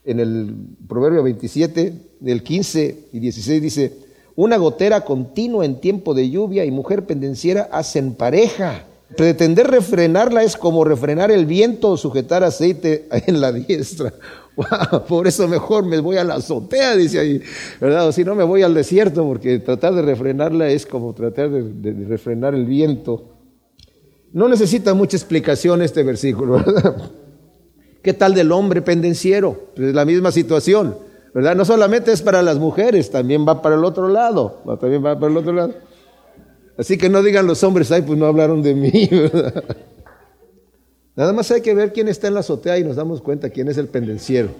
En 0.07 0.19
el 0.19 0.55
proverbio 0.87 1.21
27, 1.21 1.93
del 2.19 2.41
15 2.41 3.09
y 3.11 3.19
16 3.19 3.61
dice, 3.61 3.93
una 4.35 4.57
gotera 4.57 5.01
continua 5.01 5.65
en 5.65 5.81
tiempo 5.81 6.13
de 6.13 6.29
lluvia 6.29 6.63
y 6.65 6.71
mujer 6.71 7.05
pendenciera 7.05 7.69
hacen 7.71 8.13
pareja. 8.13 8.85
Pretender 9.15 9.67
refrenarla 9.67 10.43
es 10.43 10.57
como 10.57 10.83
refrenar 10.83 11.31
el 11.31 11.45
viento 11.45 11.89
o 11.89 11.97
sujetar 11.97 12.43
aceite 12.43 13.07
en 13.27 13.41
la 13.41 13.51
diestra. 13.51 14.13
por 15.07 15.27
eso 15.27 15.47
mejor 15.47 15.85
me 15.85 15.99
voy 15.99 16.17
a 16.17 16.23
la 16.23 16.35
azotea, 16.35 16.95
dice 16.95 17.19
ahí, 17.19 17.41
¿verdad? 17.79 18.07
O 18.07 18.11
si 18.11 18.23
no 18.23 18.33
me 18.33 18.43
voy 18.43 18.63
al 18.63 18.73
desierto, 18.73 19.25
porque 19.25 19.59
tratar 19.59 19.93
de 19.93 20.01
refrenarla 20.01 20.69
es 20.69 20.85
como 20.85 21.13
tratar 21.13 21.49
de, 21.49 22.05
refrenar 22.07 22.55
el 22.55 22.65
viento. 22.65 23.25
No 24.33 24.47
necesita 24.47 24.93
mucha 24.93 25.17
explicación 25.17 25.81
este 25.81 26.03
versículo, 26.03 26.53
¿verdad? 26.65 27.11
¿Qué 28.07 28.13
tal 28.13 28.33
del 28.33 28.53
hombre 28.53 28.81
pendenciero? 28.81 29.67
Pues 29.75 29.89
es 29.89 29.93
la 29.93 30.05
misma 30.05 30.31
situación, 30.31 30.95
¿verdad? 31.33 31.57
No 31.57 31.65
solamente 31.65 32.13
es 32.13 32.21
para 32.21 32.41
las 32.41 32.57
mujeres, 32.57 33.11
también 33.11 33.45
va 33.45 33.61
para 33.61 33.75
el 33.75 33.83
otro 33.83 34.07
lado, 34.07 34.61
también 34.79 35.05
va 35.05 35.19
para 35.19 35.29
el 35.29 35.35
otro 35.35 35.51
lado. 35.51 35.73
Así 36.77 36.97
que 36.97 37.09
no 37.09 37.21
digan 37.21 37.45
los 37.45 37.61
hombres, 37.65 37.91
ay, 37.91 38.03
pues 38.03 38.17
no 38.17 38.25
hablaron 38.25 38.61
de 38.61 38.75
mí. 38.75 39.09
Nada 41.17 41.33
más 41.33 41.51
hay 41.51 41.59
que 41.59 41.73
ver 41.73 41.91
quién 41.91 42.07
está 42.07 42.29
en 42.29 42.35
la 42.35 42.39
azotea 42.39 42.77
y 42.77 42.85
nos 42.85 42.95
damos 42.95 43.21
cuenta 43.21 43.49
quién 43.49 43.67
es 43.67 43.77
el 43.77 43.89
pendenciero. 43.89 44.51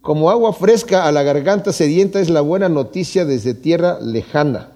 Como 0.00 0.30
agua 0.30 0.52
fresca 0.52 1.08
a 1.08 1.10
la 1.10 1.24
garganta 1.24 1.72
sedienta 1.72 2.20
es 2.20 2.30
la 2.30 2.42
buena 2.42 2.68
noticia 2.68 3.24
desde 3.24 3.54
tierra 3.54 3.98
lejana. 4.00 4.70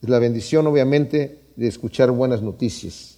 Es 0.00 0.08
la 0.08 0.20
bendición, 0.20 0.64
obviamente, 0.68 1.40
de 1.56 1.66
escuchar 1.66 2.12
buenas 2.12 2.40
noticias. 2.40 3.15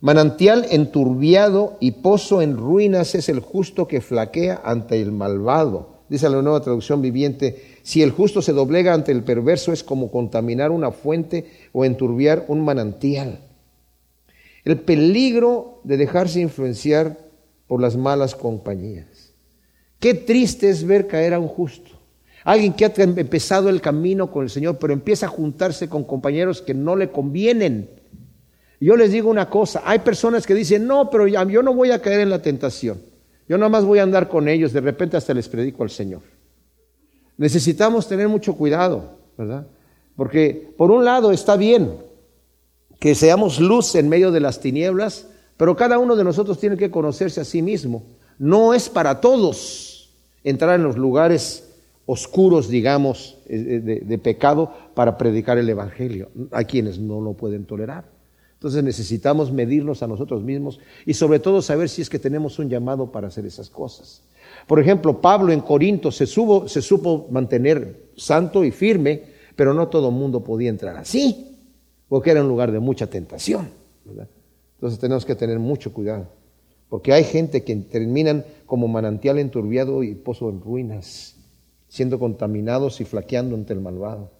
Manantial 0.00 0.66
enturbiado 0.70 1.76
y 1.78 1.90
pozo 1.92 2.40
en 2.40 2.56
ruinas 2.56 3.14
es 3.14 3.28
el 3.28 3.40
justo 3.40 3.86
que 3.86 4.00
flaquea 4.00 4.62
ante 4.64 5.00
el 5.00 5.12
malvado. 5.12 6.00
Dice 6.08 6.28
la 6.30 6.40
nueva 6.40 6.62
traducción 6.62 7.02
viviente, 7.02 7.62
si 7.82 8.02
el 8.02 8.10
justo 8.10 8.40
se 8.40 8.54
doblega 8.54 8.94
ante 8.94 9.12
el 9.12 9.22
perverso 9.22 9.72
es 9.72 9.84
como 9.84 10.10
contaminar 10.10 10.70
una 10.70 10.90
fuente 10.90 11.50
o 11.72 11.84
enturbiar 11.84 12.46
un 12.48 12.64
manantial. 12.64 13.40
El 14.64 14.80
peligro 14.80 15.80
de 15.84 15.98
dejarse 15.98 16.40
influenciar 16.40 17.18
por 17.66 17.80
las 17.80 17.96
malas 17.96 18.34
compañías. 18.34 19.34
Qué 19.98 20.14
triste 20.14 20.70
es 20.70 20.84
ver 20.84 21.06
caer 21.08 21.34
a 21.34 21.38
un 21.38 21.48
justo. 21.48 21.90
Alguien 22.42 22.72
que 22.72 22.86
ha 22.86 22.92
empezado 22.96 23.68
el 23.68 23.82
camino 23.82 24.30
con 24.32 24.44
el 24.44 24.50
Señor, 24.50 24.78
pero 24.78 24.94
empieza 24.94 25.26
a 25.26 25.30
juntarse 25.30 25.90
con 25.90 26.04
compañeros 26.04 26.62
que 26.62 26.72
no 26.72 26.96
le 26.96 27.10
convienen. 27.10 27.99
Yo 28.80 28.96
les 28.96 29.12
digo 29.12 29.28
una 29.28 29.50
cosa, 29.50 29.82
hay 29.84 29.98
personas 29.98 30.46
que 30.46 30.54
dicen, 30.54 30.86
no, 30.86 31.10
pero 31.10 31.26
yo 31.26 31.62
no 31.62 31.74
voy 31.74 31.90
a 31.90 32.00
caer 32.00 32.20
en 32.20 32.30
la 32.30 32.40
tentación. 32.40 33.02
Yo 33.46 33.58
nada 33.58 33.68
más 33.68 33.84
voy 33.84 33.98
a 33.98 34.04
andar 34.04 34.28
con 34.28 34.48
ellos, 34.48 34.72
de 34.72 34.80
repente 34.80 35.18
hasta 35.18 35.34
les 35.34 35.48
predico 35.48 35.82
al 35.82 35.90
Señor. 35.90 36.22
Necesitamos 37.36 38.08
tener 38.08 38.28
mucho 38.28 38.54
cuidado, 38.54 39.18
¿verdad? 39.36 39.66
Porque 40.16 40.72
por 40.78 40.90
un 40.90 41.04
lado 41.04 41.30
está 41.30 41.56
bien 41.56 41.94
que 42.98 43.14
seamos 43.14 43.60
luz 43.60 43.94
en 43.96 44.08
medio 44.08 44.30
de 44.30 44.40
las 44.40 44.60
tinieblas, 44.60 45.26
pero 45.56 45.76
cada 45.76 45.98
uno 45.98 46.16
de 46.16 46.24
nosotros 46.24 46.58
tiene 46.58 46.76
que 46.76 46.90
conocerse 46.90 47.40
a 47.40 47.44
sí 47.44 47.60
mismo. 47.60 48.04
No 48.38 48.72
es 48.72 48.88
para 48.88 49.20
todos 49.20 50.10
entrar 50.42 50.76
en 50.76 50.84
los 50.84 50.96
lugares 50.96 51.70
oscuros, 52.06 52.68
digamos, 52.68 53.36
eh, 53.46 53.56
eh, 53.56 53.80
de, 53.80 54.00
de, 54.00 54.18
pecado 54.18 54.72
para 54.94 55.18
predicar 55.18 55.58
el 55.58 55.68
Evangelio. 55.68 56.30
Hay 56.50 56.64
quienes 56.64 56.98
no 56.98 57.20
lo 57.20 57.34
pueden 57.34 57.66
tolerar. 57.66 58.19
Entonces 58.60 58.84
necesitamos 58.84 59.50
medirnos 59.50 60.02
a 60.02 60.06
nosotros 60.06 60.42
mismos 60.42 60.80
y 61.06 61.14
sobre 61.14 61.38
todo 61.38 61.62
saber 61.62 61.88
si 61.88 62.02
es 62.02 62.10
que 62.10 62.18
tenemos 62.18 62.58
un 62.58 62.68
llamado 62.68 63.10
para 63.10 63.28
hacer 63.28 63.46
esas 63.46 63.70
cosas. 63.70 64.20
Por 64.66 64.78
ejemplo, 64.78 65.18
Pablo 65.18 65.50
en 65.50 65.60
Corinto 65.60 66.12
se, 66.12 66.26
se 66.26 66.82
supo 66.82 67.26
mantener 67.30 68.10
santo 68.18 68.62
y 68.62 68.70
firme, 68.70 69.22
pero 69.56 69.72
no 69.72 69.88
todo 69.88 70.10
el 70.10 70.14
mundo 70.14 70.44
podía 70.44 70.68
entrar 70.68 70.94
así, 70.98 71.56
porque 72.06 72.32
era 72.32 72.42
un 72.42 72.48
lugar 72.48 72.70
de 72.70 72.80
mucha 72.80 73.06
tentación. 73.06 73.70
Entonces 74.74 74.98
tenemos 74.98 75.24
que 75.24 75.34
tener 75.34 75.58
mucho 75.58 75.94
cuidado, 75.94 76.26
porque 76.90 77.14
hay 77.14 77.24
gente 77.24 77.64
que 77.64 77.74
terminan 77.76 78.44
como 78.66 78.88
manantial 78.88 79.38
enturbiado 79.38 80.02
y 80.02 80.14
pozo 80.14 80.50
en 80.50 80.60
ruinas, 80.60 81.34
siendo 81.88 82.18
contaminados 82.18 83.00
y 83.00 83.06
flaqueando 83.06 83.54
ante 83.54 83.72
el 83.72 83.80
malvado. 83.80 84.30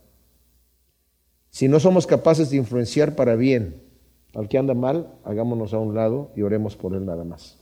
Si 1.48 1.68
no 1.68 1.80
somos 1.80 2.06
capaces 2.06 2.50
de 2.50 2.58
influenciar 2.58 3.16
para 3.16 3.34
bien 3.34 3.88
al 4.34 4.48
que 4.48 4.58
anda 4.58 4.74
mal, 4.74 5.08
hagámonos 5.24 5.74
a 5.74 5.78
un 5.78 5.94
lado 5.94 6.30
y 6.36 6.42
oremos 6.42 6.76
por 6.76 6.94
él 6.94 7.06
nada 7.06 7.24
más. 7.24 7.58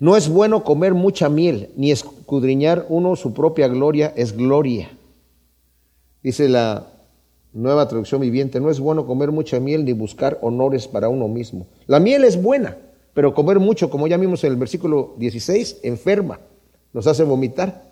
No 0.00 0.16
es 0.16 0.28
bueno 0.28 0.62
comer 0.62 0.94
mucha 0.94 1.28
miel, 1.28 1.70
ni 1.76 1.90
escudriñar 1.90 2.86
uno 2.88 3.16
su 3.16 3.34
propia 3.34 3.66
gloria 3.66 4.12
es 4.14 4.36
gloria. 4.36 4.90
Dice 6.22 6.48
la 6.48 6.86
nueva 7.52 7.88
traducción 7.88 8.20
viviente, 8.20 8.60
no 8.60 8.70
es 8.70 8.78
bueno 8.78 9.06
comer 9.06 9.32
mucha 9.32 9.58
miel 9.58 9.84
ni 9.84 9.92
buscar 9.92 10.38
honores 10.40 10.86
para 10.86 11.08
uno 11.08 11.26
mismo. 11.26 11.66
La 11.86 11.98
miel 11.98 12.24
es 12.24 12.40
buena, 12.40 12.76
pero 13.12 13.34
comer 13.34 13.58
mucho, 13.58 13.90
como 13.90 14.06
ya 14.06 14.16
vimos 14.16 14.44
en 14.44 14.52
el 14.52 14.58
versículo 14.58 15.14
16, 15.18 15.80
enferma, 15.82 16.38
nos 16.92 17.08
hace 17.08 17.24
vomitar. 17.24 17.88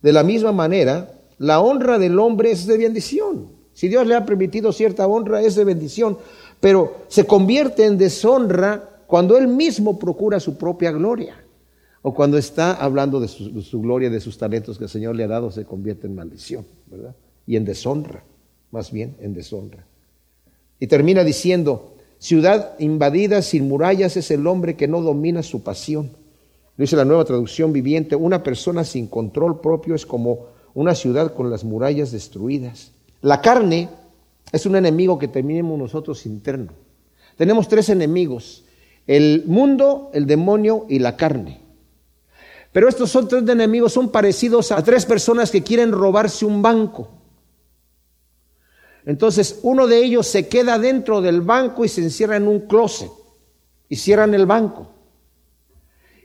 De 0.00 0.14
la 0.14 0.22
misma 0.22 0.52
manera, 0.52 1.12
la 1.36 1.60
honra 1.60 1.98
del 1.98 2.18
hombre 2.18 2.52
es 2.52 2.66
de 2.66 2.78
bendición. 2.78 3.48
Si 3.74 3.88
Dios 3.88 4.06
le 4.06 4.14
ha 4.14 4.24
permitido 4.24 4.72
cierta 4.72 5.06
honra, 5.06 5.42
es 5.42 5.54
de 5.54 5.64
bendición, 5.64 6.18
pero 6.60 7.04
se 7.08 7.26
convierte 7.26 7.84
en 7.84 7.98
deshonra 7.98 9.02
cuando 9.06 9.36
él 9.36 9.48
mismo 9.48 9.98
procura 9.98 10.38
su 10.38 10.56
propia 10.56 10.92
gloria. 10.92 11.36
O 12.02 12.14
cuando 12.14 12.38
está 12.38 12.72
hablando 12.74 13.20
de 13.20 13.28
su, 13.28 13.80
gloria, 13.82 14.08
de 14.08 14.20
sus 14.20 14.38
talentos 14.38 14.78
que 14.78 14.84
el 14.84 14.90
Señor 14.90 15.16
le 15.16 15.24
ha 15.24 15.28
dado, 15.28 15.50
se 15.50 15.64
convierte 15.64 16.06
en 16.06 16.14
maldición, 16.14 16.64
¿verdad? 16.86 17.14
Y 17.46 17.56
en 17.56 17.64
deshonra, 17.64 18.24
más 18.70 18.90
bien 18.90 19.16
en 19.20 19.34
deshonra. 19.34 19.84
Y 20.78 20.86
termina 20.86 21.24
diciendo, 21.24 21.94
ciudad 22.18 22.78
invadida 22.78 23.42
sin 23.42 23.68
murallas 23.68 24.16
es 24.16 24.30
el 24.30 24.46
hombre 24.46 24.76
que 24.76 24.88
no 24.88 25.02
domina 25.02 25.42
su 25.42 25.62
pasión. 25.62 26.10
Dice 26.78 26.96
la 26.96 27.04
nueva 27.04 27.26
traducción 27.26 27.74
viviente, 27.74 28.16
una 28.16 28.42
persona 28.42 28.84
sin 28.84 29.06
control 29.06 29.60
propio 29.60 29.94
es 29.94 30.06
como 30.06 30.46
una 30.72 30.94
ciudad 30.94 31.34
con 31.34 31.50
las 31.50 31.64
murallas 31.64 32.12
destruidas. 32.12 32.92
La 33.20 33.42
carne 33.42 33.90
es 34.52 34.66
un 34.66 34.76
enemigo 34.76 35.18
que 35.18 35.28
tenemos 35.28 35.78
nosotros 35.78 36.26
interno. 36.26 36.72
Tenemos 37.36 37.68
tres 37.68 37.88
enemigos, 37.88 38.64
el 39.06 39.44
mundo, 39.46 40.10
el 40.12 40.26
demonio 40.26 40.86
y 40.88 40.98
la 40.98 41.16
carne. 41.16 41.60
Pero 42.72 42.88
estos 42.88 43.10
son 43.10 43.28
tres 43.28 43.48
enemigos, 43.48 43.92
son 43.92 44.10
parecidos 44.10 44.70
a 44.72 44.82
tres 44.82 45.04
personas 45.06 45.50
que 45.50 45.62
quieren 45.62 45.92
robarse 45.92 46.44
un 46.44 46.62
banco. 46.62 47.08
Entonces 49.04 49.60
uno 49.62 49.86
de 49.86 50.04
ellos 50.04 50.26
se 50.26 50.48
queda 50.48 50.78
dentro 50.78 51.20
del 51.20 51.40
banco 51.40 51.84
y 51.84 51.88
se 51.88 52.02
encierra 52.02 52.36
en 52.36 52.46
un 52.46 52.60
closet 52.60 53.10
y 53.88 53.96
cierran 53.96 54.34
el 54.34 54.46
banco. 54.46 54.88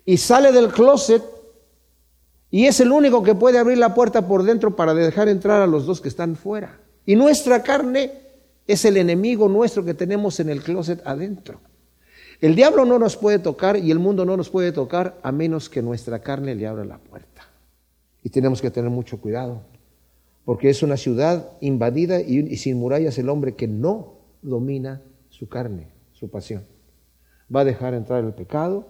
Y 0.06 0.18
sale 0.18 0.52
del 0.52 0.70
closet 0.70 1.24
y 2.52 2.68
es 2.68 2.80
el 2.80 2.92
único 2.92 3.24
que 3.24 3.34
puede 3.36 3.58
abrir 3.58 3.78
la 3.78 3.94
puerta 3.94 4.28
por 4.28 4.44
dentro 4.44 4.76
para 4.76 4.94
dejar 4.94 5.30
entrar 5.30 5.62
a 5.62 5.68
los 5.68 5.86
dos 5.86 6.00
que 6.00 6.10
están 6.10 6.36
fuera. 6.36 6.80
Y 7.06 7.16
nuestra 7.16 7.62
carne 7.62 8.12
es 8.68 8.86
el 8.86 8.98
enemigo 8.98 9.48
nuestro 9.48 9.86
que 9.86 9.94
tenemos 9.94 10.40
en 10.40 10.50
el 10.50 10.62
closet 10.62 11.02
adentro. 11.06 11.60
El 12.42 12.56
diablo 12.56 12.86
no 12.86 13.00
nos 13.00 13.16
puede 13.16 13.40
tocar 13.40 13.78
y 13.78 13.92
el 13.92 14.00
mundo 14.00 14.26
no 14.26 14.36
nos 14.36 14.50
puede 14.50 14.72
tocar 14.72 15.18
a 15.24 15.32
menos 15.32 15.70
que 15.70 15.82
nuestra 15.82 16.20
carne 16.20 16.56
le 16.56 16.68
abra 16.68 16.84
la 16.84 16.98
puerta. 16.98 17.44
Y 18.24 18.30
tenemos 18.30 18.62
que 18.62 18.72
tener 18.72 18.90
mucho 18.90 19.22
cuidado, 19.22 19.62
porque 20.44 20.70
es 20.70 20.84
una 20.84 20.98
ciudad 20.98 21.52
invadida 21.62 22.20
y, 22.20 22.58
sin 22.58 22.78
murallas 22.78 23.18
el 23.18 23.30
hombre 23.30 23.56
que 23.56 23.68
no 23.68 24.16
domina 24.42 25.02
su 25.30 25.48
carne, 25.48 25.88
su 26.14 26.30
pasión. 26.30 26.64
Va 27.56 27.62
a 27.62 27.66
dejar 27.66 27.94
entrar 27.94 28.24
el 28.24 28.34
pecado 28.34 28.88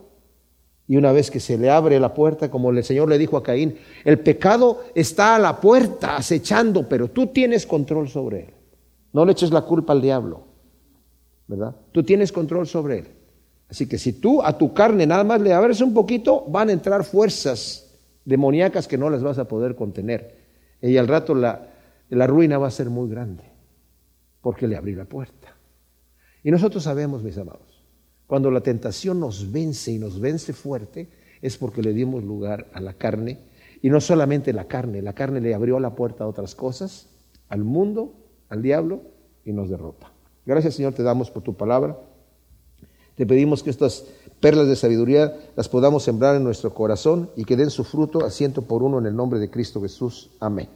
y 0.88 0.98
una 0.98 1.12
vez 1.12 1.32
que 1.32 1.40
se 1.40 1.58
le 1.58 1.70
abre 1.70 2.00
la 2.00 2.14
puerta, 2.14 2.52
como 2.52 2.70
el 2.70 2.84
Señor 2.84 3.10
le 3.10 3.18
dijo 3.18 3.38
a 3.38 3.44
Caín, 3.44 3.78
el 4.04 4.20
pecado 4.20 4.84
está 4.94 5.36
a 5.36 5.40
la 5.40 5.60
puerta 5.60 6.18
acechando, 6.18 6.88
pero 6.88 7.10
tú 7.10 7.28
tienes 7.28 7.66
control 7.66 8.08
sobre 8.08 8.42
él. 8.42 8.54
No 9.12 9.26
le 9.26 9.32
eches 9.32 9.52
la 9.52 9.62
culpa 9.62 9.94
al 9.94 10.02
diablo, 10.02 10.44
¿verdad? 11.48 11.76
Tú 11.92 12.04
tienes 12.04 12.32
control 12.32 12.68
sobre 12.68 13.00
él. 13.00 13.08
Así 13.68 13.88
que 13.88 13.98
si 13.98 14.14
tú 14.14 14.44
a 14.44 14.58
tu 14.58 14.74
carne 14.74 15.08
nada 15.08 15.24
más 15.24 15.42
le 15.42 15.54
abres 15.54 15.82
un 15.82 15.94
poquito, 15.94 16.46
van 16.48 16.70
a 16.70 16.74
entrar 16.74 17.04
fuerzas 17.04 18.00
demoníacas 18.24 18.88
que 18.88 18.98
no 18.98 19.10
las 19.10 19.24
vas 19.24 19.40
a 19.40 19.48
poder 19.48 19.76
contener. 19.76 20.38
Y 20.82 20.98
al 20.98 21.08
rato 21.08 21.34
la, 21.34 21.70
la 22.10 22.28
ruina 22.28 22.60
va 22.60 22.68
a 22.68 22.72
ser 22.72 22.92
muy 22.92 23.10
grande, 23.10 23.44
porque 24.42 24.68
le 24.68 24.76
abrí 24.76 24.94
la 24.94 25.06
puerta. 25.06 25.56
Y 26.44 26.52
nosotros 26.52 26.84
sabemos, 26.84 27.24
mis 27.24 27.38
amados, 27.40 27.75
cuando 28.28 28.52
la 28.52 28.62
tentación 28.62 29.20
nos 29.20 29.52
vence 29.52 29.92
y 29.92 30.00
nos 30.00 30.20
vence 30.20 30.54
fuerte, 30.54 31.10
es 31.42 31.58
porque 31.58 31.82
le 31.82 31.94
dimos 31.94 32.24
lugar 32.24 32.68
a 32.74 32.82
la 32.82 32.94
carne. 32.94 33.40
Y 33.82 33.90
no 33.90 34.02
solamente 34.02 34.52
la 34.54 34.68
carne, 34.68 35.02
la 35.02 35.14
carne 35.14 35.42
le 35.42 35.54
abrió 35.54 35.80
la 35.80 35.96
puerta 35.96 36.24
a 36.24 36.28
otras 36.28 36.56
cosas, 36.56 37.08
al 37.50 37.64
mundo, 37.64 38.16
al 38.50 38.62
diablo, 38.62 39.02
y 39.44 39.54
nos 39.54 39.70
derrota. 39.70 40.12
Gracias 40.46 40.76
Señor, 40.76 40.94
te 40.94 41.04
damos 41.04 41.30
por 41.30 41.44
tu 41.44 41.54
palabra. 41.54 41.98
Te 43.16 43.26
pedimos 43.26 43.64
que 43.64 43.70
estas 43.70 44.06
perlas 44.40 44.68
de 44.68 44.76
sabiduría 44.76 45.38
las 45.56 45.70
podamos 45.70 46.04
sembrar 46.04 46.36
en 46.36 46.44
nuestro 46.44 46.74
corazón 46.74 47.30
y 47.36 47.46
que 47.46 47.56
den 47.56 47.70
su 47.70 47.84
fruto 47.84 48.26
a 48.26 48.32
ciento 48.32 48.64
por 48.64 48.84
uno 48.84 49.00
en 49.00 49.06
el 49.06 49.16
nombre 49.16 49.40
de 49.40 49.50
Cristo 49.50 49.82
Jesús. 49.82 50.32
Amén. 50.40 50.68